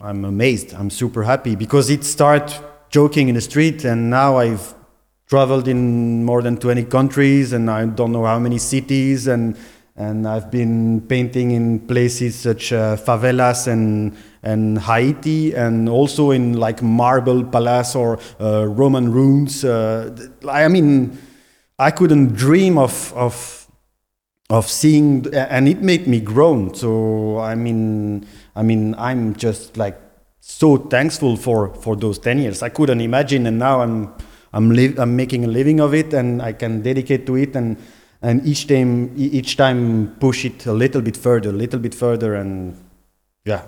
I'm 0.00 0.24
amazed. 0.24 0.74
I'm 0.74 0.90
super 0.90 1.24
happy 1.24 1.56
because 1.56 1.90
it 1.90 2.04
started 2.04 2.54
joking 2.90 3.28
in 3.28 3.34
the 3.34 3.40
street, 3.40 3.84
and 3.84 4.10
now 4.10 4.36
I've 4.36 4.74
traveled 5.26 5.66
in 5.66 6.24
more 6.24 6.40
than 6.40 6.56
20 6.56 6.84
countries, 6.84 7.52
and 7.52 7.70
I 7.70 7.84
don't 7.86 8.12
know 8.12 8.24
how 8.24 8.38
many 8.38 8.58
cities, 8.58 9.26
and 9.26 9.56
and 9.96 10.28
I've 10.28 10.52
been 10.52 11.00
painting 11.00 11.50
in 11.50 11.80
places 11.80 12.36
such 12.36 12.72
uh, 12.72 12.96
favelas 12.96 13.66
and 13.66 14.16
and 14.44 14.78
Haiti, 14.78 15.52
and 15.54 15.88
also 15.88 16.30
in 16.30 16.52
like 16.54 16.80
marble 16.80 17.42
palace 17.44 17.96
or 17.96 18.20
uh, 18.40 18.66
Roman 18.68 19.10
ruins. 19.10 19.64
Uh, 19.64 20.14
I 20.48 20.68
mean, 20.68 21.18
I 21.78 21.90
couldn't 21.90 22.34
dream 22.34 22.78
of 22.78 23.12
of 23.14 23.58
of 24.50 24.66
seeing 24.66 25.26
and 25.34 25.68
it 25.68 25.82
made 25.82 26.06
me 26.06 26.20
groan 26.20 26.74
so 26.74 27.38
i 27.38 27.54
mean 27.54 28.26
i 28.58 28.62
mean 28.62 28.82
i'm 29.08 29.22
just 29.46 29.76
like 29.76 29.96
so 30.40 30.76
thankful 30.94 31.36
for 31.36 31.60
for 31.84 31.94
those 32.04 32.18
10 32.18 32.38
years 32.44 32.62
i 32.62 32.70
couldn't 32.78 33.00
imagine 33.00 33.46
and 33.46 33.58
now 33.58 33.80
i'm 33.84 33.96
i'm 34.52 34.66
i'm 35.02 35.12
making 35.22 35.44
a 35.44 35.50
living 35.58 35.78
of 35.80 35.94
it 35.94 36.12
and 36.20 36.42
i 36.42 36.52
can 36.52 36.82
dedicate 36.82 37.26
to 37.26 37.36
it 37.36 37.56
and 37.56 37.76
and 38.20 38.36
each 38.52 38.66
time 38.66 38.92
each 39.16 39.56
time 39.56 39.80
push 40.20 40.44
it 40.44 40.66
a 40.66 40.72
little 40.72 41.02
bit 41.08 41.16
further 41.16 41.50
a 41.50 41.58
little 41.64 41.80
bit 41.86 41.94
further 41.94 42.34
and 42.34 42.76
yeah 43.44 43.62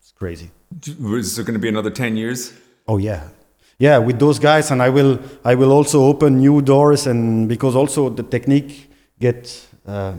it's 0.00 0.12
crazy 0.12 0.50
Is 0.84 1.36
there 1.36 1.44
going 1.44 1.54
to 1.54 1.60
be 1.60 1.68
another 1.68 1.90
10 1.90 2.16
years? 2.16 2.52
Oh 2.86 2.98
yeah, 2.98 3.28
yeah. 3.78 3.98
With 3.98 4.18
those 4.18 4.38
guys, 4.38 4.70
and 4.70 4.82
I 4.82 4.90
will, 4.90 5.18
I 5.44 5.54
will 5.54 5.72
also 5.72 6.02
open 6.04 6.38
new 6.38 6.60
doors, 6.60 7.06
and 7.06 7.48
because 7.48 7.74
also 7.74 8.10
the 8.10 8.22
technique 8.22 8.90
get 9.18 9.66
uh, 9.86 10.14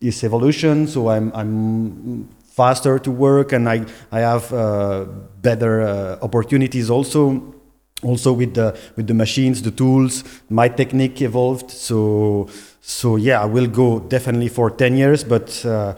is 0.00 0.22
evolution. 0.24 0.86
So 0.86 1.08
I'm, 1.08 1.32
I'm 1.34 2.28
faster 2.56 2.98
to 2.98 3.10
work 3.10 3.52
and 3.52 3.68
I, 3.68 3.84
I 4.10 4.20
have 4.20 4.52
uh, 4.52 5.04
better 5.42 5.82
uh, 5.82 6.18
opportunities 6.22 6.88
also 6.90 7.54
also 8.02 8.32
with 8.32 8.54
the 8.54 8.68
with 8.96 9.06
the 9.06 9.14
machines 9.14 9.62
the 9.62 9.70
tools 9.70 10.24
my 10.48 10.68
technique 10.68 11.20
evolved. 11.20 11.70
So 11.70 12.48
so 12.80 13.16
yeah 13.16 13.42
I 13.42 13.46
will 13.46 13.66
go 13.66 14.00
definitely 14.00 14.48
for 14.48 14.70
10 14.70 14.96
years 14.96 15.22
but 15.22 15.64
uh, 15.64 15.94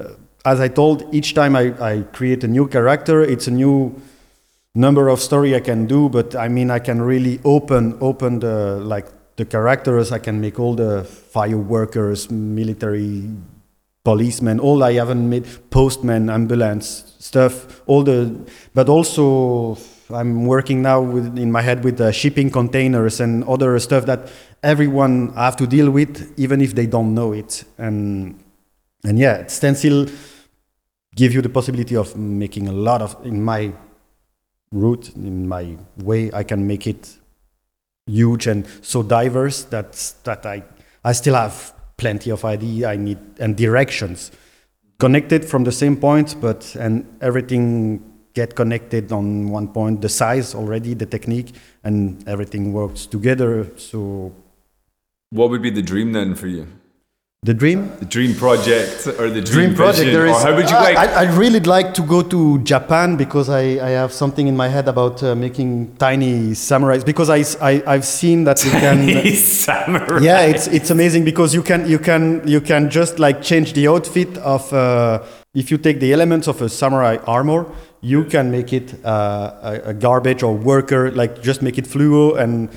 uh, 0.00 0.04
as 0.44 0.60
I 0.60 0.68
told 0.68 1.14
each 1.14 1.34
time 1.34 1.54
I, 1.54 1.74
I 1.80 2.02
create 2.12 2.42
a 2.42 2.48
new 2.48 2.66
character 2.68 3.22
it's 3.22 3.46
a 3.46 3.50
new 3.50 4.00
number 4.74 5.08
of 5.08 5.20
story 5.20 5.54
I 5.54 5.60
can 5.60 5.86
do 5.86 6.08
but 6.08 6.34
I 6.34 6.48
mean 6.48 6.70
I 6.70 6.78
can 6.78 7.02
really 7.02 7.38
open 7.44 7.98
open 8.00 8.40
the 8.40 8.80
like 8.82 9.06
the 9.38 9.44
characters. 9.44 10.12
I 10.12 10.18
can 10.18 10.40
make 10.40 10.58
all 10.58 10.74
the 10.74 11.04
fire 11.04 11.56
workers 11.56 12.30
military 12.30 13.30
policemen, 14.08 14.58
all 14.58 14.82
I 14.82 14.94
haven't 14.94 15.28
made, 15.28 15.46
postmen, 15.68 16.30
ambulance 16.30 16.86
stuff, 17.18 17.82
all 17.86 18.02
the, 18.02 18.18
but 18.72 18.88
also 18.88 19.76
I'm 20.08 20.46
working 20.46 20.80
now 20.80 21.02
with, 21.02 21.38
in 21.38 21.52
my 21.52 21.60
head 21.60 21.84
with 21.84 22.00
uh, 22.00 22.10
shipping 22.10 22.50
containers 22.50 23.20
and 23.20 23.44
other 23.44 23.78
stuff 23.78 24.06
that 24.06 24.20
everyone 24.62 25.34
have 25.34 25.56
to 25.56 25.66
deal 25.66 25.90
with, 25.90 26.32
even 26.38 26.62
if 26.62 26.74
they 26.74 26.86
don't 26.86 27.12
know 27.12 27.32
it. 27.34 27.64
And 27.76 28.42
and 29.04 29.18
yeah, 29.18 29.46
stencil 29.46 30.06
give 31.14 31.34
you 31.34 31.42
the 31.42 31.50
possibility 31.50 31.94
of 31.94 32.16
making 32.16 32.66
a 32.68 32.72
lot 32.72 33.02
of 33.02 33.14
in 33.26 33.44
my 33.44 33.72
route, 34.72 35.10
in 35.16 35.46
my 35.46 35.76
way, 36.02 36.30
I 36.32 36.44
can 36.44 36.66
make 36.66 36.86
it 36.86 37.18
huge 38.06 38.46
and 38.46 38.66
so 38.80 39.02
diverse 39.02 39.64
that 39.64 39.92
that 40.24 40.46
I 40.46 40.62
I 41.04 41.12
still 41.12 41.34
have 41.34 41.77
plenty 41.98 42.30
of 42.30 42.44
idea 42.44 42.88
I 42.88 42.96
need 42.96 43.18
and 43.38 43.56
directions 43.56 44.30
connected 44.98 45.44
from 45.44 45.64
the 45.64 45.72
same 45.72 45.96
point, 45.96 46.36
but 46.40 46.74
and 46.76 47.06
everything 47.20 48.02
get 48.34 48.54
connected 48.54 49.12
on 49.12 49.48
one 49.50 49.68
point. 49.68 50.00
The 50.00 50.08
size 50.08 50.54
already, 50.54 50.94
the 50.94 51.06
technique, 51.06 51.54
and 51.84 52.26
everything 52.28 52.72
works 52.72 53.06
together. 53.06 53.70
So, 53.76 54.32
what 55.30 55.50
would 55.50 55.62
be 55.62 55.70
the 55.70 55.82
dream 55.82 56.12
then 56.12 56.34
for 56.34 56.46
you? 56.46 56.66
The 57.44 57.54
dream? 57.54 57.92
The 58.00 58.04
dream 58.04 58.34
project 58.34 59.06
or 59.06 59.30
the 59.30 59.40
dream, 59.40 59.66
dream 59.68 59.74
project. 59.76 60.10
There 60.10 60.26
is, 60.26 60.34
or 60.34 60.40
how 60.40 60.56
would 60.56 60.68
you 60.68 60.74
like? 60.74 60.96
I, 60.96 61.22
I 61.22 61.36
really 61.36 61.60
like 61.60 61.94
to 61.94 62.02
go 62.02 62.20
to 62.20 62.58
Japan 62.64 63.16
because 63.16 63.48
I, 63.48 63.60
I 63.60 63.90
have 63.90 64.12
something 64.12 64.48
in 64.48 64.56
my 64.56 64.66
head 64.66 64.88
about 64.88 65.22
uh, 65.22 65.36
making 65.36 65.94
tiny 65.98 66.50
samurais 66.50 67.04
because 67.06 67.30
I, 67.30 67.44
I 67.64 67.80
I've 67.86 68.04
seen 68.04 68.42
that 68.42 68.64
you 68.64 68.72
can. 68.72 69.06
Tiny 69.06 69.36
samurai. 69.36 70.18
Yeah, 70.20 70.40
it's 70.40 70.66
it's 70.66 70.90
amazing 70.90 71.24
because 71.24 71.54
you 71.54 71.62
can 71.62 71.88
you 71.88 72.00
can 72.00 72.42
you 72.44 72.60
can 72.60 72.90
just 72.90 73.20
like 73.20 73.40
change 73.40 73.72
the 73.72 73.86
outfit 73.86 74.36
of 74.38 74.72
uh, 74.72 75.22
if 75.54 75.70
you 75.70 75.78
take 75.78 76.00
the 76.00 76.12
elements 76.12 76.48
of 76.48 76.60
a 76.60 76.68
samurai 76.68 77.18
armor, 77.24 77.66
you 78.00 78.24
can 78.24 78.50
make 78.50 78.72
it 78.72 78.96
uh, 79.04 79.54
a, 79.62 79.90
a 79.90 79.94
garbage 79.94 80.42
or 80.42 80.54
worker 80.56 81.12
like 81.12 81.40
just 81.40 81.62
make 81.62 81.78
it 81.78 81.84
fluo 81.84 82.36
and 82.36 82.68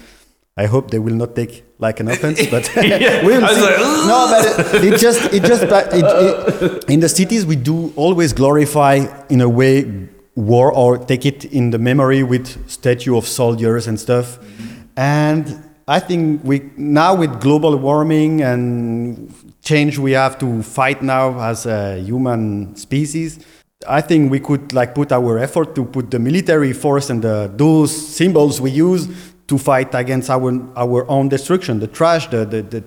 I 0.55 0.67
hope 0.67 0.91
they 0.91 0.99
will 0.99 1.15
not 1.15 1.35
take 1.35 1.63
like 1.81 1.99
an 1.99 2.07
offense, 2.07 2.45
but 2.51 2.71
yeah. 2.75 3.25
we'll 3.25 3.45
see. 3.47 3.61
Like, 3.61 3.77
no, 4.07 4.27
but 4.29 4.75
it, 4.75 4.93
it, 4.93 4.99
just 4.99 5.33
it 5.33 5.43
just 5.43 5.63
it, 5.63 5.71
it, 5.71 6.89
in 6.89 6.99
the 6.99 7.09
cities 7.09 7.45
we 7.45 7.55
do 7.55 7.91
always 7.95 8.31
glorify 8.31 9.05
in 9.29 9.41
a 9.41 9.49
way 9.49 10.07
war 10.35 10.71
or 10.71 10.97
take 10.97 11.25
it 11.25 11.43
in 11.45 11.71
the 11.71 11.79
memory 11.79 12.23
with 12.23 12.69
statue 12.69 13.17
of 13.17 13.27
soldiers 13.27 13.87
and 13.87 13.99
stuff, 13.99 14.39
mm-hmm. 14.39 14.81
and 14.95 15.63
I 15.87 15.99
think 15.99 16.43
we 16.43 16.69
now 16.77 17.15
with 17.15 17.41
global 17.41 17.75
warming 17.75 18.41
and 18.41 19.33
change 19.63 19.97
we 19.97 20.11
have 20.11 20.37
to 20.39 20.63
fight 20.63 21.01
now 21.01 21.39
as 21.39 21.65
a 21.65 21.99
human 21.99 22.75
species. 22.75 23.43
I 23.87 24.01
think 24.01 24.31
we 24.31 24.39
could 24.39 24.73
like 24.73 24.93
put 24.93 25.11
our 25.11 25.39
effort 25.39 25.73
to 25.73 25.85
put 25.85 26.11
the 26.11 26.19
military 26.19 26.71
force 26.71 27.09
and 27.09 27.23
the, 27.23 27.51
those 27.55 27.91
symbols 27.91 28.61
we 28.61 28.69
use 28.69 29.07
to 29.51 29.57
fight 29.57 29.93
against 29.93 30.29
our 30.29 30.49
our 30.77 31.05
own 31.11 31.27
destruction, 31.27 31.79
the 31.79 31.87
trash, 31.87 32.27
the, 32.27 32.45
the, 32.45 32.61
the 32.61 32.81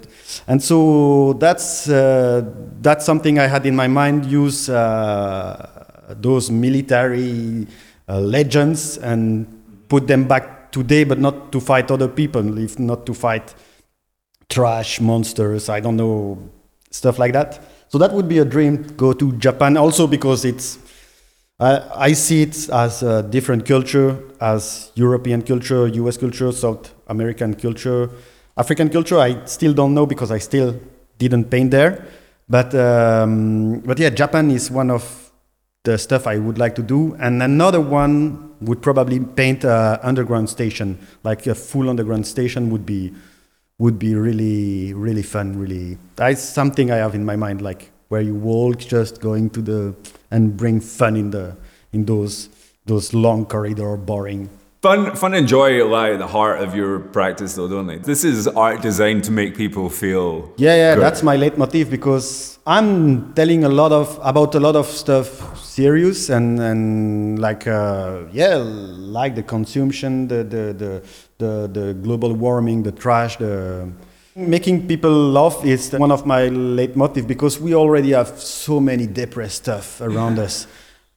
and 0.48 0.62
so 0.62 1.34
that's 1.34 1.88
uh, 1.90 2.40
that's 2.80 3.04
something 3.04 3.38
I 3.38 3.46
had 3.46 3.66
in 3.66 3.76
my 3.76 3.86
mind. 3.86 4.24
Use 4.24 4.70
uh, 4.70 6.14
those 6.26 6.50
military 6.50 7.66
uh, 8.08 8.18
legends 8.18 8.96
and 8.96 9.46
put 9.88 10.06
them 10.06 10.24
back 10.26 10.72
today, 10.72 11.04
but 11.04 11.18
not 11.18 11.52
to 11.52 11.60
fight 11.60 11.90
other 11.90 12.08
people, 12.08 12.58
if 12.58 12.78
not 12.78 13.04
to 13.04 13.12
fight 13.12 13.54
trash 14.48 15.00
monsters. 15.00 15.68
I 15.68 15.80
don't 15.80 15.96
know 15.96 16.38
stuff 16.90 17.18
like 17.18 17.34
that. 17.34 17.60
So 17.88 17.98
that 17.98 18.12
would 18.12 18.28
be 18.28 18.38
a 18.38 18.44
dream. 18.44 18.82
Go 18.96 19.12
to 19.12 19.32
Japan 19.32 19.76
also 19.76 20.06
because 20.06 20.46
it's 20.46 20.78
I, 21.60 22.08
I 22.08 22.12
see 22.14 22.42
it 22.42 22.68
as 22.70 23.02
a 23.02 23.22
different 23.22 23.64
culture, 23.64 24.18
as 24.40 24.90
European 24.96 25.42
culture, 25.42 25.86
US 25.86 26.16
culture, 26.16 26.50
South 26.50 26.92
American 27.06 27.54
culture, 27.54 28.10
African 28.56 28.88
culture. 28.88 29.18
I 29.18 29.44
still 29.44 29.72
don't 29.72 29.94
know 29.94 30.06
because 30.06 30.32
I 30.32 30.38
still 30.38 30.80
didn't 31.18 31.44
paint 31.50 31.70
there. 31.70 32.06
But 32.48 32.74
um, 32.74 33.80
but 33.80 33.98
yeah, 33.98 34.10
Japan 34.10 34.50
is 34.50 34.70
one 34.70 34.90
of 34.90 35.32
the 35.84 35.96
stuff 35.96 36.26
I 36.26 36.38
would 36.38 36.58
like 36.58 36.74
to 36.74 36.82
do, 36.82 37.14
and 37.20 37.42
another 37.42 37.80
one 37.80 38.54
would 38.60 38.82
probably 38.82 39.20
paint 39.20 39.64
an 39.64 39.98
underground 40.02 40.50
station, 40.50 40.98
like 41.22 41.46
a 41.46 41.54
full 41.54 41.88
underground 41.88 42.26
station 42.26 42.70
would 42.70 42.84
be 42.84 43.12
would 43.78 43.98
be 43.98 44.14
really 44.14 44.92
really 44.92 45.22
fun. 45.22 45.58
Really, 45.58 45.98
that's 46.16 46.42
something 46.42 46.90
I 46.90 46.96
have 46.96 47.14
in 47.14 47.24
my 47.24 47.36
mind, 47.36 47.62
like 47.62 47.92
where 48.08 48.20
you 48.20 48.34
walk 48.34 48.78
just 48.78 49.20
going 49.20 49.50
to 49.50 49.62
the 49.62 49.94
and 50.34 50.56
bring 50.56 50.80
fun 50.80 51.16
in 51.16 51.30
the 51.30 51.46
in 51.92 52.04
those 52.04 52.48
those 52.86 53.14
long 53.14 53.46
corridor 53.46 53.96
boring 53.96 54.48
Fun, 54.84 55.16
fun 55.16 55.32
and 55.32 55.48
joy 55.48 55.82
lie 55.86 56.10
at 56.10 56.18
the 56.18 56.26
heart 56.26 56.60
of 56.60 56.76
your 56.76 56.98
practice, 57.00 57.54
though, 57.54 57.66
don't 57.66 57.86
they? 57.86 57.96
This 57.96 58.22
is 58.22 58.46
art 58.46 58.82
designed 58.82 59.24
to 59.24 59.32
make 59.32 59.56
people 59.56 59.88
feel. 59.88 60.52
Yeah, 60.58 60.76
yeah, 60.76 60.94
good. 60.94 61.02
that's 61.02 61.22
my 61.22 61.36
leitmotif 61.38 61.88
because 61.88 62.58
I'm 62.66 63.32
telling 63.32 63.64
a 63.64 63.70
lot 63.70 63.92
of 63.92 64.20
about 64.22 64.54
a 64.54 64.60
lot 64.60 64.76
of 64.76 64.84
stuff 64.84 65.58
serious 65.58 66.28
and 66.28 66.60
and 66.60 67.38
like 67.38 67.66
uh, 67.66 68.24
yeah, 68.30 68.56
like 68.56 69.36
the 69.36 69.42
consumption, 69.42 70.28
the 70.28 70.44
the 70.44 70.64
the 70.82 71.02
the, 71.38 71.68
the 71.72 71.94
global 71.94 72.34
warming, 72.34 72.82
the 72.82 72.92
trash, 72.92 73.38
the 73.38 73.88
Making 74.36 74.88
people 74.88 75.12
laugh 75.12 75.64
is 75.64 75.92
one 75.92 76.10
of 76.10 76.26
my 76.26 76.48
leitmotiv 76.48 77.28
because 77.28 77.60
we 77.60 77.72
already 77.72 78.10
have 78.10 78.40
so 78.40 78.80
many 78.80 79.06
depressed 79.06 79.58
stuff 79.58 80.00
around 80.00 80.40
us. 80.40 80.66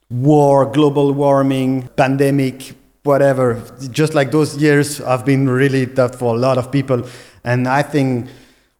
War, 0.08 0.64
global 0.66 1.12
warming, 1.12 1.88
pandemic, 1.96 2.74
whatever. 3.02 3.60
Just 3.90 4.14
like 4.14 4.30
those 4.30 4.56
years 4.56 4.98
have 4.98 5.26
been 5.26 5.50
really 5.50 5.86
tough 5.86 6.14
for 6.14 6.36
a 6.36 6.38
lot 6.38 6.58
of 6.58 6.70
people. 6.70 7.02
And 7.42 7.66
I 7.66 7.82
think 7.82 8.28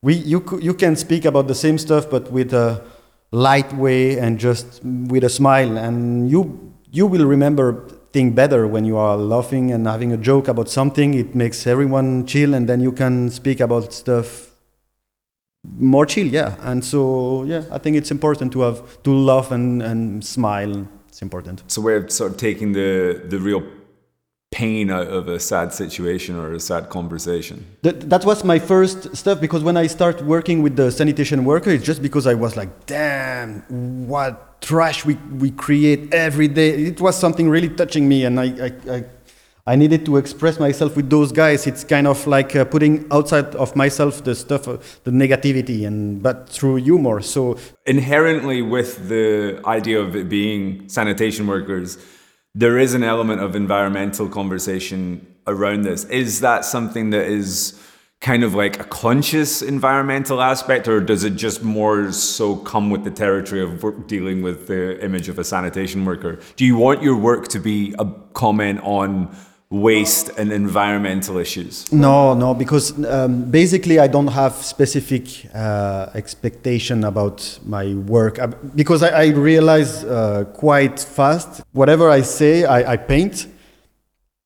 we, 0.02 0.14
you, 0.14 0.44
you 0.62 0.72
can 0.72 0.94
speak 0.94 1.24
about 1.24 1.48
the 1.48 1.54
same 1.56 1.76
stuff, 1.76 2.08
but 2.08 2.30
with 2.30 2.52
a 2.52 2.84
light 3.32 3.72
way 3.72 4.20
and 4.20 4.38
just 4.38 4.84
with 4.84 5.24
a 5.24 5.28
smile. 5.28 5.76
And 5.76 6.30
you, 6.30 6.72
you 6.92 7.08
will 7.08 7.26
remember 7.26 7.88
think 8.12 8.34
better 8.34 8.66
when 8.66 8.84
you 8.84 8.96
are 8.96 9.16
laughing 9.16 9.70
and 9.70 9.86
having 9.86 10.12
a 10.12 10.16
joke 10.16 10.48
about 10.48 10.68
something. 10.68 11.14
It 11.14 11.34
makes 11.34 11.66
everyone 11.66 12.26
chill, 12.26 12.54
and 12.54 12.68
then 12.68 12.80
you 12.80 12.92
can 12.92 13.30
speak 13.30 13.60
about 13.60 13.92
stuff 13.92 14.48
more 15.78 16.06
chill. 16.06 16.26
Yeah, 16.26 16.54
and 16.60 16.84
so 16.84 17.44
yeah, 17.44 17.64
I 17.70 17.78
think 17.78 17.96
it's 17.96 18.10
important 18.10 18.52
to 18.52 18.60
have 18.60 19.02
to 19.02 19.10
laugh 19.12 19.50
and 19.50 19.82
and 19.82 20.24
smile. 20.24 20.86
It's 21.08 21.22
important. 21.22 21.62
So 21.66 21.82
we're 21.82 22.08
sort 22.08 22.32
of 22.32 22.36
taking 22.36 22.72
the 22.72 23.20
the 23.28 23.38
real 23.38 23.62
pain 24.50 24.90
out 24.90 25.08
of 25.08 25.28
a 25.28 25.38
sad 25.38 25.72
situation 25.72 26.34
or 26.36 26.52
a 26.52 26.60
sad 26.60 26.88
conversation. 26.88 27.66
That, 27.82 28.08
that 28.08 28.24
was 28.24 28.44
my 28.44 28.58
first 28.58 29.14
stuff 29.14 29.40
because 29.40 29.62
when 29.62 29.76
I 29.76 29.86
start 29.86 30.22
working 30.22 30.62
with 30.62 30.74
the 30.76 30.90
sanitation 30.90 31.44
worker, 31.44 31.70
it's 31.70 31.84
just 31.84 32.00
because 32.02 32.26
I 32.26 32.34
was 32.34 32.56
like, 32.56 32.86
damn, 32.86 33.62
what 34.08 34.62
trash 34.62 35.04
we, 35.04 35.14
we 35.38 35.50
create 35.50 36.12
every 36.14 36.48
day. 36.48 36.70
It 36.70 37.00
was 37.00 37.16
something 37.16 37.48
really 37.48 37.68
touching 37.68 38.08
me, 38.08 38.24
and 38.24 38.40
I, 38.40 38.44
I, 38.44 38.96
I, 38.96 39.04
I 39.66 39.76
needed 39.76 40.06
to 40.06 40.16
express 40.16 40.58
myself 40.58 40.96
with 40.96 41.10
those 41.10 41.30
guys. 41.30 41.66
It's 41.66 41.84
kind 41.84 42.06
of 42.06 42.26
like 42.26 42.56
uh, 42.56 42.64
putting 42.64 43.06
outside 43.12 43.54
of 43.54 43.76
myself 43.76 44.24
the 44.24 44.34
stuff, 44.34 44.66
uh, 44.66 44.78
the 45.04 45.10
negativity, 45.10 45.86
and 45.86 46.22
but 46.22 46.48
through 46.48 46.76
humor. 46.76 47.20
So 47.20 47.58
inherently, 47.86 48.62
with 48.62 49.08
the 49.08 49.60
idea 49.66 50.00
of 50.00 50.16
it 50.16 50.28
being 50.30 50.88
sanitation 50.88 51.46
workers 51.46 51.98
there 52.58 52.76
is 52.76 52.92
an 52.92 53.04
element 53.04 53.40
of 53.40 53.54
environmental 53.54 54.28
conversation 54.28 55.24
around 55.46 55.82
this. 55.82 56.04
Is 56.06 56.40
that 56.40 56.64
something 56.64 57.10
that 57.10 57.26
is 57.26 57.80
kind 58.20 58.42
of 58.42 58.52
like 58.52 58.80
a 58.80 58.84
conscious 58.84 59.62
environmental 59.62 60.42
aspect, 60.42 60.88
or 60.88 61.00
does 61.00 61.22
it 61.22 61.36
just 61.36 61.62
more 61.62 62.10
so 62.10 62.56
come 62.56 62.90
with 62.90 63.04
the 63.04 63.12
territory 63.12 63.62
of 63.62 64.08
dealing 64.08 64.42
with 64.42 64.66
the 64.66 65.00
image 65.04 65.28
of 65.28 65.38
a 65.38 65.44
sanitation 65.44 66.04
worker? 66.04 66.40
Do 66.56 66.64
you 66.64 66.76
want 66.76 67.00
your 67.00 67.16
work 67.16 67.46
to 67.48 67.60
be 67.60 67.94
a 67.96 68.04
comment 68.32 68.80
on 68.82 69.36
waste 69.70 70.30
and 70.38 70.50
environmental 70.50 71.36
issues? 71.36 71.90
No, 71.92 72.34
no, 72.34 72.54
because 72.54 72.92
um, 73.04 73.50
basically 73.50 73.98
I 73.98 74.06
don't 74.06 74.28
have 74.28 74.54
specific 74.54 75.46
uh, 75.54 76.10
expectation 76.14 77.04
about 77.04 77.58
my 77.66 77.94
work 77.94 78.38
uh, 78.38 78.46
because 78.74 79.02
I, 79.02 79.24
I 79.24 79.26
realize 79.28 80.04
uh, 80.04 80.44
quite 80.54 81.00
fast 81.00 81.62
whatever 81.72 82.08
I 82.10 82.22
say, 82.22 82.64
I, 82.64 82.92
I 82.92 82.96
paint. 82.96 83.46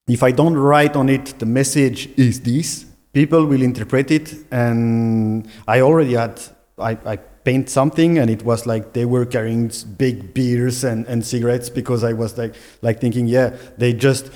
If 0.09 0.25
I 0.25 0.33
don't 0.33 0.57
write 0.57 0.97
on 0.97 1.09
it, 1.09 1.39
the 1.39 1.47
message 1.47 2.09
is 2.16 2.41
this. 2.41 2.87
People 3.12 3.47
will 3.47 3.62
interpret 3.62 4.11
it, 4.11 4.35
and 4.51 5.47
I 5.68 5.81
already 5.81 6.14
had 6.14 6.41
I, 6.79 6.99
I 7.05 7.16
paint 7.45 7.68
something 7.68 8.18
and 8.18 8.31
it 8.31 8.45
was 8.45 8.66
like 8.66 8.93
they 8.93 9.05
were 9.05 9.27
carrying 9.27 9.70
big 9.97 10.33
beers 10.33 10.85
and, 10.85 11.07
and 11.07 11.25
cigarettes 11.25 11.68
because 11.68 12.05
I 12.05 12.12
was 12.12 12.39
like 12.39 12.55
like 12.83 13.01
thinking 13.01 13.27
yeah 13.27 13.57
they 13.79 13.93
just 13.93 14.31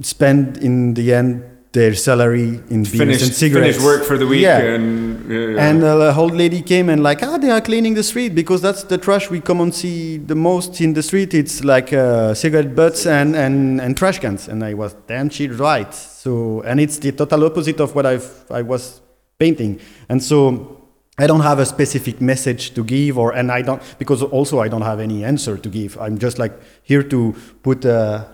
spend 0.00 0.58
in 0.58 0.94
the 0.94 1.12
end 1.14 1.44
their 1.74 1.92
salary 1.92 2.60
in 2.70 2.84
beers 2.84 3.22
and 3.22 3.32
cigarettes. 3.32 3.76
Finish 3.76 3.84
work 3.84 4.04
for 4.04 4.16
the 4.16 4.26
week. 4.26 4.42
Yeah. 4.42 4.60
And, 4.60 5.30
yeah, 5.30 5.38
yeah. 5.48 5.68
and 5.68 5.82
uh, 5.82 6.12
a 6.12 6.16
old 6.16 6.32
lady 6.32 6.62
came 6.62 6.88
and 6.88 7.02
like, 7.02 7.20
ah, 7.22 7.36
they 7.36 7.50
are 7.50 7.60
cleaning 7.60 7.94
the 7.94 8.02
street 8.04 8.32
because 8.34 8.62
that's 8.62 8.84
the 8.84 8.96
trash 8.96 9.28
we 9.28 9.40
come 9.40 9.60
and 9.60 9.74
see 9.74 10.18
the 10.18 10.36
most 10.36 10.80
in 10.80 10.94
the 10.94 11.02
street. 11.02 11.34
It's 11.34 11.64
like 11.64 11.92
uh, 11.92 12.32
cigarette 12.32 12.76
butts 12.76 13.06
and, 13.06 13.34
and, 13.34 13.80
and 13.80 13.96
trash 13.96 14.20
cans. 14.20 14.46
And 14.46 14.64
I 14.64 14.74
was, 14.74 14.94
damn, 15.08 15.28
she's 15.30 15.50
right. 15.56 15.92
So, 15.92 16.62
and 16.62 16.78
it's 16.78 16.98
the 16.98 17.10
total 17.10 17.44
opposite 17.44 17.80
of 17.80 17.94
what 17.96 18.06
I've, 18.06 18.44
I 18.50 18.62
was 18.62 19.00
painting. 19.38 19.80
And 20.08 20.22
so 20.22 20.80
I 21.18 21.26
don't 21.26 21.40
have 21.40 21.58
a 21.58 21.66
specific 21.66 22.20
message 22.20 22.74
to 22.74 22.84
give 22.84 23.18
or, 23.18 23.32
and 23.34 23.50
I 23.50 23.62
don't, 23.62 23.82
because 23.98 24.22
also 24.22 24.60
I 24.60 24.68
don't 24.68 24.82
have 24.82 25.00
any 25.00 25.24
answer 25.24 25.56
to 25.56 25.68
give. 25.68 25.98
I'm 25.98 26.18
just 26.18 26.38
like 26.38 26.52
here 26.84 27.02
to 27.02 27.34
put 27.64 27.84
uh, 27.84 28.26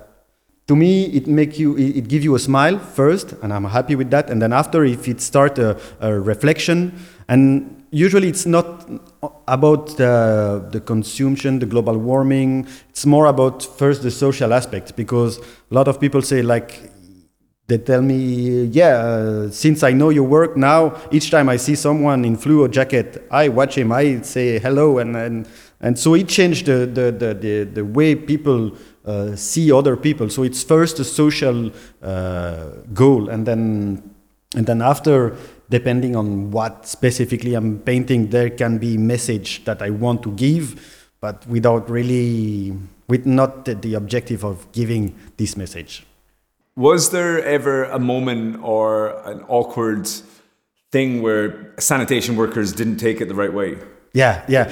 to 0.70 0.76
me 0.76 1.06
it 1.18 1.26
make 1.26 1.58
you 1.58 1.76
it, 1.76 1.96
it 1.98 2.06
give 2.08 2.22
you 2.22 2.36
a 2.36 2.38
smile 2.38 2.78
first 2.78 3.32
and 3.42 3.52
i'm 3.52 3.64
happy 3.64 3.96
with 3.96 4.08
that. 4.14 4.30
And 4.30 4.40
then 4.40 4.52
after 4.52 4.84
if 4.84 5.08
it 5.08 5.20
start 5.20 5.58
a, 5.58 5.76
a 5.98 6.10
reflection 6.32 6.78
and 7.28 7.84
usually 7.90 8.28
it's 8.28 8.46
not 8.46 8.88
about 9.48 9.96
the, 9.96 10.64
the 10.70 10.80
consumption 10.80 11.58
the 11.58 11.66
global 11.66 11.98
warming. 11.98 12.68
It's 12.90 13.04
more 13.04 13.26
about 13.26 13.64
first 13.80 14.04
the 14.04 14.12
social 14.12 14.54
aspect 14.54 14.94
because 14.94 15.38
a 15.38 15.74
lot 15.74 15.88
of 15.88 16.00
people 16.00 16.22
say 16.22 16.40
like 16.40 16.70
they 17.66 17.78
tell 17.78 18.02
me 18.02 18.64
yeah 18.64 18.94
uh, 18.96 19.50
since 19.50 19.84
i 19.84 19.92
know 19.92 20.10
your 20.10 20.24
work 20.24 20.56
now 20.56 20.80
each 21.12 21.30
time 21.30 21.48
i 21.48 21.56
see 21.56 21.76
someone 21.76 22.24
in 22.24 22.36
fluo 22.36 22.68
jacket 22.68 23.24
i 23.30 23.48
watch 23.48 23.78
him 23.78 23.92
i 23.92 24.20
say 24.22 24.58
hello 24.58 24.98
and 24.98 25.16
and, 25.16 25.48
and 25.80 25.96
so 25.96 26.14
it 26.14 26.28
changed 26.28 26.66
the, 26.66 26.78
the, 26.98 27.06
the, 27.22 27.30
the, 27.44 27.64
the 27.76 27.84
way 27.84 28.16
people 28.16 28.76
uh, 29.04 29.36
see 29.36 29.72
other 29.72 29.96
people. 29.96 30.28
So 30.28 30.42
it's 30.42 30.62
first 30.62 30.98
a 30.98 31.04
social 31.04 31.70
uh, 32.02 32.70
goal, 32.92 33.28
and 33.28 33.46
then 33.46 34.14
and 34.54 34.66
then 34.66 34.82
after, 34.82 35.36
depending 35.70 36.16
on 36.16 36.50
what 36.50 36.86
specifically 36.86 37.54
I'm 37.54 37.78
painting, 37.78 38.30
there 38.30 38.50
can 38.50 38.78
be 38.78 38.98
message 38.98 39.64
that 39.64 39.80
I 39.80 39.90
want 39.90 40.22
to 40.24 40.32
give, 40.32 41.06
but 41.20 41.46
without 41.46 41.88
really, 41.88 42.76
with 43.06 43.26
not 43.26 43.64
the, 43.64 43.76
the 43.76 43.94
objective 43.94 44.44
of 44.44 44.70
giving 44.72 45.14
this 45.36 45.56
message. 45.56 46.04
Was 46.76 47.10
there 47.10 47.44
ever 47.44 47.84
a 47.84 47.98
moment 47.98 48.60
or 48.62 49.20
an 49.28 49.44
awkward 49.48 50.08
thing 50.90 51.22
where 51.22 51.72
sanitation 51.78 52.34
workers 52.34 52.72
didn't 52.72 52.96
take 52.96 53.20
it 53.20 53.28
the 53.28 53.34
right 53.34 53.52
way? 53.52 53.76
Yeah, 54.12 54.44
yeah. 54.48 54.64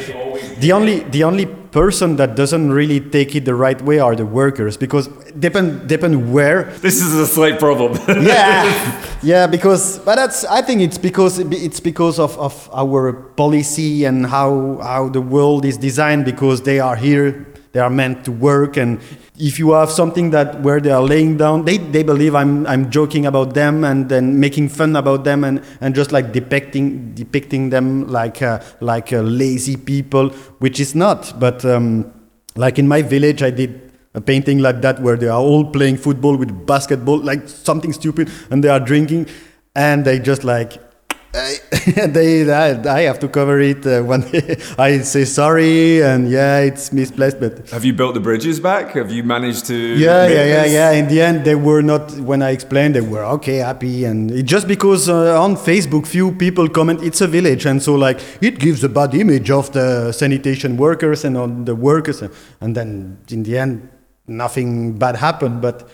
The 0.58 0.72
only 0.72 1.00
the 1.00 1.22
only 1.22 1.46
person 1.46 2.16
that 2.16 2.34
doesn't 2.34 2.72
really 2.72 2.98
take 2.98 3.36
it 3.36 3.44
the 3.44 3.54
right 3.54 3.80
way 3.82 4.00
are 4.00 4.16
the 4.16 4.26
workers 4.26 4.76
because 4.76 5.06
depend 5.38 5.88
depend 5.88 6.32
where. 6.32 6.64
This 6.80 7.00
is 7.00 7.14
a 7.14 7.26
slight 7.26 7.60
problem. 7.60 7.92
yeah, 8.26 9.04
yeah. 9.22 9.46
Because 9.46 10.00
but 10.00 10.16
that's 10.16 10.44
I 10.44 10.62
think 10.62 10.80
it's 10.80 10.98
because 10.98 11.38
it's 11.38 11.78
because 11.78 12.18
of, 12.18 12.36
of 12.38 12.68
our 12.74 13.12
policy 13.12 14.04
and 14.04 14.26
how 14.26 14.78
how 14.82 15.08
the 15.08 15.20
world 15.20 15.64
is 15.64 15.76
designed 15.76 16.24
because 16.24 16.62
they 16.62 16.80
are 16.80 16.96
here 16.96 17.46
they 17.72 17.80
are 17.80 17.90
meant 17.90 18.24
to 18.24 18.32
work 18.32 18.76
and 18.76 18.98
if 19.38 19.58
you 19.58 19.72
have 19.72 19.90
something 19.90 20.30
that 20.30 20.60
where 20.62 20.80
they 20.80 20.90
are 20.90 21.02
laying 21.02 21.36
down 21.36 21.64
they, 21.64 21.78
they 21.78 22.02
believe 22.02 22.34
I'm, 22.34 22.66
I'm 22.66 22.90
joking 22.90 23.26
about 23.26 23.54
them 23.54 23.84
and 23.84 24.08
then 24.08 24.40
making 24.40 24.68
fun 24.68 24.96
about 24.96 25.24
them 25.24 25.44
and, 25.44 25.62
and 25.80 25.94
just 25.94 26.12
like 26.12 26.32
depicting 26.32 27.14
depicting 27.14 27.70
them 27.70 28.08
like 28.08 28.42
uh, 28.42 28.60
like 28.80 29.12
uh, 29.12 29.20
lazy 29.20 29.76
people 29.76 30.30
which 30.58 30.80
is 30.80 30.94
not. 30.94 31.38
But 31.38 31.64
um, 31.64 32.12
like 32.56 32.78
in 32.78 32.88
my 32.88 33.02
village 33.02 33.42
I 33.42 33.50
did 33.50 33.92
a 34.14 34.20
painting 34.20 34.58
like 34.58 34.80
that 34.80 35.00
where 35.00 35.16
they 35.16 35.28
are 35.28 35.40
all 35.40 35.70
playing 35.70 35.98
football 35.98 36.36
with 36.36 36.66
basketball 36.66 37.18
like 37.18 37.48
something 37.48 37.92
stupid 37.92 38.30
and 38.50 38.64
they 38.64 38.68
are 38.68 38.80
drinking 38.80 39.28
and 39.76 40.04
they 40.04 40.18
just 40.18 40.42
like 40.42 40.82
they, 41.32 42.50
I, 42.50 42.80
I, 42.90 43.02
have 43.02 43.18
to 43.18 43.28
cover 43.28 43.60
it 43.60 43.86
uh, 43.86 44.02
when 44.02 44.22
I 44.78 45.00
say 45.00 45.26
sorry, 45.26 46.02
and 46.02 46.30
yeah, 46.30 46.60
it's 46.60 46.90
misplaced. 46.90 47.38
But 47.38 47.68
have 47.68 47.84
you 47.84 47.92
built 47.92 48.14
the 48.14 48.20
bridges 48.20 48.60
back? 48.60 48.92
Have 48.92 49.12
you 49.12 49.22
managed 49.22 49.66
to? 49.66 49.74
Yeah, 49.74 50.26
yeah, 50.26 50.44
yeah, 50.44 50.62
this? 50.62 50.72
yeah. 50.72 50.90
In 50.92 51.08
the 51.08 51.20
end, 51.20 51.44
they 51.44 51.54
were 51.54 51.82
not. 51.82 52.12
When 52.12 52.40
I 52.40 52.50
explained, 52.52 52.94
they 52.94 53.02
were 53.02 53.24
okay, 53.36 53.56
happy, 53.56 54.06
and 54.06 54.30
it, 54.30 54.44
just 54.44 54.66
because 54.66 55.10
uh, 55.10 55.38
on 55.38 55.56
Facebook, 55.56 56.06
few 56.06 56.32
people 56.32 56.66
comment 56.66 57.02
it's 57.02 57.20
a 57.20 57.26
village, 57.26 57.66
and 57.66 57.82
so 57.82 57.94
like 57.94 58.20
it 58.40 58.58
gives 58.58 58.82
a 58.82 58.88
bad 58.88 59.14
image 59.14 59.50
of 59.50 59.70
the 59.72 60.12
sanitation 60.12 60.78
workers 60.78 61.26
and 61.26 61.36
on 61.36 61.66
the 61.66 61.74
workers, 61.74 62.22
and 62.62 62.74
then 62.74 63.18
in 63.28 63.42
the 63.42 63.58
end, 63.58 63.86
nothing 64.26 64.98
bad 64.98 65.16
happened, 65.16 65.60
but 65.60 65.90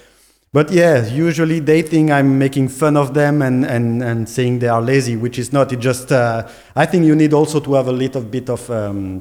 but 0.55 0.71
yeah, 0.71 1.05
usually 1.09 1.59
they 1.59 1.83
think 1.83 2.13
I'm 2.13 2.39
making 2.39 2.69
fun 2.69 2.97
of 2.97 3.13
them 3.13 3.43
and, 3.43 3.65
and, 3.65 4.01
and 4.05 4.29
saying 4.29 4.61
they 4.61 4.69
are 4.69 4.81
lazy, 4.81 5.17
which 5.17 5.37
is 5.37 5.53
not. 5.53 5.73
It 5.73 5.81
just, 5.81 6.13
uh, 6.13 6.47
I 6.77 6.87
think 6.87 7.07
you 7.07 7.17
need 7.17 7.33
also 7.33 7.59
to 7.59 7.75
have 7.75 7.89
a 7.89 7.93
little 7.93 8.23
bit 8.23 8.49
of 8.49 8.71
um, 8.71 9.21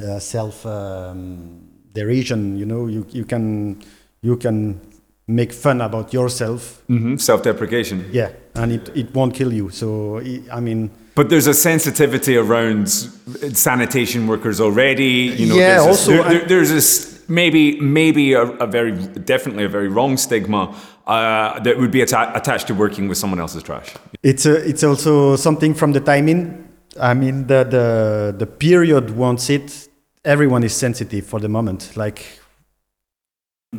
uh, 0.00 0.20
self 0.20 0.64
um, 0.64 1.68
derision. 1.92 2.56
You 2.56 2.64
know, 2.64 2.86
you, 2.86 3.04
you 3.10 3.24
can 3.24 3.82
you 4.22 4.36
can 4.36 4.80
make 5.26 5.52
fun 5.52 5.80
about 5.80 6.12
yourself. 6.12 6.80
Mm-hmm. 6.88 7.16
Self 7.16 7.42
deprecation. 7.42 8.08
Yeah, 8.12 8.30
and 8.54 8.70
it, 8.70 8.88
it 8.96 9.12
won't 9.12 9.34
kill 9.34 9.52
you. 9.52 9.70
So, 9.70 10.22
I 10.52 10.60
mean. 10.60 10.92
But 11.16 11.28
there's 11.28 11.48
a 11.48 11.54
sensitivity 11.54 12.36
around 12.36 12.88
sanitation 12.88 14.28
workers 14.28 14.60
already. 14.60 15.34
You 15.36 15.46
know, 15.48 15.56
yeah, 15.56 15.82
there's 15.82 15.86
also. 15.88 16.22
A, 16.22 16.28
there, 16.28 16.44
there's 16.46 16.70
this 16.70 17.17
maybe 17.28 17.78
maybe 17.80 18.32
a, 18.32 18.42
a, 18.42 18.66
very 18.66 18.92
definitely 18.92 19.64
a 19.64 19.68
very 19.68 19.88
wrong 19.88 20.16
stigma 20.16 20.74
uh, 21.06 21.60
that 21.60 21.78
would 21.78 21.90
be 21.90 22.02
atta- 22.02 22.32
attached 22.34 22.66
to 22.66 22.74
working 22.74 23.08
with 23.08 23.18
someone 23.18 23.38
else's 23.38 23.62
trash. 23.62 23.94
It's 24.22 24.46
a, 24.46 24.66
it's 24.68 24.82
also 24.82 25.36
something 25.36 25.74
from 25.74 25.92
the 25.92 26.00
timing. 26.00 26.68
I 27.00 27.14
mean 27.14 27.46
the 27.46 27.64
the 27.64 28.34
the 28.36 28.46
period 28.46 29.16
wants 29.16 29.50
it. 29.50 29.88
Everyone 30.24 30.64
is 30.64 30.74
sensitive 30.74 31.26
for 31.26 31.38
the 31.38 31.48
moment. 31.48 31.96
Like 31.96 32.40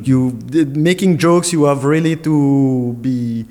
you 0.02 0.38
making 0.74 1.18
jokes, 1.18 1.52
you 1.52 1.64
have 1.64 1.84
really 1.84 2.16
to 2.16 2.96
be 3.00 3.46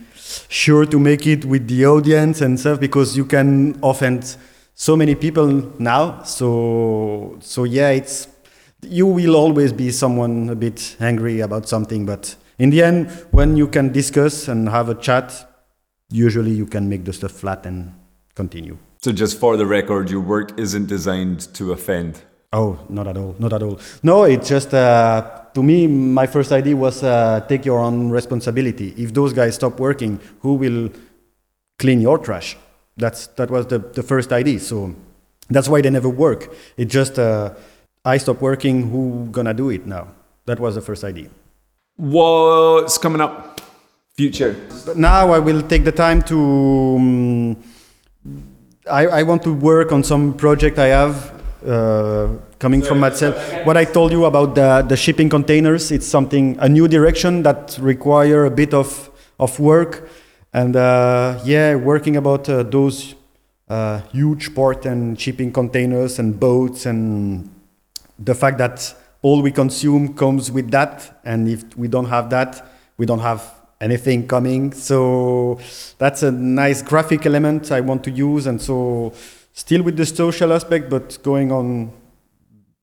sure 0.47 0.85
to 0.85 0.99
make 0.99 1.27
it 1.27 1.45
with 1.45 1.67
the 1.67 1.85
audience 1.85 2.41
and 2.41 2.59
stuff 2.59 2.79
because 2.79 3.17
you 3.17 3.25
can 3.25 3.77
offend 3.83 4.37
so 4.73 4.95
many 4.95 5.15
people 5.15 5.71
now. 5.77 6.23
So 6.23 7.37
so 7.41 7.65
yeah, 7.65 7.89
it's 7.89 8.27
you 8.81 9.07
will 9.07 9.35
always 9.35 9.73
be 9.73 9.91
someone 9.91 10.49
a 10.49 10.55
bit 10.55 10.95
angry 10.99 11.41
about 11.41 11.67
something, 11.67 12.05
but 12.05 12.35
in 12.57 12.69
the 12.69 12.83
end, 12.83 13.09
when 13.31 13.55
you 13.55 13.67
can 13.67 13.91
discuss 13.91 14.47
and 14.47 14.69
have 14.69 14.89
a 14.89 14.95
chat, 14.95 15.47
usually 16.09 16.51
you 16.51 16.65
can 16.65 16.89
make 16.89 17.05
the 17.05 17.13
stuff 17.13 17.31
flat 17.31 17.65
and 17.65 17.93
continue. 18.35 18.77
So, 19.01 19.11
just 19.11 19.39
for 19.39 19.55
the 19.55 19.65
record, 19.65 20.09
your 20.09 20.21
work 20.21 20.59
isn't 20.59 20.87
designed 20.87 21.53
to 21.53 21.71
offend. 21.71 22.21
Oh, 22.51 22.79
not 22.89 23.07
at 23.07 23.15
all, 23.15 23.35
not 23.39 23.53
at 23.53 23.63
all. 23.63 23.79
No, 24.03 24.23
it's 24.23 24.49
just 24.49 24.73
uh, 24.73 25.43
to 25.53 25.63
me. 25.63 25.87
My 25.87 26.25
first 26.25 26.51
idea 26.51 26.75
was 26.75 27.03
uh, 27.03 27.45
take 27.47 27.63
your 27.63 27.79
own 27.79 28.09
responsibility. 28.09 28.93
If 28.97 29.13
those 29.13 29.33
guys 29.33 29.55
stop 29.55 29.79
working, 29.79 30.19
who 30.41 30.55
will 30.55 30.89
clean 31.77 32.01
your 32.01 32.17
trash? 32.17 32.57
That's 32.97 33.27
that 33.37 33.49
was 33.49 33.67
the, 33.67 33.79
the 33.79 34.03
first 34.03 34.33
idea. 34.33 34.59
So 34.59 34.95
that's 35.49 35.69
why 35.69 35.81
they 35.81 35.89
never 35.89 36.09
work. 36.09 36.53
It 36.75 36.85
just 36.85 37.19
uh, 37.19 37.53
I 38.05 38.17
stop 38.17 38.41
working, 38.41 38.89
who 38.89 39.27
gonna 39.31 39.53
do 39.53 39.69
it 39.69 39.85
now? 39.85 40.07
That 40.45 40.59
was 40.59 40.75
the 40.75 40.81
first 40.81 41.03
idea. 41.03 41.29
What's 41.97 42.97
coming 42.97 43.21
up? 43.21 43.61
Future. 44.15 44.55
But 44.85 44.97
now 44.97 45.31
I 45.31 45.39
will 45.39 45.61
take 45.61 45.83
the 45.83 45.91
time 45.91 46.21
to. 46.23 46.37
Um, 46.97 47.63
I, 48.89 49.07
I 49.07 49.23
want 49.23 49.43
to 49.43 49.53
work 49.53 49.91
on 49.91 50.03
some 50.03 50.33
project 50.33 50.79
I 50.79 50.87
have 50.87 51.41
uh, 51.65 52.29
coming 52.57 52.81
from 52.81 52.99
myself. 52.99 53.35
What 53.65 53.77
I 53.77 53.85
told 53.85 54.11
you 54.11 54.25
about 54.25 54.55
the, 54.55 54.83
the 54.87 54.97
shipping 54.97 55.29
containers, 55.29 55.91
it's 55.91 56.07
something, 56.07 56.57
a 56.59 56.67
new 56.69 56.87
direction 56.87 57.43
that 57.43 57.77
require 57.81 58.45
a 58.45 58.51
bit 58.51 58.73
of, 58.73 59.09
of 59.39 59.59
work. 59.59 60.09
And 60.53 60.75
uh, 60.75 61.39
yeah, 61.43 61.75
working 61.75 62.17
about 62.17 62.49
uh, 62.49 62.63
those 62.63 63.15
uh, 63.67 64.01
huge 64.11 64.55
port 64.55 64.85
and 64.85 65.19
shipping 65.19 65.51
containers 65.51 66.17
and 66.17 66.39
boats 66.39 66.85
and 66.85 67.49
the 68.23 68.35
fact 68.35 68.57
that 68.57 68.95
all 69.21 69.41
we 69.41 69.51
consume 69.51 70.13
comes 70.13 70.51
with 70.51 70.71
that, 70.71 71.19
and 71.25 71.47
if 71.47 71.77
we 71.77 71.87
don't 71.87 72.05
have 72.05 72.29
that, 72.29 72.65
we 72.97 73.05
don't 73.05 73.19
have 73.19 73.41
anything 73.81 74.27
coming. 74.27 74.73
So 74.73 75.59
that's 75.97 76.23
a 76.23 76.31
nice 76.31 76.81
graphic 76.81 77.25
element 77.25 77.71
I 77.71 77.81
want 77.81 78.03
to 78.05 78.11
use, 78.11 78.47
and 78.47 78.61
so 78.61 79.13
still 79.53 79.83
with 79.83 79.97
the 79.97 80.05
social 80.05 80.53
aspect, 80.53 80.89
but 80.89 81.17
going 81.23 81.51
on 81.51 81.91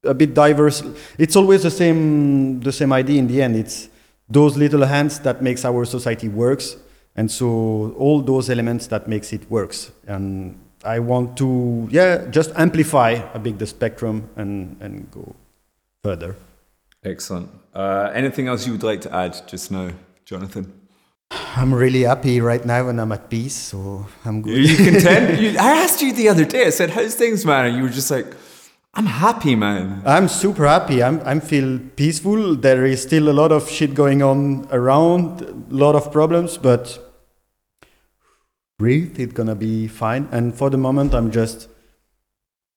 a 0.05 0.15
bit 0.15 0.35
diverse. 0.35 0.83
It's 1.19 1.37
always 1.37 1.63
the 1.63 1.71
same 1.71 2.61
the 2.61 2.73
same 2.73 2.93
idea 2.93 3.19
in 3.19 3.27
the 3.27 3.43
end. 3.43 3.57
It's 3.57 3.89
those 4.29 4.57
little 4.57 4.85
hands 4.85 5.21
that 5.21 5.43
makes 5.43 5.65
our 5.65 5.85
society 5.85 6.29
works, 6.29 6.77
and 7.17 7.31
so 7.31 7.95
all 7.99 8.21
those 8.23 8.51
elements 8.51 8.87
that 8.89 9.09
makes 9.09 9.33
it 9.33 9.51
works. 9.51 9.91
And 10.07 10.59
I 10.87 11.01
want 11.01 11.37
to 11.39 11.89
yeah 11.91 12.27
just 12.31 12.53
amplify 12.57 13.11
a 13.35 13.39
bit 13.39 13.59
the 13.59 13.67
spectrum 13.67 14.31
and 14.37 14.77
and 14.81 15.11
go 15.11 15.35
further. 16.03 16.37
Excellent. 17.05 17.51
Uh, 17.75 18.11
anything 18.15 18.49
else 18.49 18.67
you 18.67 18.73
would 18.73 18.83
like 18.83 19.01
to 19.03 19.15
add 19.15 19.37
just 19.47 19.71
now, 19.71 19.91
Jonathan? 20.25 20.73
I'm 21.31 21.75
really 21.75 22.03
happy 22.03 22.41
right 22.41 22.65
now 22.65 22.89
and 22.89 23.01
I'm 23.01 23.13
at 23.13 23.29
peace, 23.29 23.55
so 23.55 24.07
I'm 24.25 24.43
good. 24.43 24.57
Are 24.57 24.61
you 24.61 24.77
content? 24.77 25.41
you, 25.43 25.51
I 25.59 25.83
asked 25.83 26.01
you 26.03 26.13
the 26.13 26.29
other 26.29 26.45
day. 26.45 26.67
I 26.67 26.71
said, 26.71 26.91
"How's 26.91 27.15
things, 27.15 27.45
man?" 27.45 27.67
And 27.67 27.77
you 27.77 27.83
were 27.83 27.95
just 28.01 28.11
like, 28.11 28.27
"I'm 28.95 29.07
happy, 29.07 29.57
man." 29.57 30.03
I'm 30.07 30.29
super 30.29 30.67
happy. 30.67 31.03
I'm 31.03 31.21
I'm 31.25 31.41
feel 31.41 31.81
peaceful. 31.97 32.55
There 32.55 32.85
is 32.87 33.03
still 33.03 33.29
a 33.29 33.37
lot 33.43 33.51
of 33.51 33.69
shit 33.69 33.95
going 33.95 34.23
on 34.23 34.69
around, 34.71 35.43
a 35.43 35.75
lot 35.75 35.97
of 35.97 36.13
problems, 36.13 36.59
but 36.59 37.06
breathe. 38.79 39.19
It's 39.19 39.33
gonna 39.33 39.55
be 39.55 39.89
fine. 39.89 40.29
And 40.31 40.55
for 40.55 40.71
the 40.71 40.79
moment, 40.79 41.15
I'm 41.15 41.31
just 41.31 41.69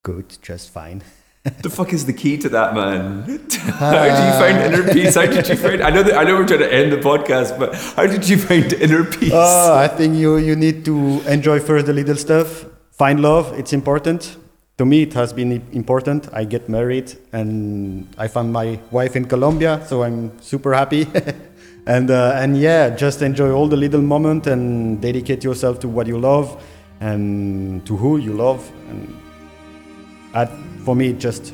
good, 0.04 0.38
just 0.42 0.70
fine. 0.72 1.04
the 1.64 1.70
fuck 1.70 1.94
is 1.94 2.06
the 2.06 2.14
key 2.14 2.38
to 2.38 2.50
that, 2.50 2.74
man? 2.74 3.24
how 3.80 4.04
do 4.04 4.24
you 4.28 4.34
find 4.42 4.58
inner 4.58 4.94
peace? 4.94 5.16
How 5.16 5.26
did 5.26 5.48
you 5.48 5.56
find? 5.56 5.82
I 5.82 5.90
know 5.90 6.04
that 6.04 6.18
I 6.18 6.24
know 6.24 6.36
we're 6.36 6.48
trying 6.48 6.60
to 6.60 6.74
end 6.74 6.92
the 6.92 6.98
podcast, 6.98 7.58
but 7.58 7.76
how 7.76 8.06
did 8.06 8.28
you 8.28 8.38
find 8.38 8.72
inner 8.74 9.06
peace? 9.06 9.34
Uh, 9.34 9.76
I 9.76 9.88
think 9.88 10.16
you 10.16 10.38
you 10.38 10.56
need 10.56 10.86
to 10.86 11.22
enjoy 11.28 11.60
first 11.60 11.86
the 11.86 11.94
little 11.94 12.16
stuff. 12.16 12.66
Find 12.92 13.22
love. 13.22 13.58
It's 13.58 13.72
important. 13.72 14.36
To 14.80 14.86
me, 14.86 15.02
it 15.02 15.14
has 15.14 15.34
been 15.34 15.62
important. 15.74 16.30
I 16.32 16.46
get 16.46 16.70
married, 16.70 17.14
and 17.34 18.08
I 18.18 18.30
found 18.30 18.54
my 18.54 18.80
wife 18.92 19.18
in 19.18 19.26
Colombia, 19.26 19.86
so 19.86 20.04
I'm 20.04 20.32
super 20.40 20.74
happy. 20.74 21.06
and 21.86 22.10
uh, 22.10 22.32
and 22.36 22.58
yeah, 22.58 22.90
just 22.90 23.22
enjoy 23.22 23.52
all 23.52 23.68
the 23.68 23.76
little 23.76 24.02
moment 24.02 24.48
and 24.48 25.02
dedicate 25.02 25.44
yourself 25.44 25.82
to 25.82 25.90
what 25.90 26.08
you 26.08 26.18
love 26.18 26.64
and 27.02 27.86
to 27.88 27.98
who 27.98 28.20
you 28.20 28.32
love. 28.32 28.72
And 28.90 29.20
at 30.34 30.50
for 30.86 30.96
me, 30.96 31.12
just 31.12 31.54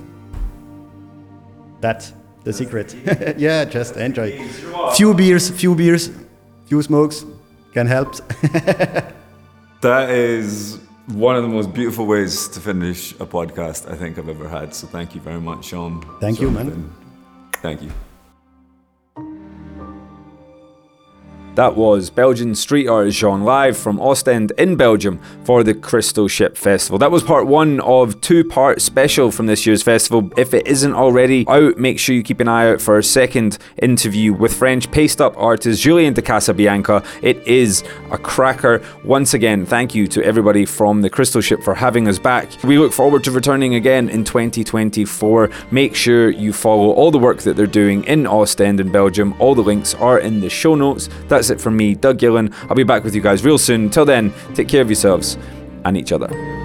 that 1.81 2.13
the 2.43 2.53
secret. 2.53 2.95
yeah, 3.39 3.65
just 3.65 3.97
enjoy. 3.97 4.37
Few 4.93 5.15
beers, 5.15 5.49
few 5.49 5.73
beers, 5.73 6.11
few 6.67 6.79
smokes 6.83 7.25
can 7.73 7.87
help. 7.87 8.17
that 9.81 10.11
is 10.11 10.84
one 11.07 11.35
of 11.35 11.43
the 11.43 11.49
most 11.49 11.73
beautiful 11.73 12.05
ways 12.05 12.47
to 12.49 12.59
finish 12.59 13.11
a 13.13 13.25
podcast 13.25 13.89
I 13.91 13.95
think 13.95 14.17
I've 14.17 14.29
ever 14.29 14.47
had. 14.47 14.73
So 14.73 14.87
thank 14.87 15.13
you 15.15 15.21
very 15.21 15.39
much, 15.39 15.69
Jaune. 15.69 16.03
Thank 16.19 16.41
you, 16.41 16.49
man. 16.49 16.91
Thank 17.61 17.81
you. 17.83 17.91
That 21.55 21.77
was 21.77 22.09
Belgian 22.09 22.53
street 22.53 22.89
artist 22.89 23.17
Jaune 23.17 23.45
live 23.45 23.77
from 23.77 23.97
Ostend 24.01 24.51
in 24.57 24.75
Belgium 24.75 25.21
for 25.45 25.63
the 25.63 25.73
Crystal 25.73 26.27
Ship 26.27 26.57
Festival. 26.57 26.97
That 26.97 27.11
was 27.11 27.23
part 27.23 27.47
one 27.47 27.79
of 27.79 28.19
two 28.19 28.43
part 28.43 28.81
special 28.81 29.31
from 29.31 29.45
this 29.45 29.65
year's 29.65 29.81
festival. 29.81 30.29
If 30.35 30.53
it 30.53 30.67
isn't 30.67 30.93
already 30.93 31.47
out, 31.47 31.77
make 31.77 31.97
sure 31.97 32.13
you 32.13 32.23
keep 32.23 32.41
an 32.41 32.49
eye 32.49 32.69
out 32.69 32.81
for 32.81 32.95
our 32.95 33.01
second 33.01 33.57
interview 33.81 34.33
with 34.33 34.53
French 34.53 34.91
paste 34.91 35.21
up 35.21 35.37
artist 35.37 35.81
Julien 35.81 36.13
de 36.13 36.21
Casabianca. 36.21 37.05
It 37.21 37.37
is 37.47 37.85
a 38.11 38.17
cracker. 38.17 38.83
Once 39.05 39.33
again, 39.33 39.65
thank 39.65 39.95
you 39.95 40.07
to 40.07 40.21
everybody 40.25 40.65
from 40.65 41.03
the 41.03 41.09
Crystal 41.09 41.39
Ship 41.39 41.63
for 41.63 41.73
having 41.73 42.09
us 42.09 42.19
back. 42.19 42.49
We 42.65 42.77
look 42.77 42.91
forward 42.91 43.23
to 43.23 43.31
returning 43.31 43.75
again 43.75 44.09
in 44.09 44.25
2024. 44.25 45.49
Make 45.71 45.95
sure 45.95 46.31
you 46.31 46.51
follow 46.51 46.91
all 46.91 47.11
the 47.11 47.17
work 47.17 47.43
that 47.43 47.55
they're 47.55 47.65
doing 47.65 48.03
in 48.03 48.27
Ostend 48.27 48.81
in 48.81 48.91
Belgium. 48.91 49.33
All 49.39 49.55
the 49.55 49.63
links 49.63 49.93
are 49.93 50.19
in 50.19 50.41
the 50.41 50.49
show 50.49 50.75
notes. 50.75 51.07
That's 51.29 51.44
that's 51.45 51.59
it 51.59 51.63
from 51.63 51.77
me, 51.77 51.93
Doug 51.93 52.17
Gillen. 52.17 52.51
I'll 52.63 52.75
be 52.75 52.83
back 52.83 53.03
with 53.03 53.13
you 53.13 53.21
guys 53.21 53.45
real 53.45 53.59
soon. 53.59 53.89
Till 53.91 54.05
then, 54.05 54.33
take 54.55 54.67
care 54.67 54.81
of 54.81 54.89
yourselves 54.89 55.37
and 55.83 55.95
each 55.95 56.11
other. 56.11 56.64